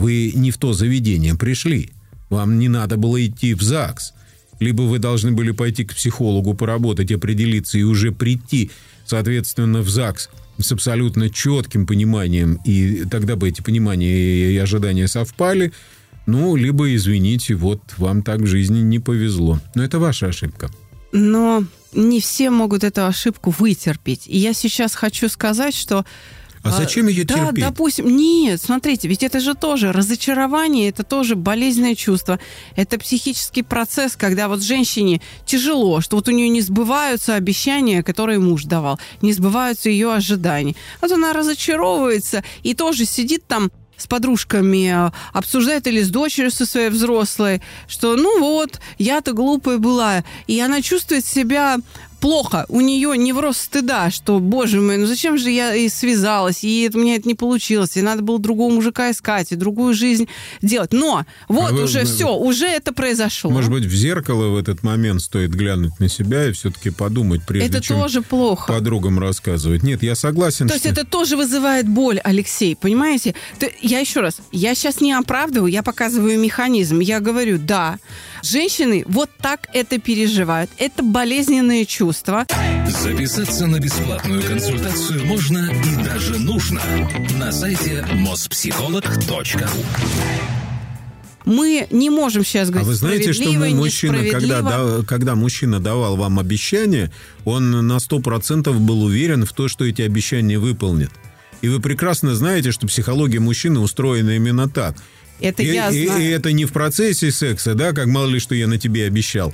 вы 0.00 0.32
не 0.34 0.50
в 0.50 0.56
то 0.56 0.72
заведение 0.72 1.34
пришли. 1.34 1.90
Вам 2.30 2.58
не 2.58 2.68
надо 2.68 2.96
было 2.96 3.24
идти 3.24 3.52
в 3.52 3.60
ЗАГС. 3.60 4.14
Либо 4.58 4.82
вы 4.82 4.98
должны 4.98 5.30
были 5.30 5.50
пойти 5.50 5.84
к 5.84 5.94
психологу 5.94 6.54
поработать, 6.54 7.12
определиться 7.12 7.76
и 7.76 7.82
уже 7.82 8.10
прийти, 8.10 8.70
соответственно, 9.04 9.82
в 9.82 9.90
ЗАГС 9.90 10.30
с 10.62 10.72
абсолютно 10.72 11.30
четким 11.30 11.86
пониманием, 11.86 12.60
и 12.64 13.04
тогда 13.10 13.36
бы 13.36 13.48
эти 13.48 13.60
понимания 13.60 14.52
и 14.52 14.56
ожидания 14.56 15.08
совпали, 15.08 15.72
ну, 16.26 16.54
либо, 16.56 16.94
извините, 16.94 17.54
вот 17.54 17.80
вам 17.96 18.22
так 18.22 18.40
в 18.40 18.46
жизни 18.46 18.80
не 18.80 18.98
повезло. 18.98 19.60
Но 19.74 19.82
это 19.82 19.98
ваша 19.98 20.26
ошибка. 20.26 20.70
Но 21.12 21.64
не 21.92 22.20
все 22.20 22.50
могут 22.50 22.84
эту 22.84 23.06
ошибку 23.06 23.52
вытерпеть. 23.56 24.26
И 24.26 24.38
я 24.38 24.52
сейчас 24.52 24.94
хочу 24.94 25.28
сказать, 25.28 25.74
что 25.74 26.04
а 26.62 26.72
зачем 26.72 27.08
ее 27.08 27.24
да, 27.24 27.46
терпеть? 27.46 27.64
допустим, 27.64 28.16
нет, 28.16 28.60
смотрите, 28.60 29.08
ведь 29.08 29.22
это 29.22 29.40
же 29.40 29.54
тоже 29.54 29.92
разочарование, 29.92 30.90
это 30.90 31.02
тоже 31.04 31.34
болезненное 31.34 31.94
чувство, 31.94 32.38
это 32.76 32.98
психический 32.98 33.62
процесс, 33.62 34.16
когда 34.16 34.48
вот 34.48 34.62
женщине 34.62 35.22
тяжело, 35.46 36.00
что 36.00 36.16
вот 36.16 36.28
у 36.28 36.32
нее 36.32 36.48
не 36.48 36.60
сбываются 36.60 37.34
обещания, 37.34 38.02
которые 38.02 38.38
муж 38.38 38.64
давал, 38.64 39.00
не 39.22 39.32
сбываются 39.32 39.88
ее 39.88 40.12
ожидания. 40.12 40.74
Вот 41.00 41.10
она 41.12 41.32
разочаровывается 41.32 42.44
и 42.62 42.74
тоже 42.74 43.06
сидит 43.06 43.46
там 43.46 43.70
с 44.00 44.06
подружками 44.06 45.08
э, 45.08 45.10
обсуждает 45.32 45.86
или 45.86 46.02
с 46.02 46.08
дочерью 46.08 46.50
со 46.50 46.66
своей 46.66 46.88
взрослой, 46.88 47.60
что 47.86 48.16
ну 48.16 48.40
вот, 48.40 48.80
я-то 48.98 49.32
глупая 49.32 49.78
была. 49.78 50.24
И 50.46 50.58
она 50.58 50.80
чувствует 50.82 51.24
себя 51.24 51.76
плохо. 52.20 52.66
У 52.68 52.80
нее 52.80 53.16
невроз 53.16 53.58
стыда, 53.58 54.10
что, 54.10 54.38
боже 54.38 54.80
мой, 54.80 54.96
ну 54.98 55.06
зачем 55.06 55.38
же 55.38 55.50
я 55.50 55.74
и 55.74 55.88
связалась, 55.88 56.62
и 56.62 56.82
это, 56.82 56.98
у 56.98 57.00
меня 57.00 57.16
это 57.16 57.26
не 57.26 57.34
получилось, 57.34 57.96
и 57.96 58.02
надо 58.02 58.22
было 58.22 58.38
другого 58.38 58.72
мужика 58.72 59.10
искать, 59.10 59.52
и 59.52 59.56
другую 59.56 59.94
жизнь 59.94 60.28
делать. 60.62 60.92
Но 60.92 61.24
вот 61.48 61.72
а 61.72 61.74
уже 61.74 62.00
вы, 62.00 62.06
все, 62.06 62.34
уже 62.34 62.66
это 62.66 62.92
произошло. 62.92 63.50
Может 63.50 63.70
быть, 63.70 63.84
в 63.84 63.94
зеркало 63.94 64.48
в 64.48 64.56
этот 64.56 64.82
момент 64.82 65.22
стоит 65.22 65.50
глянуть 65.50 65.98
на 65.98 66.08
себя 66.08 66.48
и 66.48 66.52
все-таки 66.52 66.90
подумать, 66.90 67.42
прежде 67.46 67.68
это 67.68 67.80
чем 67.80 68.00
тоже 68.00 68.22
плохо. 68.22 68.72
подругам 68.72 69.18
рассказывать. 69.18 69.82
Нет, 69.82 70.02
я 70.02 70.14
согласен. 70.14 70.68
То 70.68 70.76
что... 70.76 70.88
есть 70.88 70.98
это 70.98 71.08
тоже 71.08 71.36
вызывает 71.36 71.88
боль, 71.88 72.20
Алексей, 72.22 72.76
понимаете? 72.76 73.34
Я 73.80 74.00
еще 74.00 74.20
раз, 74.20 74.38
я 74.52 74.74
сейчас 74.74 75.00
не 75.00 75.12
оправдываю, 75.12 75.70
я 75.70 75.82
показываю 75.82 76.38
механизм. 76.38 77.00
Я 77.00 77.20
говорю, 77.20 77.58
да, 77.58 77.98
женщины 78.42 79.04
вот 79.06 79.30
так 79.40 79.68
это 79.72 79.98
переживают. 79.98 80.70
Это 80.78 81.02
болезненные 81.02 81.86
чувства. 81.86 82.46
Записаться 82.88 83.66
на 83.66 83.78
бесплатную 83.78 84.42
консультацию 84.42 85.24
можно 85.26 85.70
и 85.70 86.04
даже 86.04 86.38
нужно 86.38 86.80
на 87.38 87.52
сайте 87.52 88.06
mospsycholog.ru 88.12 89.68
мы 91.46 91.88
не 91.90 92.10
можем 92.10 92.44
сейчас 92.44 92.68
говорить 92.68 92.86
А 92.86 92.90
вы 92.90 92.94
знаете, 92.94 93.32
что 93.32 93.50
мы, 93.50 93.70
мужчина, 93.70 94.24
когда, 94.30 94.62
да, 94.62 95.02
когда 95.06 95.34
мужчина 95.34 95.80
давал 95.80 96.16
вам 96.16 96.38
обещание, 96.38 97.10
он 97.44 97.86
на 97.86 97.96
100% 97.96 98.72
был 98.78 99.02
уверен 99.02 99.44
в 99.44 99.52
то, 99.52 99.66
что 99.66 99.84
эти 99.84 100.02
обещания 100.02 100.58
выполнит. 100.58 101.10
И 101.62 101.68
вы 101.68 101.80
прекрасно 101.80 102.34
знаете, 102.34 102.72
что 102.72 102.86
психология 102.86 103.40
мужчины 103.40 103.80
устроена 103.80 104.36
именно 104.36 104.68
так. 104.68 104.96
Это 105.40 105.62
и, 105.62 105.72
я 105.72 105.90
и, 105.90 106.06
знаю. 106.06 106.22
И 106.22 106.26
это 106.26 106.52
не 106.52 106.64
в 106.64 106.72
процессе 106.72 107.30
секса, 107.30 107.74
да, 107.74 107.92
как 107.92 108.06
мало 108.06 108.28
ли 108.28 108.38
что 108.38 108.54
я 108.54 108.66
на 108.66 108.78
тебе 108.78 109.06
обещал 109.06 109.52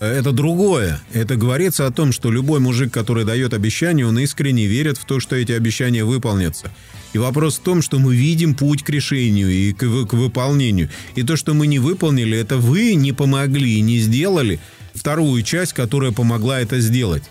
это 0.00 0.32
другое. 0.32 1.00
Это 1.12 1.36
говорится 1.36 1.86
о 1.86 1.90
том, 1.90 2.12
что 2.12 2.30
любой 2.30 2.60
мужик, 2.60 2.92
который 2.92 3.24
дает 3.24 3.52
обещание, 3.52 4.06
он 4.06 4.18
искренне 4.18 4.66
верит 4.66 4.98
в 4.98 5.04
то, 5.04 5.20
что 5.20 5.36
эти 5.36 5.52
обещания 5.52 6.04
выполнятся. 6.04 6.70
И 7.12 7.18
вопрос 7.18 7.56
в 7.56 7.62
том, 7.62 7.82
что 7.82 7.98
мы 7.98 8.14
видим 8.14 8.54
путь 8.54 8.82
к 8.82 8.90
решению 8.90 9.50
и 9.50 9.72
к, 9.72 9.78
к 9.78 10.12
выполнению. 10.12 10.90
И 11.14 11.22
то, 11.22 11.36
что 11.36 11.54
мы 11.54 11.66
не 11.66 11.78
выполнили, 11.78 12.36
это 12.38 12.58
вы 12.58 12.94
не 12.94 13.12
помогли, 13.12 13.80
не 13.80 13.98
сделали 13.98 14.60
вторую 14.94 15.42
часть, 15.42 15.72
которая 15.72 16.12
помогла 16.12 16.60
это 16.60 16.80
сделать. 16.80 17.24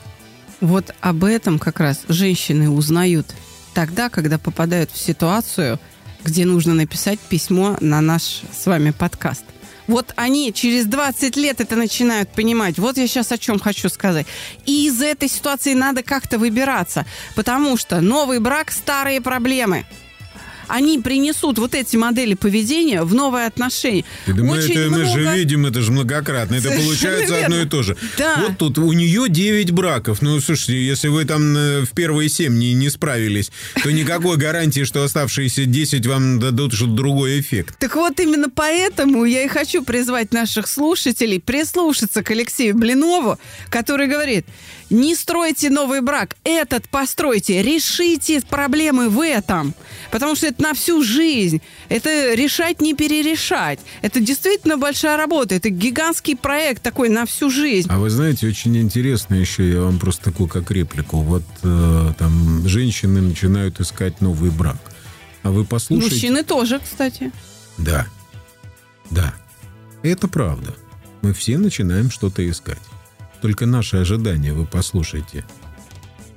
Вот 0.60 0.94
об 1.02 1.24
этом 1.24 1.60
как 1.60 1.80
раз 1.80 2.02
женщины 2.10 2.70
узнают 2.70 3.28
тогда, 3.74 4.10
когда 4.10 4.40
попадают 4.40 4.92
в 4.92 4.98
ситуацию, 4.98 5.80
где 6.24 6.46
нужно 6.46 6.74
написать 6.74 7.20
письмо 7.20 7.78
на 7.80 8.02
наш 8.02 8.42
с 8.52 8.66
вами 8.66 8.92
подкаст. 8.92 9.44
Вот 9.88 10.14
они 10.18 10.52
через 10.54 10.86
20 10.86 11.38
лет 11.38 11.62
это 11.62 11.76
начинают 11.76 12.30
понимать. 12.30 12.78
Вот 12.78 12.98
я 12.98 13.08
сейчас 13.08 13.32
о 13.32 13.38
чем 13.38 13.58
хочу 13.58 13.88
сказать. 13.90 14.28
И 14.66 14.88
из 14.88 15.02
этой 15.02 15.30
ситуации 15.30 15.74
надо 15.74 16.04
как-то 16.04 16.38
выбираться, 16.38 17.06
потому 17.36 17.78
что 17.78 18.02
новый 18.02 18.40
брак– 18.40 18.72
старые 18.72 19.22
проблемы 19.22 19.86
они 20.68 21.00
принесут 21.00 21.58
вот 21.58 21.74
эти 21.76 21.96
модели 21.96 22.34
поведения 22.34 23.04
в 23.04 23.14
новые 23.14 23.46
отношения. 23.48 24.06
Да 24.28 24.44
мы, 24.44 24.58
это, 24.58 24.80
много... 24.80 24.98
мы 24.98 25.06
же 25.06 25.38
видим, 25.38 25.66
это 25.66 25.82
же 25.82 25.92
многократно. 25.92 26.56
Это 26.56 26.70
Совершенно 26.70 26.86
получается 26.86 27.34
верно. 27.34 27.46
одно 27.46 27.62
и 27.62 27.66
то 27.66 27.84
же. 27.84 27.98
Да. 28.18 28.46
Вот 28.48 28.58
тут 28.58 28.78
у 28.78 28.92
нее 28.94 29.30
9 29.30 29.72
браков. 29.72 30.22
Ну, 30.22 30.40
слушайте, 30.40 30.86
если 30.86 31.08
вы 31.08 31.26
там 31.26 31.56
э, 31.56 31.82
в 31.82 31.92
первые 31.92 32.30
7 32.30 32.58
не, 32.58 32.74
не 32.74 32.90
справились, 32.90 33.52
то 33.82 33.92
никакой 33.92 34.38
гарантии, 34.48 34.84
что 34.84 35.04
оставшиеся 35.04 35.66
10 35.66 36.06
вам 36.06 36.40
дадут 36.40 36.74
что-то 36.74 36.92
другой 36.92 37.40
эффект. 37.40 37.76
Так 37.80 37.96
вот 37.96 38.20
именно 38.20 38.50
поэтому 38.50 39.26
я 39.26 39.44
и 39.44 39.48
хочу 39.48 39.84
призвать 39.84 40.34
наших 40.34 40.68
слушателей 40.68 41.40
прислушаться 41.40 42.24
к 42.24 42.32
Алексею 42.32 42.76
Блинову, 42.76 43.40
который 43.70 44.08
говорит, 44.08 44.46
не 44.90 45.16
стройте 45.16 45.70
новый 45.70 46.02
брак, 46.02 46.36
этот 46.44 46.88
постройте, 46.90 47.62
решите 47.62 48.42
проблемы 48.42 49.10
в 49.10 49.22
этом. 49.22 49.74
Потому 50.12 50.36
что 50.36 50.48
это 50.48 50.62
на 50.62 50.74
всю 50.74 51.04
жизнь. 51.04 51.62
Это 51.90 52.34
решать, 52.34 52.82
не 52.82 52.94
перерешать. 52.94 53.80
Это 54.02 54.20
действительно 54.20 54.78
большая 54.78 55.18
работа. 55.18 55.56
Это 55.56 55.70
гигантский 55.70 56.36
проект 56.36 56.82
такой 56.82 57.10
на 57.10 57.26
всю 57.26 57.50
жизнь. 57.50 57.90
А 57.92 58.00
вы 58.00 58.10
знаете, 58.10 58.48
очень 58.48 58.78
интересно 58.78 59.36
еще, 59.36 59.70
я 59.70 59.82
вам 59.82 60.00
просто 60.00 60.26
такую 60.26 60.48
как 60.48 60.72
реплику. 60.72 61.22
Вот 61.22 61.44
э, 61.64 62.14
там 62.18 62.68
женщины 62.68 63.22
начинают 63.22 63.80
искать 63.80 64.22
новый 64.22 64.52
брак. 64.52 64.78
А 65.44 65.52
вы 65.52 65.66
послушайте... 65.66 66.16
Мужчины 66.16 66.44
тоже, 66.44 66.80
кстати. 66.80 67.32
Да. 67.78 68.08
Да. 69.10 69.34
Это 70.04 70.28
правда. 70.28 70.74
Мы 71.22 71.34
все 71.34 71.58
начинаем 71.58 72.12
что-то 72.12 72.48
искать. 72.50 72.80
Только 73.42 73.66
наши 73.66 73.98
ожидания, 73.98 74.54
вы 74.54 74.66
послушайте. 74.66 75.46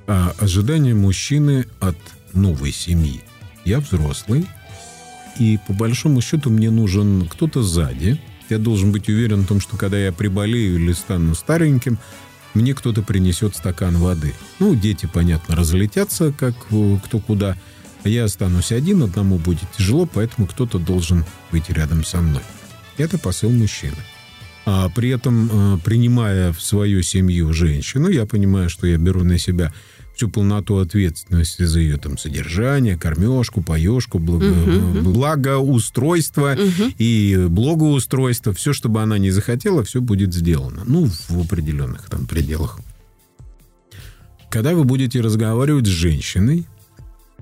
А 0.07 0.33
ожидания 0.39 0.93
мужчины 0.93 1.65
от 1.79 1.97
новой 2.33 2.71
семьи. 2.71 3.21
Я 3.65 3.79
взрослый, 3.79 4.47
и 5.39 5.59
по 5.67 5.73
большому 5.73 6.21
счету 6.21 6.49
мне 6.49 6.69
нужен 6.69 7.27
кто-то 7.27 7.63
сзади. 7.63 8.19
Я 8.49 8.57
должен 8.57 8.91
быть 8.91 9.07
уверен 9.07 9.41
в 9.41 9.47
том, 9.47 9.61
что 9.61 9.77
когда 9.77 9.97
я 9.97 10.11
приболею 10.11 10.75
или 10.75 10.91
стану 10.93 11.35
стареньким, 11.35 11.99
мне 12.53 12.73
кто-то 12.73 13.01
принесет 13.01 13.55
стакан 13.55 13.97
воды. 13.97 14.33
Ну, 14.59 14.75
дети, 14.75 15.09
понятно, 15.11 15.55
разлетятся, 15.55 16.33
как 16.33 16.55
кто 16.67 17.19
куда. 17.19 17.55
Я 18.03 18.25
останусь 18.25 18.71
один, 18.71 19.03
одному 19.03 19.37
будет 19.37 19.71
тяжело, 19.77 20.05
поэтому 20.05 20.47
кто-то 20.47 20.79
должен 20.79 21.23
быть 21.51 21.69
рядом 21.69 22.03
со 22.03 22.17
мной. 22.19 22.41
Это 22.97 23.17
посыл 23.17 23.51
мужчины. 23.51 23.95
А 24.73 24.87
при 24.87 25.09
этом, 25.09 25.49
э, 25.51 25.77
принимая 25.83 26.53
в 26.53 26.61
свою 26.61 27.01
семью 27.01 27.51
женщину, 27.51 28.07
я 28.07 28.25
понимаю, 28.25 28.69
что 28.69 28.87
я 28.87 28.97
беру 28.97 29.25
на 29.25 29.37
себя 29.37 29.73
всю 30.15 30.29
полноту 30.29 30.77
ответственности 30.77 31.63
за 31.63 31.81
ее 31.81 31.97
там 31.97 32.17
содержание, 32.17 32.97
кормежку, 32.97 33.61
поежку, 33.61 34.17
благо, 34.17 34.45
угу. 34.45 35.11
благоустройство 35.11 36.53
угу. 36.53 36.93
и 36.97 37.47
благоустройство. 37.49 38.53
Все, 38.53 38.71
чтобы 38.71 39.01
она 39.01 39.17
не 39.17 39.29
захотела, 39.31 39.83
все 39.83 39.99
будет 39.99 40.33
сделано. 40.33 40.83
Ну, 40.85 41.09
в 41.27 41.41
определенных 41.41 42.09
там 42.09 42.25
пределах. 42.25 42.79
Когда 44.49 44.73
вы 44.73 44.85
будете 44.85 45.19
разговаривать 45.19 45.87
с 45.87 45.89
женщиной, 45.89 46.65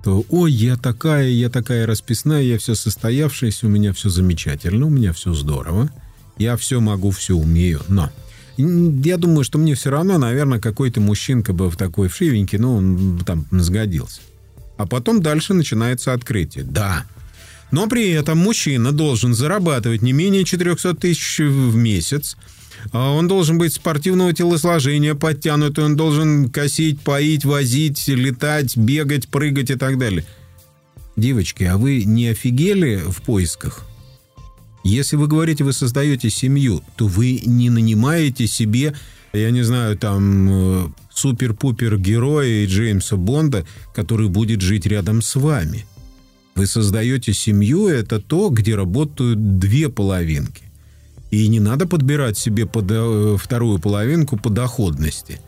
то 0.03 0.25
«Ой, 0.29 0.51
я 0.51 0.77
такая, 0.77 1.27
я 1.29 1.49
такая 1.49 1.85
расписная, 1.85 2.41
я 2.41 2.57
все 2.57 2.73
состоявшаяся, 2.73 3.67
у 3.67 3.69
меня 3.69 3.93
все 3.93 4.09
замечательно, 4.09 4.87
у 4.87 4.89
меня 4.89 5.13
все 5.13 5.33
здорово, 5.33 5.91
я 6.39 6.57
все 6.57 6.79
могу, 6.79 7.11
все 7.11 7.35
умею, 7.35 7.81
но...» 7.87 8.09
Я 8.57 9.15
думаю, 9.15 9.45
что 9.45 9.57
мне 9.57 9.73
все 9.73 9.89
равно, 9.89 10.17
наверное, 10.17 10.59
какой-то 10.59 10.99
мужчинка 10.99 11.53
бы 11.53 11.69
в 11.69 11.77
такой 11.77 12.09
вшивенький, 12.09 12.57
ну, 12.57 13.17
там 13.25 13.45
сгодился. 13.51 14.19
А 14.75 14.85
потом 14.85 15.21
дальше 15.21 15.53
начинается 15.53 16.11
открытие. 16.11 16.65
Да, 16.65 17.05
но 17.71 17.87
при 17.87 18.09
этом 18.09 18.37
мужчина 18.37 18.91
должен 18.91 19.33
зарабатывать 19.33 20.01
не 20.01 20.11
менее 20.11 20.43
400 20.43 20.95
тысяч 20.95 21.39
в 21.39 21.75
месяц, 21.75 22.35
а 22.91 23.11
он 23.11 23.27
должен 23.27 23.57
быть 23.57 23.73
спортивного 23.73 24.33
телосложения, 24.33 25.15
подтянутый, 25.15 25.85
он 25.85 25.95
должен 25.95 26.49
косить, 26.49 26.99
поить, 26.99 27.45
возить, 27.45 28.07
летать, 28.07 28.75
бегать, 28.75 29.29
прыгать 29.29 29.69
и 29.69 29.75
так 29.75 29.97
далее. 29.97 30.25
Девочки, 31.15 31.63
а 31.63 31.77
вы 31.77 32.03
не 32.03 32.27
офигели 32.27 33.01
в 33.05 33.21
поисках? 33.21 33.85
Если 34.89 35.17
вы 35.17 35.27
говорите, 35.27 35.63
вы 35.63 35.71
создаете 35.71 36.31
семью, 36.31 36.81
то 36.95 37.05
вы 37.05 37.43
не 37.45 37.69
нанимаете 37.69 38.47
себе, 38.47 38.95
я 39.33 39.51
не 39.51 39.61
знаю, 39.61 39.95
там 39.95 40.49
э, 40.49 40.87
супер-пупер 41.13 41.99
героя 41.99 42.65
Джеймса 42.65 43.15
Бонда, 43.15 43.67
который 43.93 44.29
будет 44.29 44.61
жить 44.61 44.87
рядом 44.87 45.21
с 45.21 45.35
вами. 45.35 45.85
Вы 46.55 46.65
создаете 46.65 47.33
семью, 47.33 47.87
это 47.87 48.19
то, 48.19 48.49
где 48.49 48.75
работают 48.75 49.59
две 49.59 49.89
половинки. 49.89 50.63
И 51.29 51.47
не 51.49 51.59
надо 51.59 51.85
подбирать 51.85 52.39
себе 52.39 52.65
под, 52.65 52.85
э, 52.89 53.37
вторую 53.39 53.77
половинку 53.77 54.37
по 54.37 54.49
доходности. 54.49 55.39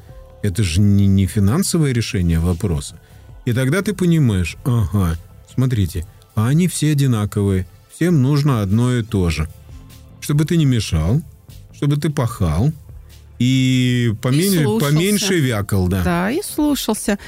Это 0.43 0.61
же 0.61 0.81
не, 0.81 1.07
не 1.07 1.25
финансовое 1.25 1.93
решение 1.93 2.39
вопроса. 2.39 2.99
И 3.45 3.53
тогда 3.53 3.81
ты 3.81 3.95
понимаешь, 3.95 4.55
ага, 4.65 5.17
смотрите, 5.51 6.05
а 6.35 6.47
они 6.47 6.67
все 6.67 6.91
одинаковые, 6.91 7.65
всем 8.01 8.23
нужно 8.23 8.63
одно 8.63 8.95
и 8.95 9.03
то 9.03 9.29
же. 9.29 9.47
Чтобы 10.21 10.45
ты 10.45 10.57
не 10.57 10.65
мешал, 10.65 11.21
чтобы 11.71 11.97
ты 11.97 12.09
пахал 12.09 12.71
и, 13.37 14.15
поменьше, 14.23 14.63
и 14.63 14.79
поменьше 14.79 15.39
вякал, 15.39 15.87
да. 15.87 16.03
Да, 16.03 16.31
и 16.31 16.41
слушался. 16.41 17.19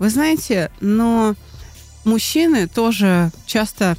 Вы 0.00 0.10
знаете, 0.10 0.72
но 0.80 1.36
мужчины 2.04 2.66
тоже 2.66 3.30
часто 3.46 3.96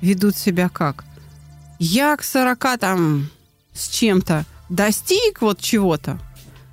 ведут 0.00 0.36
себя 0.36 0.68
как? 0.68 1.04
Я 1.78 2.16
к 2.16 2.24
40 2.24 2.58
там 2.80 3.30
с 3.72 3.88
чем-то 3.88 4.46
достиг 4.68 5.40
вот 5.42 5.60
чего-то, 5.60 6.18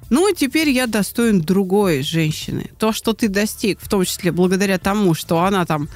ну, 0.09 0.31
и 0.31 0.35
теперь 0.35 0.69
я 0.69 0.87
достоин 0.87 1.41
другой 1.41 2.01
женщины. 2.01 2.71
То, 2.79 2.91
что 2.91 3.13
ты 3.13 3.27
достиг, 3.27 3.79
в 3.79 3.87
том 3.87 4.03
числе 4.03 4.31
благодаря 4.31 4.79
тому, 4.79 5.13
что 5.13 5.43
она 5.43 5.63
там 5.65 5.89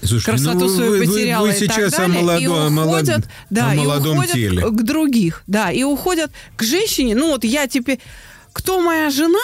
Слушайте, 0.00 0.30
красоту 0.30 0.66
ну, 0.66 0.68
свою 0.68 0.90
вы, 0.92 0.98
потеряла 1.00 1.46
вы, 1.46 1.52
вы 1.52 1.58
и 1.58 1.68
так 1.68 1.90
далее, 1.90 2.22
молодо, 2.22 2.38
и 2.38 2.46
уходят, 2.46 3.08
молод, 3.08 3.28
да, 3.50 3.74
и 3.74 3.78
уходят 3.78 4.32
теле. 4.32 4.62
к 4.70 4.82
других, 4.82 5.42
да, 5.46 5.72
и 5.72 5.82
уходят 5.82 6.30
к 6.56 6.62
женщине. 6.62 7.14
Ну 7.14 7.30
вот 7.30 7.44
я 7.44 7.66
теперь, 7.66 7.98
кто 8.52 8.80
моя 8.80 9.10
жена, 9.10 9.38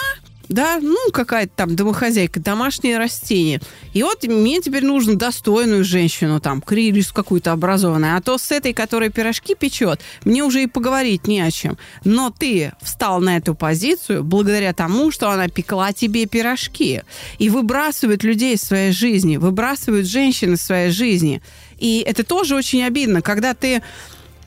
да, 0.49 0.79
ну, 0.81 0.97
какая-то 1.11 1.51
там 1.55 1.75
домохозяйка, 1.75 2.39
домашнее 2.39 2.97
растение. 2.97 3.61
И 3.93 4.03
вот 4.03 4.23
мне 4.23 4.61
теперь 4.61 4.85
нужно 4.85 5.15
достойную 5.15 5.83
женщину, 5.83 6.39
там, 6.39 6.61
крилис 6.61 7.11
какую-то 7.11 7.51
образованную. 7.51 8.17
А 8.17 8.21
то 8.21 8.37
с 8.37 8.51
этой, 8.51 8.73
которая 8.73 9.09
пирожки 9.09 9.55
печет, 9.55 10.01
мне 10.23 10.43
уже 10.43 10.63
и 10.63 10.67
поговорить 10.67 11.27
не 11.27 11.41
о 11.41 11.51
чем. 11.51 11.77
Но 12.03 12.29
ты 12.29 12.73
встал 12.81 13.19
на 13.19 13.37
эту 13.37 13.55
позицию 13.55 14.23
благодаря 14.23 14.73
тому, 14.73 15.11
что 15.11 15.29
она 15.29 15.47
пекла 15.47 15.93
тебе 15.93 16.25
пирожки. 16.25 17.01
И 17.39 17.49
выбрасывают 17.49 18.23
людей 18.23 18.55
из 18.55 18.61
своей 18.61 18.91
жизни, 18.91 19.37
выбрасывают 19.37 20.07
женщин 20.07 20.53
из 20.53 20.61
своей 20.61 20.91
жизни. 20.91 21.41
И 21.77 22.03
это 22.05 22.23
тоже 22.23 22.55
очень 22.55 22.83
обидно, 22.83 23.21
когда 23.21 23.53
ты 23.53 23.81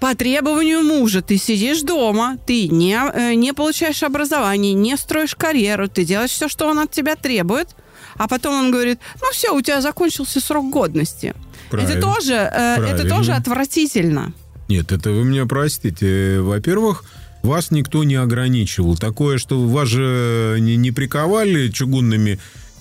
по 0.01 0.15
требованию 0.15 0.83
мужа 0.83 1.23
ты 1.23 1.37
сидишь 1.37 1.83
дома, 1.83 2.39
ты 2.47 2.69
не, 2.69 2.97
э, 2.97 3.35
не 3.35 3.53
получаешь 3.53 4.03
образование, 4.03 4.73
не 4.73 4.97
строишь 4.97 5.35
карьеру, 5.35 5.89
ты 5.89 6.05
делаешь 6.05 6.31
все, 6.31 6.49
что 6.49 6.67
он 6.67 6.79
от 6.79 6.91
тебя 6.91 7.17
требует, 7.17 7.69
а 8.17 8.29
потом 8.29 8.55
он 8.55 8.71
говорит, 8.71 9.01
ну 9.21 9.31
все, 9.33 9.55
у 9.55 9.61
тебя 9.61 9.81
закончился 9.81 10.41
срок 10.41 10.71
годности. 10.71 11.35
Правильно. 11.71 11.91
Это 11.91 12.01
тоже, 12.01 12.35
э, 12.35 12.85
это 12.85 13.09
тоже 13.09 13.33
отвратительно. 13.33 14.33
Нет, 14.69 14.93
это 14.93 15.11
вы 15.11 15.25
меня 15.25 15.47
простите. 15.47 16.41
Во-первых, 16.41 17.05
вас 17.43 17.71
никто 17.71 18.05
не 18.05 18.17
ограничивал. 18.17 18.97
Такое, 18.97 19.39
что 19.39 19.61
вас 19.67 19.89
же 19.89 20.59
не, 20.61 20.77
не 20.77 20.93
приковали 20.93 21.69
чугунными 21.71 22.39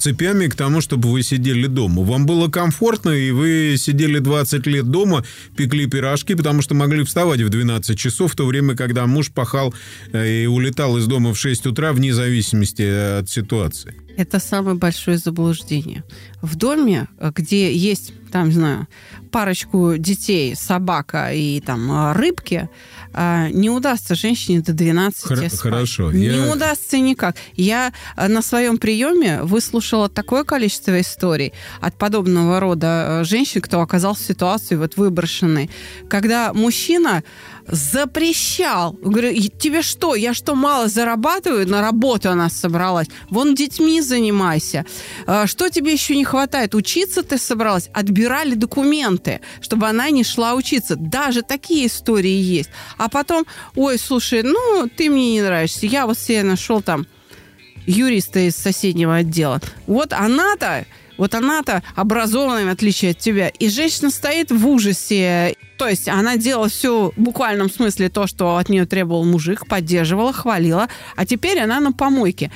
цепями 0.08 0.48
к 0.48 0.56
тому, 0.56 0.80
чтобы 0.80 1.10
вы 1.10 1.22
сидели 1.22 1.68
дома. 1.68 2.02
Вам 2.02 2.26
было 2.26 2.48
комфортно, 2.48 3.10
и 3.10 3.32
вы 3.32 3.76
сидели 3.78 4.20
20 4.20 4.66
лет 4.68 4.90
дома, 4.90 5.26
пекли 5.58 5.86
пирожки, 5.86 6.34
потому 6.34 6.62
что 6.62 6.76
могли 6.76 7.04
вставать 7.04 7.42
в 7.42 7.50
12 7.50 8.00
часов, 8.00 8.32
в 8.32 8.36
то 8.38 8.46
время, 8.46 8.74
когда 8.74 9.06
муж 9.06 9.32
пахал 9.32 9.74
э, 10.14 10.44
и 10.44 10.46
улетал 10.46 10.98
из 10.98 11.08
дома 11.08 11.34
в 11.34 11.38
6 11.38 11.66
утра, 11.66 11.92
вне 11.92 12.14
зависимости 12.14 12.84
от 13.20 13.30
ситуации. 13.30 13.96
Это 14.16 14.40
самое 14.40 14.78
большое 14.78 15.18
заблуждение. 15.18 16.06
В 16.42 16.56
доме, 16.56 17.08
где 17.36 17.76
есть, 17.76 18.14
там, 18.38 18.50
не 18.50 18.54
знаю, 18.54 18.88
парочку 19.32 19.98
детей, 19.98 20.56
собака 20.56 21.32
и 21.34 21.60
там 21.60 22.14
рыбки, 22.14 22.70
а, 23.14 23.50
не 23.50 23.70
удастся 23.72 24.14
женщине 24.14 24.62
до 24.62 24.74
12 24.74 25.24
Хор- 25.24 25.38
спать. 25.38 25.60
Хорошо. 25.60 26.12
Не 26.12 26.26
я... 26.26 26.52
удастся 26.54 27.00
никак. 27.00 27.36
Я 27.56 27.94
а, 28.16 28.28
на 28.28 28.44
своем 28.44 28.78
приеме 28.78 29.42
выслушала 29.42 30.08
такое 30.08 30.44
количество 30.44 31.02
историй 31.02 31.54
от 31.82 31.98
подобного 31.98 32.60
рода 32.60 33.24
женщин, 33.24 33.62
кто 33.62 33.82
оказался 33.82 34.22
в 34.22 34.28
ситуации 34.28 34.76
вот 34.76 34.98
выброшенной, 34.98 35.72
когда 36.08 36.54
мужчина 36.54 37.24
запрещал. 37.68 38.94
Говорю, 38.94 39.34
тебе 39.34 39.82
что, 39.82 40.16
я 40.16 40.34
что, 40.34 40.56
мало 40.56 40.88
зарабатываю? 40.88 41.68
На 41.68 41.82
работу 41.82 42.30
она 42.30 42.50
собралась. 42.50 43.08
Вон 43.30 43.56
детьми 43.56 44.02
занимайся. 44.02 44.86
Что 45.46 45.70
тебе 45.70 45.94
еще 45.94 46.16
не 46.16 46.26
хватает? 46.26 46.76
Учиться 46.76 47.24
ты 47.24 47.38
собралась? 47.38 47.90
Отбирали 47.94 48.56
документы, 48.56 49.42
чтобы 49.62 49.88
она 49.88 50.10
не 50.10 50.24
шла 50.24 50.54
учиться. 50.54 50.96
Даже 50.96 51.42
такие 51.42 51.88
истории 51.88 52.30
есть. 52.30 52.70
А 52.98 53.10
потом, 53.10 53.46
ой, 53.76 54.00
слушай, 54.00 54.44
ну, 54.44 54.90
ты 54.96 55.10
мне 55.10 55.34
не 55.34 55.42
нравишься. 55.42 55.86
Я 55.86 56.06
вот 56.06 56.18
себе 56.18 56.44
нашел 56.44 56.82
там 56.82 57.06
юриста 57.86 58.40
из 58.40 58.56
соседнего 58.56 59.16
отдела. 59.16 59.62
Вот 59.88 60.14
она-то 60.14 60.86
вот 61.18 61.36
она-то 61.36 61.84
образованная, 61.96 62.66
в 62.66 62.70
отличие 62.70 63.12
от 63.12 63.20
тебя. 63.20 63.50
И 63.50 63.70
женщина 63.70 64.10
стоит 64.10 64.52
в 64.52 64.68
ужасе. 64.68 65.56
То 65.78 65.88
есть 65.88 66.08
она 66.08 66.38
делала 66.38 66.70
все 66.70 67.12
в 67.16 67.22
буквальном 67.22 67.70
смысле 67.70 68.10
то, 68.10 68.28
что 68.28 68.58
от 68.58 68.70
нее 68.70 68.86
требовал 68.86 69.26
мужик, 69.26 69.68
поддерживала, 69.68 70.34
хвалила. 70.34 70.88
А 71.16 71.26
теперь 71.26 71.60
она 71.60 71.80
на 71.80 71.92
помойке. 71.92 72.52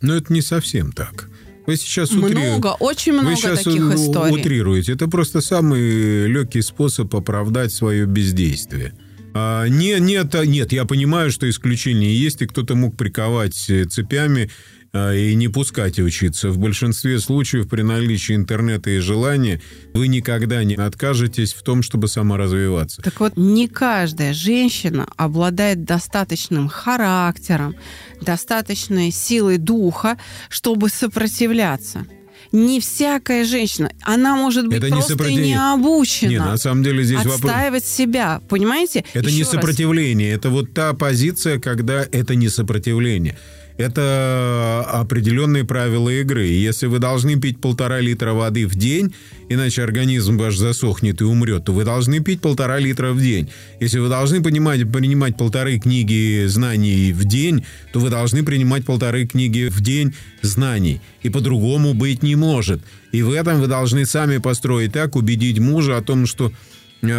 Но 0.00 0.14
это 0.14 0.32
не 0.32 0.42
совсем 0.42 0.92
так. 0.92 1.28
Вы 1.66 1.76
сейчас 1.76 2.10
утрируете. 2.12 2.48
Много, 2.48 2.76
очень 2.80 3.12
много 3.12 3.26
Вы 3.26 3.36
сейчас 3.36 3.62
таких 3.62 3.94
историй. 3.94 4.40
утрируете. 4.40 4.92
Это 4.92 5.06
просто 5.06 5.42
самый 5.42 6.26
легкий 6.26 6.62
способ 6.62 7.14
оправдать 7.14 7.72
свое 7.74 8.06
бездействие. 8.06 8.94
А, 9.34 9.66
не, 9.66 10.00
нет, 10.00 10.34
нет, 10.46 10.72
я 10.72 10.86
понимаю, 10.86 11.30
что 11.30 11.48
исключения 11.48 12.14
есть, 12.14 12.40
и 12.40 12.46
кто-то 12.46 12.74
мог 12.74 12.96
приковать 12.96 13.68
э, 13.68 13.84
цепями 13.84 14.50
и 14.92 15.34
не 15.34 15.48
пускать 15.48 15.98
учиться. 15.98 16.50
В 16.50 16.58
большинстве 16.58 17.18
случаев 17.18 17.68
при 17.68 17.82
наличии 17.82 18.34
интернета 18.34 18.90
и 18.90 18.98
желания 18.98 19.60
вы 19.94 20.08
никогда 20.08 20.64
не 20.64 20.74
откажетесь 20.74 21.52
в 21.52 21.62
том, 21.62 21.82
чтобы 21.82 22.08
саморазвиваться. 22.08 23.02
Так 23.02 23.20
вот, 23.20 23.36
не 23.36 23.68
каждая 23.68 24.32
женщина 24.32 25.06
обладает 25.16 25.84
достаточным 25.84 26.68
характером, 26.68 27.76
достаточной 28.20 29.10
силой 29.10 29.58
духа, 29.58 30.18
чтобы 30.48 30.88
сопротивляться 30.88 32.06
не 32.52 32.80
всякая 32.80 33.44
женщина, 33.44 33.90
она 34.02 34.36
может 34.36 34.68
быть 34.68 34.78
это 34.78 34.88
просто 34.88 35.28
не, 35.28 35.36
не 35.36 35.72
обучена. 35.72 36.30
Нет, 36.30 36.40
на 36.40 36.56
самом 36.56 36.82
деле 36.82 37.02
здесь 37.02 37.18
отстаивать 37.18 37.82
вопрос... 37.82 37.84
себя, 37.84 38.40
понимаете? 38.48 39.04
Это 39.12 39.28
Еще 39.28 39.38
не 39.38 39.44
сопротивление, 39.44 40.30
раз. 40.30 40.38
это 40.38 40.50
вот 40.50 40.72
та 40.72 40.94
позиция, 40.94 41.58
когда 41.58 42.06
это 42.10 42.34
не 42.34 42.48
сопротивление 42.48 43.36
Это 43.78 44.84
определенные 44.88 45.64
правила 45.64 46.10
игры. 46.10 46.46
Если 46.46 46.86
вы 46.86 46.98
должны 46.98 47.40
пить 47.40 47.60
полтора 47.60 48.00
литра 48.00 48.32
воды 48.32 48.66
в 48.66 48.74
день, 48.74 49.14
иначе 49.48 49.84
организм 49.84 50.36
ваш 50.36 50.56
засохнет 50.56 51.20
и 51.20 51.24
умрет, 51.24 51.64
то 51.64 51.72
вы 51.72 51.84
должны 51.84 52.18
пить 52.18 52.40
полтора 52.40 52.80
литра 52.80 53.12
в 53.12 53.20
день. 53.20 53.48
Если 53.78 54.00
вы 54.00 54.08
должны 54.08 54.42
понимать, 54.42 54.80
принимать 54.90 55.36
полторы 55.36 55.78
книги 55.78 56.46
знаний 56.46 57.12
в 57.12 57.24
день, 57.24 57.64
то 57.92 58.00
вы 58.00 58.10
должны 58.10 58.42
принимать 58.42 58.84
полторы 58.84 59.26
книги 59.28 59.68
в 59.68 59.80
день 59.80 60.12
знаний. 60.42 61.00
И 61.22 61.30
по-другому 61.30 61.94
быть 61.94 62.24
не 62.24 62.34
может. 62.34 62.80
И 63.12 63.22
в 63.22 63.30
этом 63.30 63.60
вы 63.60 63.68
должны 63.68 64.06
сами 64.06 64.38
построить 64.38 64.92
так, 64.92 65.14
убедить 65.14 65.60
мужа 65.60 65.96
о 65.96 66.02
том, 66.02 66.26
что 66.26 66.52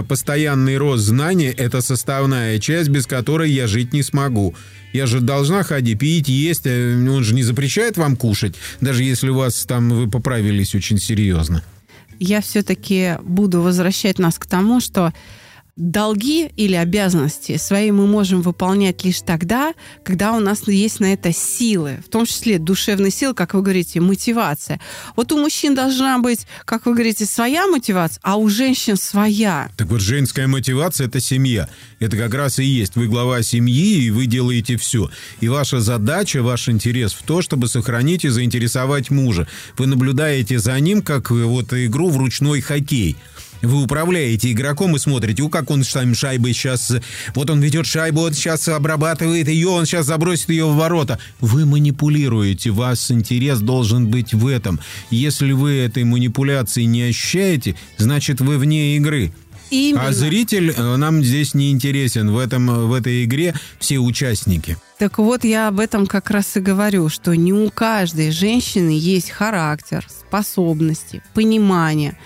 постоянный 0.08 0.78
рост 0.78 1.04
знаний– 1.04 1.54
это 1.58 1.82
составная 1.82 2.60
часть, 2.60 2.90
без 2.90 3.06
которой 3.06 3.52
я 3.52 3.68
жить 3.68 3.94
не 3.94 4.04
смогу. 4.04 4.56
Я 4.94 5.06
же 5.06 5.20
должна 5.22 5.64
ходить, 5.64 6.00
пить, 6.00 6.28
есть. 6.28 6.66
э, 6.66 6.94
Он 7.10 7.24
же 7.24 7.34
не 7.34 7.44
запрещает 7.44 7.98
вам 7.98 8.16
кушать, 8.16 8.56
даже 8.82 9.04
если 9.04 9.30
у 9.30 9.36
вас 9.36 9.66
там 9.66 9.90
вы 9.90 10.10
поправились 10.10 10.76
очень 10.76 10.98
серьезно. 10.98 11.64
Я 12.20 12.42
все-таки 12.42 13.18
буду 13.24 13.62
возвращать 13.62 14.20
нас 14.20 14.38
к 14.38 14.46
тому, 14.46 14.82
что 14.82 15.14
долги 15.80 16.52
или 16.58 16.76
обязанности 16.76 17.58
свои 17.58 17.92
мы 17.92 18.06
можем 18.06 18.42
выполнять 18.42 19.04
лишь 19.06 19.22
тогда, 19.22 19.74
когда 20.04 20.34
у 20.34 20.40
нас 20.40 20.68
есть 20.68 21.00
на 21.00 21.14
это 21.14 21.34
силы, 21.34 22.00
в 22.06 22.10
том 22.10 22.26
числе 22.26 22.60
душевные 22.60 23.12
силы, 23.12 23.34
как 23.34 23.54
вы 23.54 23.62
говорите, 23.62 24.02
мотивация. 24.02 24.80
Вот 25.16 25.32
у 25.32 25.40
мужчин 25.40 25.74
должна 25.74 26.20
быть, 26.20 26.46
как 26.66 26.86
вы 26.86 26.94
говорите, 26.94 27.26
своя 27.26 27.66
мотивация, 27.66 28.20
а 28.24 28.36
у 28.36 28.50
женщин 28.50 28.98
своя. 28.98 29.72
Так 29.78 29.88
вот, 29.88 30.02
женская 30.02 30.48
мотивация– 30.48 31.08
это 31.08 31.20
семья. 31.20 31.70
Это 32.00 32.18
как 32.18 32.34
раз 32.34 32.60
и 32.60 32.66
есть. 32.66 32.96
Вы 32.96 33.08
глава 33.08 33.42
семьи, 33.42 34.04
и 34.04 34.12
вы 34.12 34.26
делаете 34.26 34.76
все. 34.78 35.10
И 35.40 35.48
ваша 35.48 35.80
задача, 35.80 36.44
ваш 36.44 36.68
интерес 36.70 37.14
в 37.14 37.24
то, 37.24 37.42
чтобы 37.42 37.68
сохранить 37.68 38.26
и 38.26 38.30
заинтересовать 38.30 39.10
мужа. 39.10 39.48
Вы 39.78 39.88
наблюдаете 39.88 40.60
за 40.60 40.78
ним, 40.80 41.02
как 41.02 41.32
э, 41.32 41.36
вот 41.36 41.74
игру 41.74 42.10
в 42.10 42.18
ручной 42.18 42.60
хоккей. 42.60 43.16
Вы 43.62 43.84
управляете 43.84 44.52
игроком 44.52 44.96
и 44.96 45.00
смотрите, 45.00 45.44
у 45.44 45.50
как 45.50 45.70
он 45.70 45.84
там 45.84 46.16
шайбой 46.16 46.54
сейчас... 46.54 46.94
Вот 47.36 47.50
он 47.50 47.62
ведет 47.62 47.86
шайбу, 47.86 48.22
он 48.22 48.34
сейчас 48.34 48.68
обрабатывает 48.68 49.48
ее, 49.48 49.70
он 49.70 49.86
сейчас 49.86 50.06
забросит 50.06 50.50
ее 50.50 50.66
в 50.66 50.76
ворота. 50.76 51.20
Вы 51.40 51.66
манипулируете, 51.66 52.72
вас 52.72 53.12
интерес 53.12 53.60
должен 53.60 54.08
быть 54.08 54.34
в 54.34 54.48
этом. 54.48 54.80
Если 55.10 55.52
вы 55.52 55.78
этой 55.78 56.04
манипуляции 56.04 56.84
не 56.84 57.04
ощущаете, 57.04 57.76
значит 57.98 58.42
вы 58.42 58.58
вне 58.58 58.96
игры. 58.98 59.32
Именно. 59.70 60.08
А 60.08 60.14
зритель 60.14 60.74
э, 60.76 60.96
нам 60.96 61.24
здесь 61.24 61.54
не 61.54 61.72
интересен. 61.72 62.32
В, 62.32 62.38
этом, 62.38 62.88
в 62.88 62.94
этой 62.94 63.24
игре 63.26 63.54
все 63.80 64.00
участники. 64.00 64.78
Так 64.98 65.20
вот, 65.20 65.44
я 65.44 65.68
об 65.68 65.80
этом 65.80 66.08
как 66.08 66.32
раз 66.32 66.58
и 66.58 66.60
говорю, 66.60 67.10
что 67.10 67.36
не 67.36 67.54
у 67.54 67.70
каждой 67.70 68.32
женщины 68.32 68.98
есть 68.98 69.30
характер, 69.30 70.06
способности, 70.10 71.22
понимание. 71.34 72.18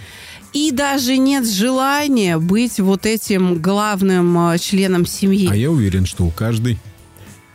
И 0.53 0.71
даже 0.71 1.17
нет 1.17 1.47
желания 1.47 2.37
быть 2.37 2.79
вот 2.79 3.05
этим 3.05 3.59
главным 3.59 4.51
э, 4.51 4.57
членом 4.59 5.05
семьи. 5.05 5.47
А 5.49 5.55
я 5.55 5.71
уверен, 5.71 6.05
что 6.05 6.25
у 6.25 6.29
каждой. 6.29 6.79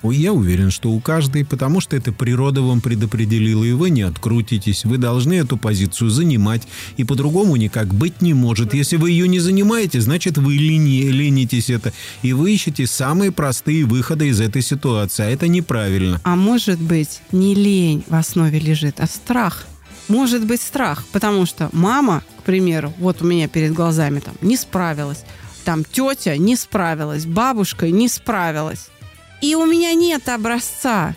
Ой, 0.03 0.17
Я 0.17 0.33
уверен, 0.33 0.71
что 0.71 0.91
у 0.91 1.01
каждой, 1.01 1.45
потому 1.45 1.81
что 1.81 1.97
это 1.97 2.13
природа 2.13 2.63
вам 2.63 2.81
предопределила, 2.81 3.65
и 3.65 3.73
вы 3.73 3.91
не 3.91 4.03
открутитесь. 4.03 4.85
Вы 4.85 4.97
должны 4.97 5.35
эту 5.35 5.57
позицию 5.57 6.11
занимать, 6.11 6.63
и 6.97 7.05
по-другому 7.05 7.57
никак 7.57 7.93
быть 7.93 8.23
не 8.23 8.33
может. 8.33 8.75
Если 8.75 8.97
вы 8.97 9.11
ее 9.11 9.27
не 9.27 9.41
занимаете, 9.41 10.01
значит 10.01 10.39
вы 10.39 10.55
лени, 10.55 11.03
ленитесь 11.11 11.69
это, 11.69 11.93
и 12.23 12.33
вы 12.33 12.53
ищете 12.53 12.87
самые 12.87 13.33
простые 13.33 13.85
выходы 13.85 14.29
из 14.29 14.41
этой 14.41 14.63
ситуации, 14.63 15.25
а 15.25 15.31
это 15.31 15.49
неправильно. 15.49 16.21
А 16.23 16.37
может 16.37 16.79
быть, 16.81 17.21
не 17.33 17.57
лень 17.57 18.05
в 18.07 18.15
основе 18.15 18.61
лежит, 18.61 19.01
а 19.01 19.07
страх. 19.07 19.67
Может 20.09 20.45
быть 20.47 20.63
страх, 20.63 21.05
потому 21.13 21.45
что 21.47 21.69
мама, 21.73 22.23
к 22.39 22.43
примеру, 22.43 22.93
вот 22.99 23.21
у 23.23 23.27
меня 23.27 23.47
перед 23.49 23.73
глазами 23.73 24.21
там 24.21 24.35
не 24.41 24.57
справилась, 24.57 25.25
там 25.65 25.85
тетя 25.85 26.37
не 26.37 26.57
справилась, 26.57 27.27
бабушка 27.27 27.91
не 27.91 28.09
справилась. 28.09 28.89
И 29.43 29.55
у 29.55 29.67
меня 29.67 29.93
нет 29.95 30.29
образца. 30.29 31.15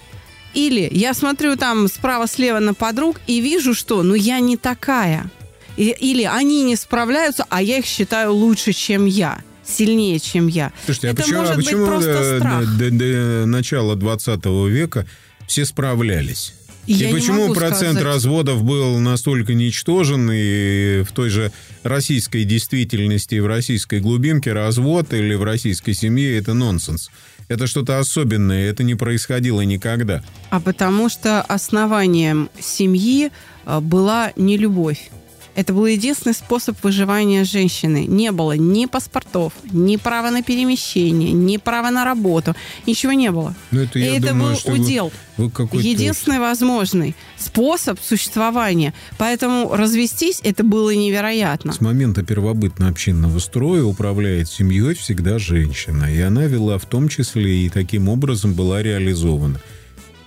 Или 0.54 0.90
я 0.92 1.14
смотрю 1.14 1.56
там 1.56 1.88
справа-слева 1.88 2.60
на 2.60 2.74
подруг 2.74 3.22
и 3.28 3.40
вижу, 3.40 3.74
что 3.74 4.04
ну 4.04 4.14
я 4.14 4.40
не 4.42 4.58
такая. 4.58 5.30
И- 5.78 5.96
Или 6.00 6.24
они 6.24 6.64
не 6.64 6.76
справляются, 6.76 7.46
а 7.50 7.62
я 7.62 7.78
их 7.78 7.86
считаю 7.86 8.34
лучше, 8.34 8.74
чем 8.74 9.06
я, 9.06 9.40
сильнее, 9.66 10.20
чем 10.20 10.48
я. 10.48 10.74
Слушайте, 10.86 11.08
а 11.08 11.12
Это 11.14 11.22
почему, 11.24 11.38
может 11.40 11.54
а 11.54 11.56
быть 11.56 11.66
почему 11.66 11.86
просто 11.86 12.14
до, 12.14 12.38
страх. 12.40 12.78
до- 12.78 12.92
до 12.92 13.46
начала 13.46 13.96
20 13.96 14.46
века 14.68 15.08
все 15.48 15.66
справлялись? 15.66 16.54
И 16.88 16.96
не 16.96 17.14
почему 17.14 17.54
процент 17.54 17.98
сказать. 17.98 18.04
разводов 18.04 18.64
был 18.64 18.98
настолько 19.00 19.54
ничтожен, 19.54 20.30
и 20.32 21.04
в 21.04 21.12
той 21.14 21.30
же 21.30 21.52
российской 21.84 22.44
действительности, 22.44 23.40
в 23.40 23.46
российской 23.46 24.00
глубинке 24.00 24.52
развод 24.54 25.14
или 25.14 25.36
в 25.36 25.44
российской 25.44 25.94
семье– 25.94 26.38
это 26.40 26.54
нонсенс. 26.54 27.10
Это 27.48 27.68
что-то 27.68 28.00
особенное, 28.00 28.70
это 28.70 28.84
не 28.84 28.96
происходило 28.96 29.62
никогда. 29.62 30.24
А 30.50 30.60
потому 30.60 31.10
что 31.10 31.42
основанием 31.42 32.50
семьи 32.60 33.30
э, 33.66 33.80
была 33.80 34.32
не 34.36 34.58
любовь. 34.58 35.12
Это 35.54 35.74
был 35.74 35.86
единственный 35.86 36.34
способ 36.34 36.82
выживания 36.82 37.44
женщины. 37.44 38.06
Не 38.08 38.32
было 38.32 38.54
ни 38.54 38.86
паспортов, 38.86 39.52
ни 39.72 39.98
права 39.98 40.32
на 40.32 40.44
перемещение, 40.44 41.34
ни 41.34 41.58
права 41.58 41.92
на 41.92 42.06
работу. 42.06 42.56
Ничего 42.88 43.12
не 43.12 43.32
было. 43.32 43.54
Ну, 43.72 43.82
это, 43.82 44.00
И 44.00 44.02
я 44.04 44.18
это 44.18 44.30
думаю, 44.30 44.52
был 44.54 44.60
что 44.60 44.72
вы- 44.72 44.80
удел. 44.80 45.12
вы 45.36 45.50
какой-то- 45.50 45.86
Единственный 45.86 46.40
возможный 46.40 47.16
способ 47.38 48.00
существования. 48.02 48.94
Поэтому 49.18 49.76
развестись 49.76 50.40
это 50.44 50.64
было 50.64 50.96
невероятно. 50.96 51.74
С 51.74 51.82
момента 51.82 52.24
первобытно-общинного 52.24 53.40
строя 53.40 53.84
управляет 53.84 54.48
семьей 54.50 54.96
всегда 54.96 55.38
женщина, 55.38 56.06
и 56.14 56.20
она 56.22 56.46
вела 56.46 56.78
в 56.78 56.86
том 56.86 57.10
числе 57.10 57.66
и 57.66 57.70
таким 57.70 58.08
образом 58.08 58.54
была 58.54 58.82
реализована. 58.82 59.60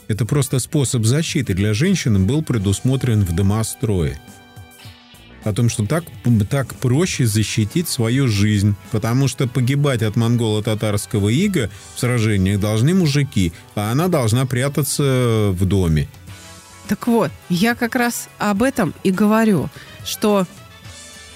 Это 0.06 0.26
просто 0.26 0.58
способ 0.58 1.06
защиты 1.06 1.54
для 1.54 1.72
женщины 1.72 2.18
был 2.18 2.42
предусмотрен 2.42 3.22
в 3.24 3.34
домострое. 3.34 4.20
О 5.44 5.52
том, 5.52 5.68
что 5.68 5.84
так, 5.86 6.04
так 6.50 6.74
проще 6.76 7.26
защитить 7.26 7.88
свою 7.88 8.28
жизнь, 8.28 8.74
потому 8.90 9.28
что 9.28 9.46
погибать 9.46 10.02
от 10.02 10.16
монголо-татарского 10.16 11.28
ига 11.28 11.70
в 11.94 12.00
сражениях 12.00 12.58
должны 12.60 12.94
мужики, 12.94 13.52
а 13.74 13.92
она 13.92 14.08
должна 14.08 14.46
прятаться 14.46 15.50
в 15.52 15.64
доме. 15.66 16.08
Так 16.88 17.06
вот, 17.06 17.30
я 17.48 17.74
как 17.74 17.94
раз 17.94 18.28
об 18.38 18.62
этом 18.62 18.94
и 19.04 19.10
говорю, 19.10 19.68
что 20.04 20.46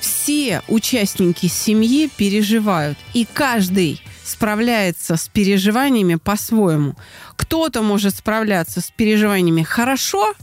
все 0.01 0.63
участники 0.69 1.47
семьи 1.47 2.09
переживают, 2.17 2.99
и 3.15 3.27
каждый 3.31 4.01
справляется 4.25 5.17
с 5.17 5.29
переживаниями 5.29 6.17
по-своему. 6.17 6.97
Кто-то 7.37 7.83
может 7.83 8.15
справляться 8.15 8.81
с 8.81 8.91
переживаниями 8.91 9.63
хорошо, 9.63 10.35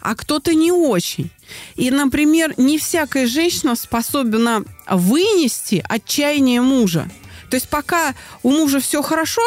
а 0.00 0.14
кто-то 0.14 0.54
не 0.54 0.72
очень. 0.72 1.30
И, 1.76 1.90
например, 1.90 2.54
не 2.56 2.78
всякая 2.78 3.26
женщина 3.26 3.76
способна 3.76 4.64
вынести 4.88 5.84
отчаяние 5.88 6.60
мужа. 6.60 7.08
То 7.50 7.56
есть 7.56 7.68
пока 7.68 8.14
у 8.44 8.50
мужа 8.50 8.78
все 8.80 9.02
хорошо, 9.02 9.42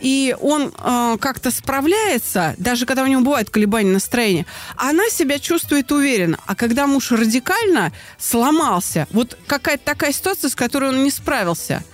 и 0.00 0.36
он 0.40 0.72
э, 0.76 1.16
как-то 1.20 1.50
справляется, 1.52 2.54
даже 2.58 2.86
когда 2.86 3.04
у 3.04 3.06
него 3.06 3.22
бывает 3.22 3.50
колебания 3.50 3.92
настроения, 3.92 4.46
она 4.76 5.08
себя 5.08 5.38
чувствует 5.38 5.90
уверенно. 5.92 6.38
А 6.46 6.56
когда 6.56 6.88
муж 6.88 7.12
радикально 7.12 7.92
сломался, 8.18 9.06
вот 9.12 9.38
какая-то 9.46 9.84
такая 9.84 10.12
ситуация, 10.12 10.50
с 10.50 10.56
которой 10.56 10.90
он 10.90 11.04
не 11.04 11.10
справился, 11.10 11.84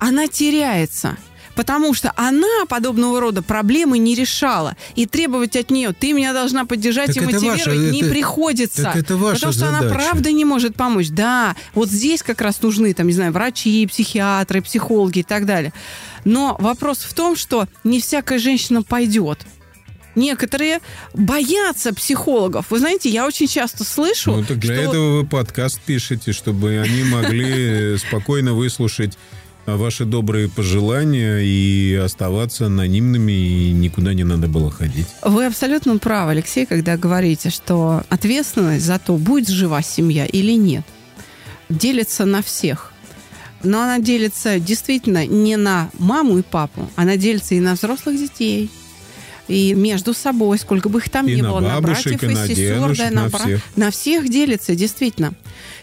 она 0.00 0.26
теряется. 0.26 1.16
Потому 1.58 1.92
что 1.92 2.12
она 2.14 2.66
подобного 2.68 3.18
рода 3.18 3.42
проблемы 3.42 3.98
не 3.98 4.14
решала. 4.14 4.76
И 4.94 5.06
требовать 5.06 5.56
от 5.56 5.72
нее, 5.72 5.92
ты 5.92 6.12
меня 6.12 6.32
должна 6.32 6.64
поддержать 6.66 7.08
Так 7.08 7.16
и 7.16 7.20
мотивировать, 7.22 7.66
ваша- 7.66 7.76
не 7.76 8.00
это- 8.02 8.10
приходится. 8.10 8.82
так 8.84 8.94
это 8.94 9.16
ваша 9.16 9.34
потому 9.40 9.52
что 9.52 9.68
она 9.68 9.80
задача. 9.82 9.94
правда 9.96 10.30
не 10.30 10.44
может 10.44 10.76
помочь. 10.76 11.08
Да, 11.08 11.56
вот 11.74 11.88
здесь 11.90 12.22
как 12.22 12.40
раз 12.42 12.62
нужны, 12.62 12.94
там, 12.94 13.08
не 13.08 13.12
знаю, 13.12 13.32
врачи, 13.32 13.84
психиатры, 13.88 14.62
психологи 14.62 15.18
и 15.18 15.22
так 15.24 15.46
далее. 15.46 15.72
Но 16.24 16.56
вопрос 16.60 16.98
в 16.98 17.12
том, 17.12 17.34
что 17.34 17.66
не 17.82 18.00
всякая 18.00 18.38
женщина 18.38 18.82
пойдет. 18.84 19.40
Некоторые 20.14 20.78
боятся 21.12 21.92
психологов. 21.92 22.66
Вы 22.70 22.78
знаете, 22.78 23.08
я 23.08 23.26
очень 23.26 23.48
часто 23.48 23.82
слышу, 23.82 24.30
Ну, 24.32 24.44
так 24.44 24.60
для 24.60 24.74
что 24.74 24.82
этого 24.90 25.16
вы 25.22 25.26
подкаст 25.26 25.80
пишете, 25.80 26.32
чтобы 26.32 26.78
они 26.78 27.02
могли 27.02 27.98
спокойно 27.98 28.54
выслушать 28.54 29.18
ваши 29.76 30.04
добрые 30.04 30.48
пожелания 30.48 31.38
и 31.38 31.94
оставаться 31.94 32.66
анонимными, 32.66 33.32
и 33.32 33.72
никуда 33.72 34.14
не 34.14 34.24
надо 34.24 34.46
было 34.46 34.70
ходить. 34.70 35.06
Вы 35.22 35.46
абсолютно 35.46 35.98
правы, 35.98 36.32
Алексей, 36.32 36.66
когда 36.66 36.96
говорите, 36.96 37.50
что 37.50 38.02
ответственность 38.08 38.84
за 38.84 38.98
то, 38.98 39.16
будет 39.16 39.48
жива 39.48 39.82
семья 39.82 40.26
или 40.26 40.52
нет, 40.52 40.84
делится 41.68 42.24
на 42.24 42.42
всех. 42.42 42.92
Но 43.62 43.82
она 43.82 43.98
делится 43.98 44.60
действительно 44.60 45.26
не 45.26 45.56
на 45.56 45.90
маму 45.98 46.38
и 46.38 46.42
папу, 46.42 46.88
она 46.96 47.16
делится 47.16 47.54
и 47.54 47.60
на 47.60 47.74
взрослых 47.74 48.16
детей, 48.16 48.70
и 49.48 49.74
между 49.74 50.14
собой, 50.14 50.58
сколько 50.58 50.88
бы 50.88 50.98
их 51.00 51.08
там 51.08 51.26
И 51.26 51.36
ни 51.36 51.40
на 51.40 51.50
было, 51.50 51.60
на 51.60 51.80
бабушек, 51.80 52.04
братьев 52.04 52.22
и 52.22 52.26
и 52.26 52.34
на 52.34 52.46
сестер, 52.46 52.74
дедушек, 52.76 53.04
да, 53.04 53.10
на 53.10 53.28
бра- 53.28 53.38
всех. 53.38 53.62
на 53.76 53.90
всех 53.90 54.28
делится, 54.28 54.74
действительно. 54.74 55.32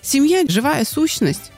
Семья– 0.01 0.43
живая 0.47 0.85
сущность. 0.85 1.51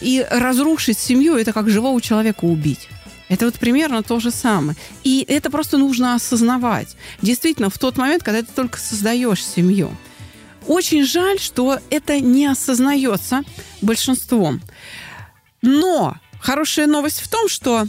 И 0.00 0.26
разрушить 0.30 0.98
семью– 0.98 1.36
это 1.36 1.52
как 1.52 1.68
живого 1.68 2.00
человека 2.00 2.44
убить. 2.44 2.88
Это 3.28 3.44
вот 3.44 3.54
примерно 3.54 4.02
то 4.02 4.18
же 4.18 4.30
самое. 4.30 4.76
И 5.04 5.24
это 5.28 5.50
просто 5.50 5.78
нужно 5.78 6.14
осознавать. 6.14 6.96
Действительно, 7.22 7.70
в 7.70 7.78
тот 7.78 7.96
момент, 7.96 8.22
когда 8.22 8.42
ты 8.42 8.48
только 8.52 8.78
создаешь 8.78 9.44
семью. 9.44 9.96
Очень 10.66 11.04
жаль, 11.04 11.38
что 11.38 11.78
это 11.90 12.18
не 12.20 12.46
осознается 12.46 13.42
большинством. 13.80 14.60
Но 15.62 16.16
хорошая 16.40 16.86
новость 16.86 17.20
в 17.20 17.28
том, 17.28 17.48
что 17.48 17.86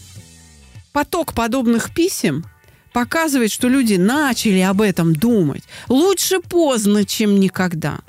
поток 0.92 1.34
подобных 1.34 1.94
писем 1.94 2.46
показывает, 2.94 3.52
что 3.52 3.68
люди 3.68 3.96
начали 3.96 4.60
об 4.60 4.82
этом 4.82 5.16
думать. 5.16 5.64
Лучше 5.88 6.40
поздно, 6.40 7.06
чем 7.06 7.40
никогда. 7.40 8.00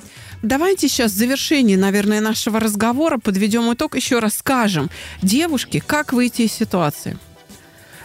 Давайте 0.42 0.88
сейчас 0.88 1.12
в 1.12 1.16
завершении, 1.16 1.76
наверное, 1.76 2.20
нашего 2.20 2.58
разговора 2.58 3.18
подведем 3.18 3.72
итог, 3.72 3.94
еще 3.94 4.18
раз 4.18 4.34
скажем 4.34 4.90
девушке, 5.22 5.80
как 5.80 6.12
выйти 6.12 6.42
из 6.42 6.52
ситуации. 6.52 7.16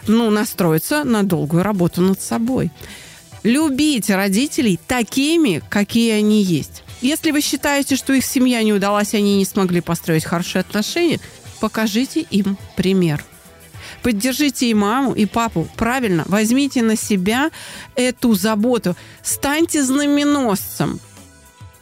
Ну, 0.06 0.30
настроиться 0.30 1.02
на 1.02 1.24
долгую 1.24 1.64
работу 1.64 2.00
над 2.00 2.20
собой. 2.20 2.70
Любить 3.42 4.08
родителей 4.08 4.78
такими, 4.86 5.62
какие 5.68 6.12
они 6.12 6.42
есть. 6.42 6.84
Если 7.00 7.32
вы 7.32 7.40
считаете, 7.40 7.96
что 7.96 8.12
их 8.12 8.24
семья 8.24 8.62
не 8.62 8.72
удалась, 8.72 9.14
они 9.14 9.36
не 9.36 9.44
смогли 9.44 9.80
построить 9.80 10.24
хорошие 10.24 10.60
отношения, 10.60 11.20
покажите 11.60 12.20
им 12.20 12.56
пример. 12.76 13.24
Поддержите 14.02 14.70
и 14.70 14.74
маму, 14.74 15.12
и 15.12 15.26
папу. 15.26 15.68
Правильно, 15.76 16.24
возьмите 16.26 16.82
на 16.82 16.96
себя 16.96 17.50
эту 17.96 18.34
заботу. 18.34 18.96
Станьте 19.22 19.82
знаменосцем. 19.82 21.00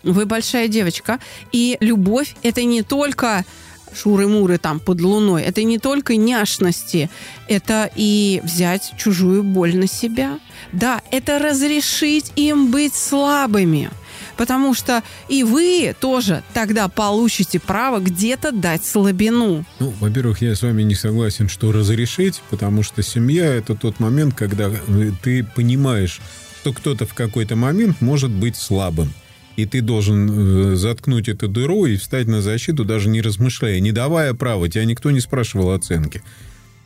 Вы 0.06 0.24
большая 0.24 0.68
девочка. 0.68 1.18
И 1.52 1.76
любовь– 1.80 2.36
это 2.42 2.62
не 2.62 2.82
только 2.82 3.44
шуры-муры 3.92 4.58
там 4.58 4.78
под 4.78 5.00
луной. 5.00 5.42
Это 5.42 5.62
не 5.64 5.78
только 5.78 6.16
няшности. 6.16 7.10
Это 7.48 7.90
и 7.94 8.40
взять 8.44 8.92
чужую 8.96 9.42
боль 9.42 9.76
на 9.76 9.88
себя. 9.88 10.38
Да, 10.72 11.02
это 11.10 11.38
разрешить 11.38 12.32
им 12.36 12.70
быть 12.70 12.94
слабыми. 12.94 13.90
Потому 14.36 14.74
что 14.74 15.02
и 15.28 15.42
вы 15.42 15.94
тоже 15.98 16.42
тогда 16.52 16.88
получите 16.88 17.58
право 17.58 18.00
где-то 18.00 18.52
дать 18.52 18.84
слабину. 18.84 19.64
Ну, 19.80 19.94
во-первых, 19.98 20.42
я 20.42 20.54
с 20.54 20.62
вами 20.62 20.82
не 20.82 20.94
согласен, 20.94 21.48
что 21.48 21.72
разрешить, 21.72 22.42
потому 22.50 22.82
что 22.82 23.02
семья– 23.02 23.46
это 23.54 23.74
тот 23.74 23.98
момент, 23.98 24.34
когда 24.34 24.68
э, 24.68 25.10
ты 25.22 25.42
понимаешь, 25.42 26.20
что 26.60 26.72
кто-то 26.72 27.06
в 27.06 27.14
какой-то 27.14 27.56
момент 27.56 28.00
может 28.00 28.30
быть 28.30 28.56
слабым. 28.56 29.12
И 29.56 29.64
ты 29.64 29.80
должен 29.80 30.72
э, 30.72 30.76
заткнуть 30.76 31.28
эту 31.28 31.48
дыру 31.48 31.86
и 31.86 31.96
встать 31.96 32.26
на 32.26 32.42
защиту, 32.42 32.84
даже 32.84 33.08
не 33.08 33.22
размышляя, 33.22 33.80
не 33.80 33.92
давая 33.92 34.34
права. 34.34 34.68
Тебя 34.68 34.84
никто 34.84 35.10
не 35.10 35.20
спрашивал 35.20 35.70
оценки. 35.70 36.22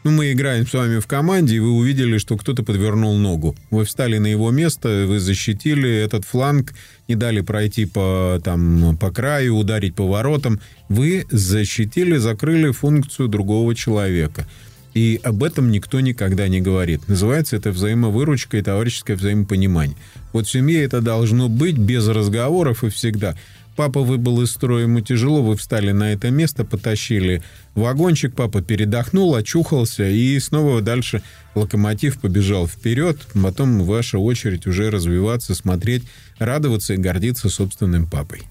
Ну, 0.02 0.12
мы 0.12 0.32
играем 0.32 0.66
с 0.66 0.72
вами 0.72 0.98
в 0.98 1.06
команде, 1.06 1.56
и 1.56 1.58
вы 1.58 1.72
увидели, 1.72 2.16
что 2.16 2.38
кто-то 2.38 2.62
подвернул 2.62 3.18
ногу. 3.18 3.54
Вы 3.70 3.84
встали 3.84 4.16
на 4.16 4.28
его 4.28 4.50
место, 4.50 5.04
вы 5.06 5.20
защитили 5.20 5.90
этот 5.90 6.24
фланг, 6.24 6.72
не 7.06 7.16
дали 7.16 7.42
пройти 7.42 7.84
по, 7.84 8.40
там, 8.42 8.96
по 8.96 9.10
краю, 9.10 9.56
ударить 9.56 9.94
по 9.94 10.08
воротам. 10.08 10.58
Вы 10.88 11.26
защитили, 11.30 12.16
закрыли 12.16 12.70
функцию 12.70 13.28
другого 13.28 13.74
человека. 13.74 14.46
И 14.94 15.20
об 15.22 15.44
этом 15.44 15.70
никто 15.70 16.00
никогда 16.00 16.48
не 16.48 16.60
говорит. 16.60 17.08
Называется 17.08 17.56
это 17.56 17.70
взаимовыручка 17.70 18.58
и 18.58 18.62
товарищеское 18.62 19.16
взаимопонимание. 19.16 19.96
Вот 20.32 20.46
в 20.46 20.50
семье 20.50 20.82
это 20.82 21.00
должно 21.00 21.48
быть 21.48 21.78
без 21.78 22.08
разговоров 22.08 22.82
и 22.84 22.88
всегда. 22.88 23.36
Папа 23.76 24.00
выбыл 24.00 24.42
из 24.42 24.50
строя, 24.50 24.82
ему 24.82 25.00
тяжело, 25.00 25.42
вы 25.42 25.56
встали 25.56 25.92
на 25.92 26.12
это 26.12 26.30
место, 26.30 26.64
потащили 26.64 27.42
вагончик, 27.74 28.34
папа 28.34 28.60
передохнул, 28.60 29.34
очухался, 29.34 30.06
и 30.06 30.38
снова 30.38 30.82
дальше 30.82 31.22
локомотив 31.54 32.20
побежал 32.20 32.66
вперед, 32.66 33.18
потом 33.42 33.82
ваша 33.84 34.18
очередь 34.18 34.66
уже 34.66 34.90
развиваться, 34.90 35.54
смотреть, 35.54 36.02
радоваться 36.38 36.94
и 36.94 36.98
гордиться 36.98 37.48
собственным 37.48 38.06
папой. 38.06 38.42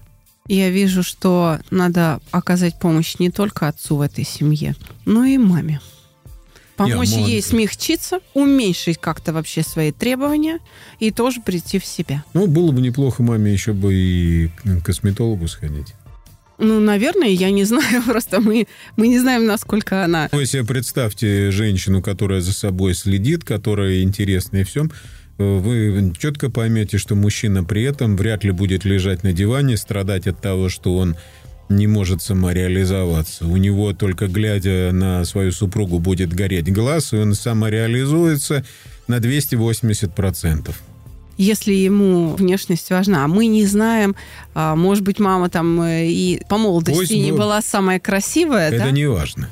Я 0.48 0.70
вижу, 0.70 1.04
что 1.04 1.60
надо 1.70 2.20
оказать 2.32 2.80
помощь 2.80 3.20
не 3.20 3.30
только 3.30 3.68
отцу 3.68 3.96
в 3.96 4.00
этой 4.00 4.24
семье, 4.24 4.74
но 5.04 5.24
и 5.24 5.38
маме. 5.38 5.80
Помочь 6.80 7.10
Я 7.10 7.26
ей 7.26 7.42
смягчиться, 7.42 8.20
уменьшить 8.32 8.96
как-то 8.98 9.34
вообще 9.34 9.62
свои 9.62 9.92
требования 9.92 10.60
и 10.98 11.10
тоже 11.10 11.42
прийти 11.42 11.78
в 11.78 11.84
себя. 11.84 12.24
Ну, 12.32 12.46
было 12.46 12.72
бы 12.72 12.80
неплохо 12.80 13.22
маме 13.22 13.52
еще 13.52 13.74
бы 13.74 13.92
и 13.92 14.48
к 14.48 14.82
косметологу 14.82 15.46
сходить. 15.46 15.94
Ну, 16.56 16.80
наверное, 16.80 17.28
я 17.28 17.50
не 17.50 17.64
знаю, 17.70 18.02
просто 18.02 18.40
мы, 18.40 18.66
мы 18.96 19.08
не 19.08 19.18
знаем, 19.18 19.44
насколько 19.44 20.04
она... 20.04 20.30
Вы 20.32 20.46
себе 20.46 20.64
представьте 20.64 21.50
женщину, 21.50 22.00
которая 22.00 22.40
за 22.40 22.54
собой 22.54 22.94
следит, 22.94 23.44
которая 23.44 24.00
интересна 24.00 24.58
и 24.58 24.64
всем. 24.64 24.90
Вы 25.36 26.14
четко 26.18 26.50
поймете, 26.50 26.96
что 26.96 27.14
мужчина 27.14 27.62
при 27.62 27.82
этом 27.82 28.16
вряд 28.16 28.42
ли 28.42 28.52
будет 28.52 28.86
лежать 28.86 29.22
на 29.22 29.34
диване, 29.34 29.76
страдать 29.76 30.26
от 30.26 30.40
того, 30.40 30.70
что 30.70 30.96
он 30.96 31.16
не 31.70 31.86
может 31.86 32.20
самореализоваться. 32.20 33.46
У 33.46 33.56
него 33.56 33.92
только 33.92 34.26
глядя 34.26 34.90
на 34.92 35.24
свою 35.24 35.52
супругу 35.52 35.98
будет 35.98 36.32
гореть 36.34 36.70
глаз, 36.70 37.12
и 37.12 37.16
он 37.16 37.34
самореализуется 37.34 38.64
на 39.06 39.18
280%. 39.18 40.74
Если 41.38 41.72
ему 41.72 42.34
внешность 42.34 42.90
важна, 42.90 43.24
а 43.24 43.28
мы 43.28 43.46
не 43.46 43.64
знаем, 43.64 44.14
а, 44.52 44.76
может 44.76 45.02
быть, 45.04 45.18
мама 45.18 45.48
там 45.48 45.80
э, 45.80 46.06
и 46.06 46.42
по 46.50 46.58
молодости 46.58 46.98
Пусть 46.98 47.12
не 47.12 47.32
бы- 47.32 47.38
была 47.38 47.62
самая 47.62 47.98
красивая, 47.98 48.68
Это 48.68 48.84
да? 48.84 48.90
не 48.90 49.06
важно. 49.06 49.48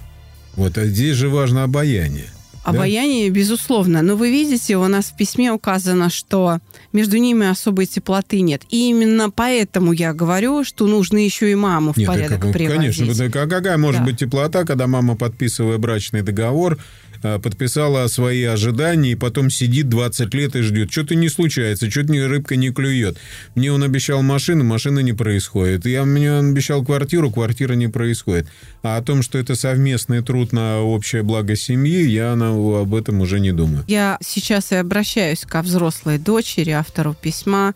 Вот 0.55 0.77
а 0.77 0.85
здесь 0.85 1.17
же 1.17 1.31
важно 1.31 1.63
обаяние. 1.65 2.27
Да? 2.65 2.71
Обаяние, 2.71 3.31
безусловно. 3.31 4.03
Но 4.03 4.17
вы 4.17 4.31
видите, 4.31 4.77
у 4.77 4.87
нас 4.89 5.07
в 5.07 5.17
письме 5.17 5.53
указано, 5.53 6.11
что 6.11 6.59
между 6.93 7.17
ними 7.17 7.47
особой 7.47 7.87
теплоты 7.87 8.41
нет. 8.41 8.63
И 8.71 8.91
именно 8.91 9.31
поэтому 9.31 9.93
я 9.93 10.13
говорю, 10.13 10.65
что 10.65 10.87
нужно 10.87 11.19
еще 11.19 11.51
и 11.51 11.55
маму 11.55 11.93
в 11.93 11.97
Нет, 11.97 12.07
порядок 12.07 12.41
приводить. 12.53 12.97
конечно, 12.97 13.31
какая 13.31 13.77
может 13.79 14.01
Да. 14.01 14.07
быть 14.07 14.19
теплота, 14.19 14.65
когда 14.65 14.87
мама, 14.87 15.17
подписывая 15.17 15.79
брачный 15.79 16.23
договор, 16.23 16.79
подписала 17.21 18.07
свои 18.09 18.45
ожидания 18.45 19.13
и 19.13 19.15
потом 19.15 19.51
сидит 19.51 19.89
20 19.89 20.33
лет 20.35 20.57
и 20.57 20.63
ждет. 20.63 20.91
Что-то 20.93 21.15
не 21.15 21.29
случается, 21.29 21.91
что-то 21.91 22.13
рыбка 22.29 22.57
не 22.57 22.71
клюет. 22.71 23.19
Мне 23.55 23.73
он 23.73 23.83
обещал 23.83 24.23
машину, 24.23 24.65
машина 24.65 25.01
не 25.01 25.13
происходит. 25.13 25.87
Я, 25.87 26.05
мне 26.05 26.33
он 26.33 26.51
обещал 26.51 26.85
квартиру, 26.85 27.31
квартира 27.31 27.75
не 27.75 27.89
происходит. 27.89 28.47
А 28.83 28.97
о 28.97 29.03
том, 29.03 29.23
что 29.23 29.39
это 29.39 29.55
совместный 29.55 30.23
труд 30.23 30.53
на 30.53 30.81
общее 30.81 31.23
благо 31.23 31.57
семьи, 31.57 32.09
я 32.09 32.35
на- 32.37 32.81
об 32.83 32.95
этом 32.95 33.21
уже 33.21 33.41
не 33.41 33.53
думаю. 33.53 33.85
Я 33.89 34.19
сейчас 34.21 34.73
и 34.73 34.77
обращаюсь 34.77 35.41
ко 35.41 35.63
взрослой 35.63 36.19
дочери, 36.19 36.71
автору 36.71 37.15
письма, 37.21 37.75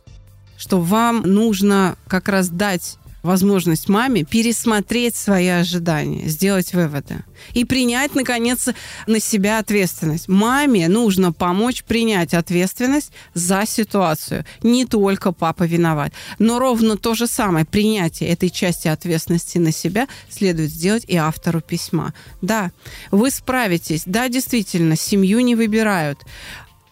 что 0.57 0.80
вам 0.80 1.22
нужно 1.22 1.97
как 2.07 2.28
раз 2.28 2.49
дать 2.49 2.97
возможность 3.23 3.89
маме 3.89 4.25
пересмотреть 4.25 5.16
свои 5.16 5.49
ожидания, 5.49 6.29
сделать 6.29 6.75
выводы 6.75 7.25
и 7.55 7.64
принять, 7.64 8.14
наконец, 8.14 8.68
на 9.07 9.20
себя 9.20 9.59
ответственность. 9.59 10.29
Маме 10.29 10.89
нужно 10.89 11.33
помочь 11.33 11.85
принять 11.85 12.35
ответственность 12.35 13.12
за 13.35 13.64
ситуацию. 13.66 14.45
Не 14.62 14.87
только 14.87 15.33
папа 15.33 15.64
виноват, 15.64 16.12
но 16.39 16.59
ровно 16.59 16.97
то 16.97 17.14
же 17.14 17.27
самое 17.27 17.64
принятие 17.64 18.31
этой 18.31 18.51
части 18.51 18.89
ответственности 18.89 19.59
на 19.59 19.73
себя 19.73 20.09
следует 20.29 20.70
сделать 20.70 21.05
и 21.07 21.16
автору 21.16 21.61
письма. 21.61 22.14
Да, 22.41 22.70
вы 23.11 23.31
справитесь. 23.31 24.03
Да, 24.07 24.29
действительно, 24.29 24.97
семью 24.97 25.41
не 25.41 25.55
выбирают. 25.55 26.18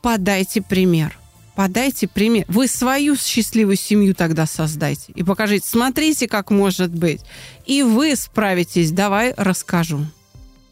Подайте 0.03 0.63
пример. 0.63 1.20
Подайте 1.61 2.09
пример. 2.09 2.47
Вы 2.49 2.69
свою 2.69 3.17
счастливую 3.17 3.77
семью 3.77 4.15
тогда 4.15 4.47
создайте. 4.47 5.13
И 5.15 5.23
покажите, 5.23 5.69
смотрите, 5.69 6.27
как 6.27 6.51
может 6.51 6.91
быть. 6.91 7.21
И 7.67 7.83
вы 7.83 8.17
справитесь. 8.17 8.93
Давай 8.93 9.35
расскажу. 9.37 10.07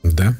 Да, 0.03 0.35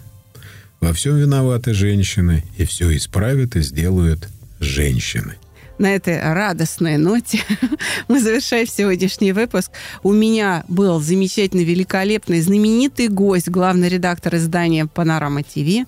во 0.81 0.95
всем 0.95 1.19
виноваты 1.19 1.75
женщины, 1.75 2.45
и 2.57 2.65
все 2.65 2.97
исправят 2.97 3.57
и 3.57 3.61
сделают 3.61 4.27
женщины. 4.59 5.35
на 5.79 5.95
этой 5.95 6.19
радостной 6.19 6.97
ноте 6.97 7.41
мы 8.09 8.19
завершаем 8.19 8.67
сегодняшний 8.67 9.33
выпуск. 9.33 9.71
У 10.03 10.13
меня 10.15 10.65
был 10.67 10.99
замечательный, 10.99 11.65
великолепный, 11.65 12.41
знаменитый 12.41 13.09
гость, 13.09 13.51
главный 13.51 13.91
редактор 13.91 14.37
издания 14.37 14.87
«Панорама 14.87 15.43
ТВ», 15.43 15.87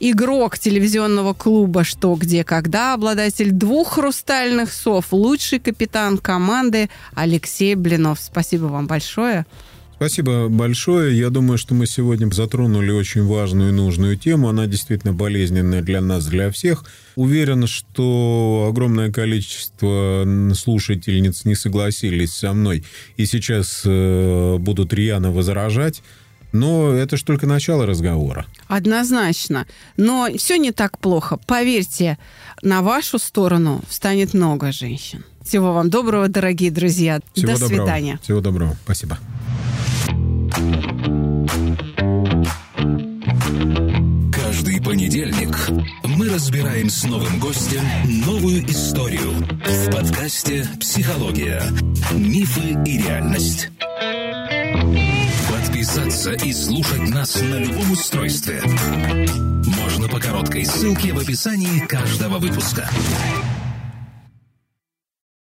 игрок 0.00 0.58
телевизионного 0.58 1.34
клуба 1.34 1.84
«Что, 1.84 2.14
где, 2.14 2.44
когда», 2.44 2.94
обладатель 2.94 3.50
двух 3.50 3.94
хрустальных 3.94 4.72
сов, 4.72 5.12
лучший 5.12 5.58
капитан 5.58 6.18
команды 6.18 6.88
Алексей 7.14 7.74
Блинов. 7.74 8.20
Спасибо 8.20 8.64
вам 8.64 8.86
большое. 8.86 9.46
Спасибо 9.98 10.48
большое. 10.48 11.18
Я 11.18 11.28
думаю, 11.28 11.58
что 11.58 11.74
мы 11.74 11.86
сегодня 11.86 12.30
затронули 12.30 12.92
очень 12.92 13.24
важную 13.24 13.70
и 13.70 13.72
нужную 13.72 14.16
тему. 14.16 14.48
Она 14.48 14.68
действительно 14.68 15.12
болезненная 15.12 15.82
для 15.82 16.00
нас, 16.00 16.26
для 16.26 16.52
всех. 16.52 16.84
Уверен, 17.16 17.66
что 17.66 18.68
огромное 18.70 19.10
количество 19.10 20.24
слушательниц 20.54 21.44
не 21.44 21.56
согласились 21.56 22.32
со 22.32 22.52
мной 22.52 22.84
и 23.16 23.26
сейчас 23.26 23.82
э, 23.84 24.56
будут 24.60 24.92
рьяно 24.92 25.32
возражать. 25.32 26.00
Но 26.52 26.92
это 26.92 27.16
ж 27.16 27.22
только 27.22 27.46
начало 27.46 27.86
разговора. 27.86 28.46
Однозначно. 28.66 29.66
Но 29.96 30.28
все 30.36 30.56
не 30.56 30.72
так 30.72 30.98
плохо. 30.98 31.38
Поверьте, 31.46 32.18
на 32.62 32.82
вашу 32.82 33.18
сторону 33.18 33.82
встанет 33.88 34.34
много 34.34 34.72
женщин. 34.72 35.24
Всего 35.44 35.72
вам 35.72 35.88
доброго, 35.90 36.28
дорогие 36.28 36.70
друзья. 36.70 37.20
Всего 37.32 37.52
До 37.52 37.58
доброго. 37.60 37.80
свидания. 37.80 38.18
Всего 38.22 38.40
доброго. 38.40 38.76
Спасибо. 38.84 39.18
Каждый 44.32 44.82
понедельник 44.82 45.56
мы 46.04 46.28
разбираем 46.28 46.90
с 46.90 47.04
новым 47.04 47.38
гостем 47.38 47.82
новую 48.26 48.64
историю 48.70 49.32
в 49.64 49.90
подкасте 49.90 50.66
«Психология. 50.80 51.62
Мифы 52.12 52.76
и 52.84 52.98
реальность». 52.98 53.70
Подписаться 55.88 56.32
и 56.32 56.52
слушать 56.52 57.08
нас 57.08 57.40
на 57.40 57.54
любом 57.54 57.92
устройстве 57.92 58.60
можно 59.64 60.06
по 60.08 60.20
короткой 60.20 60.66
ссылке 60.66 61.14
в 61.14 61.18
описании 61.18 61.80
каждого 61.86 62.38
выпуска. 62.38 62.90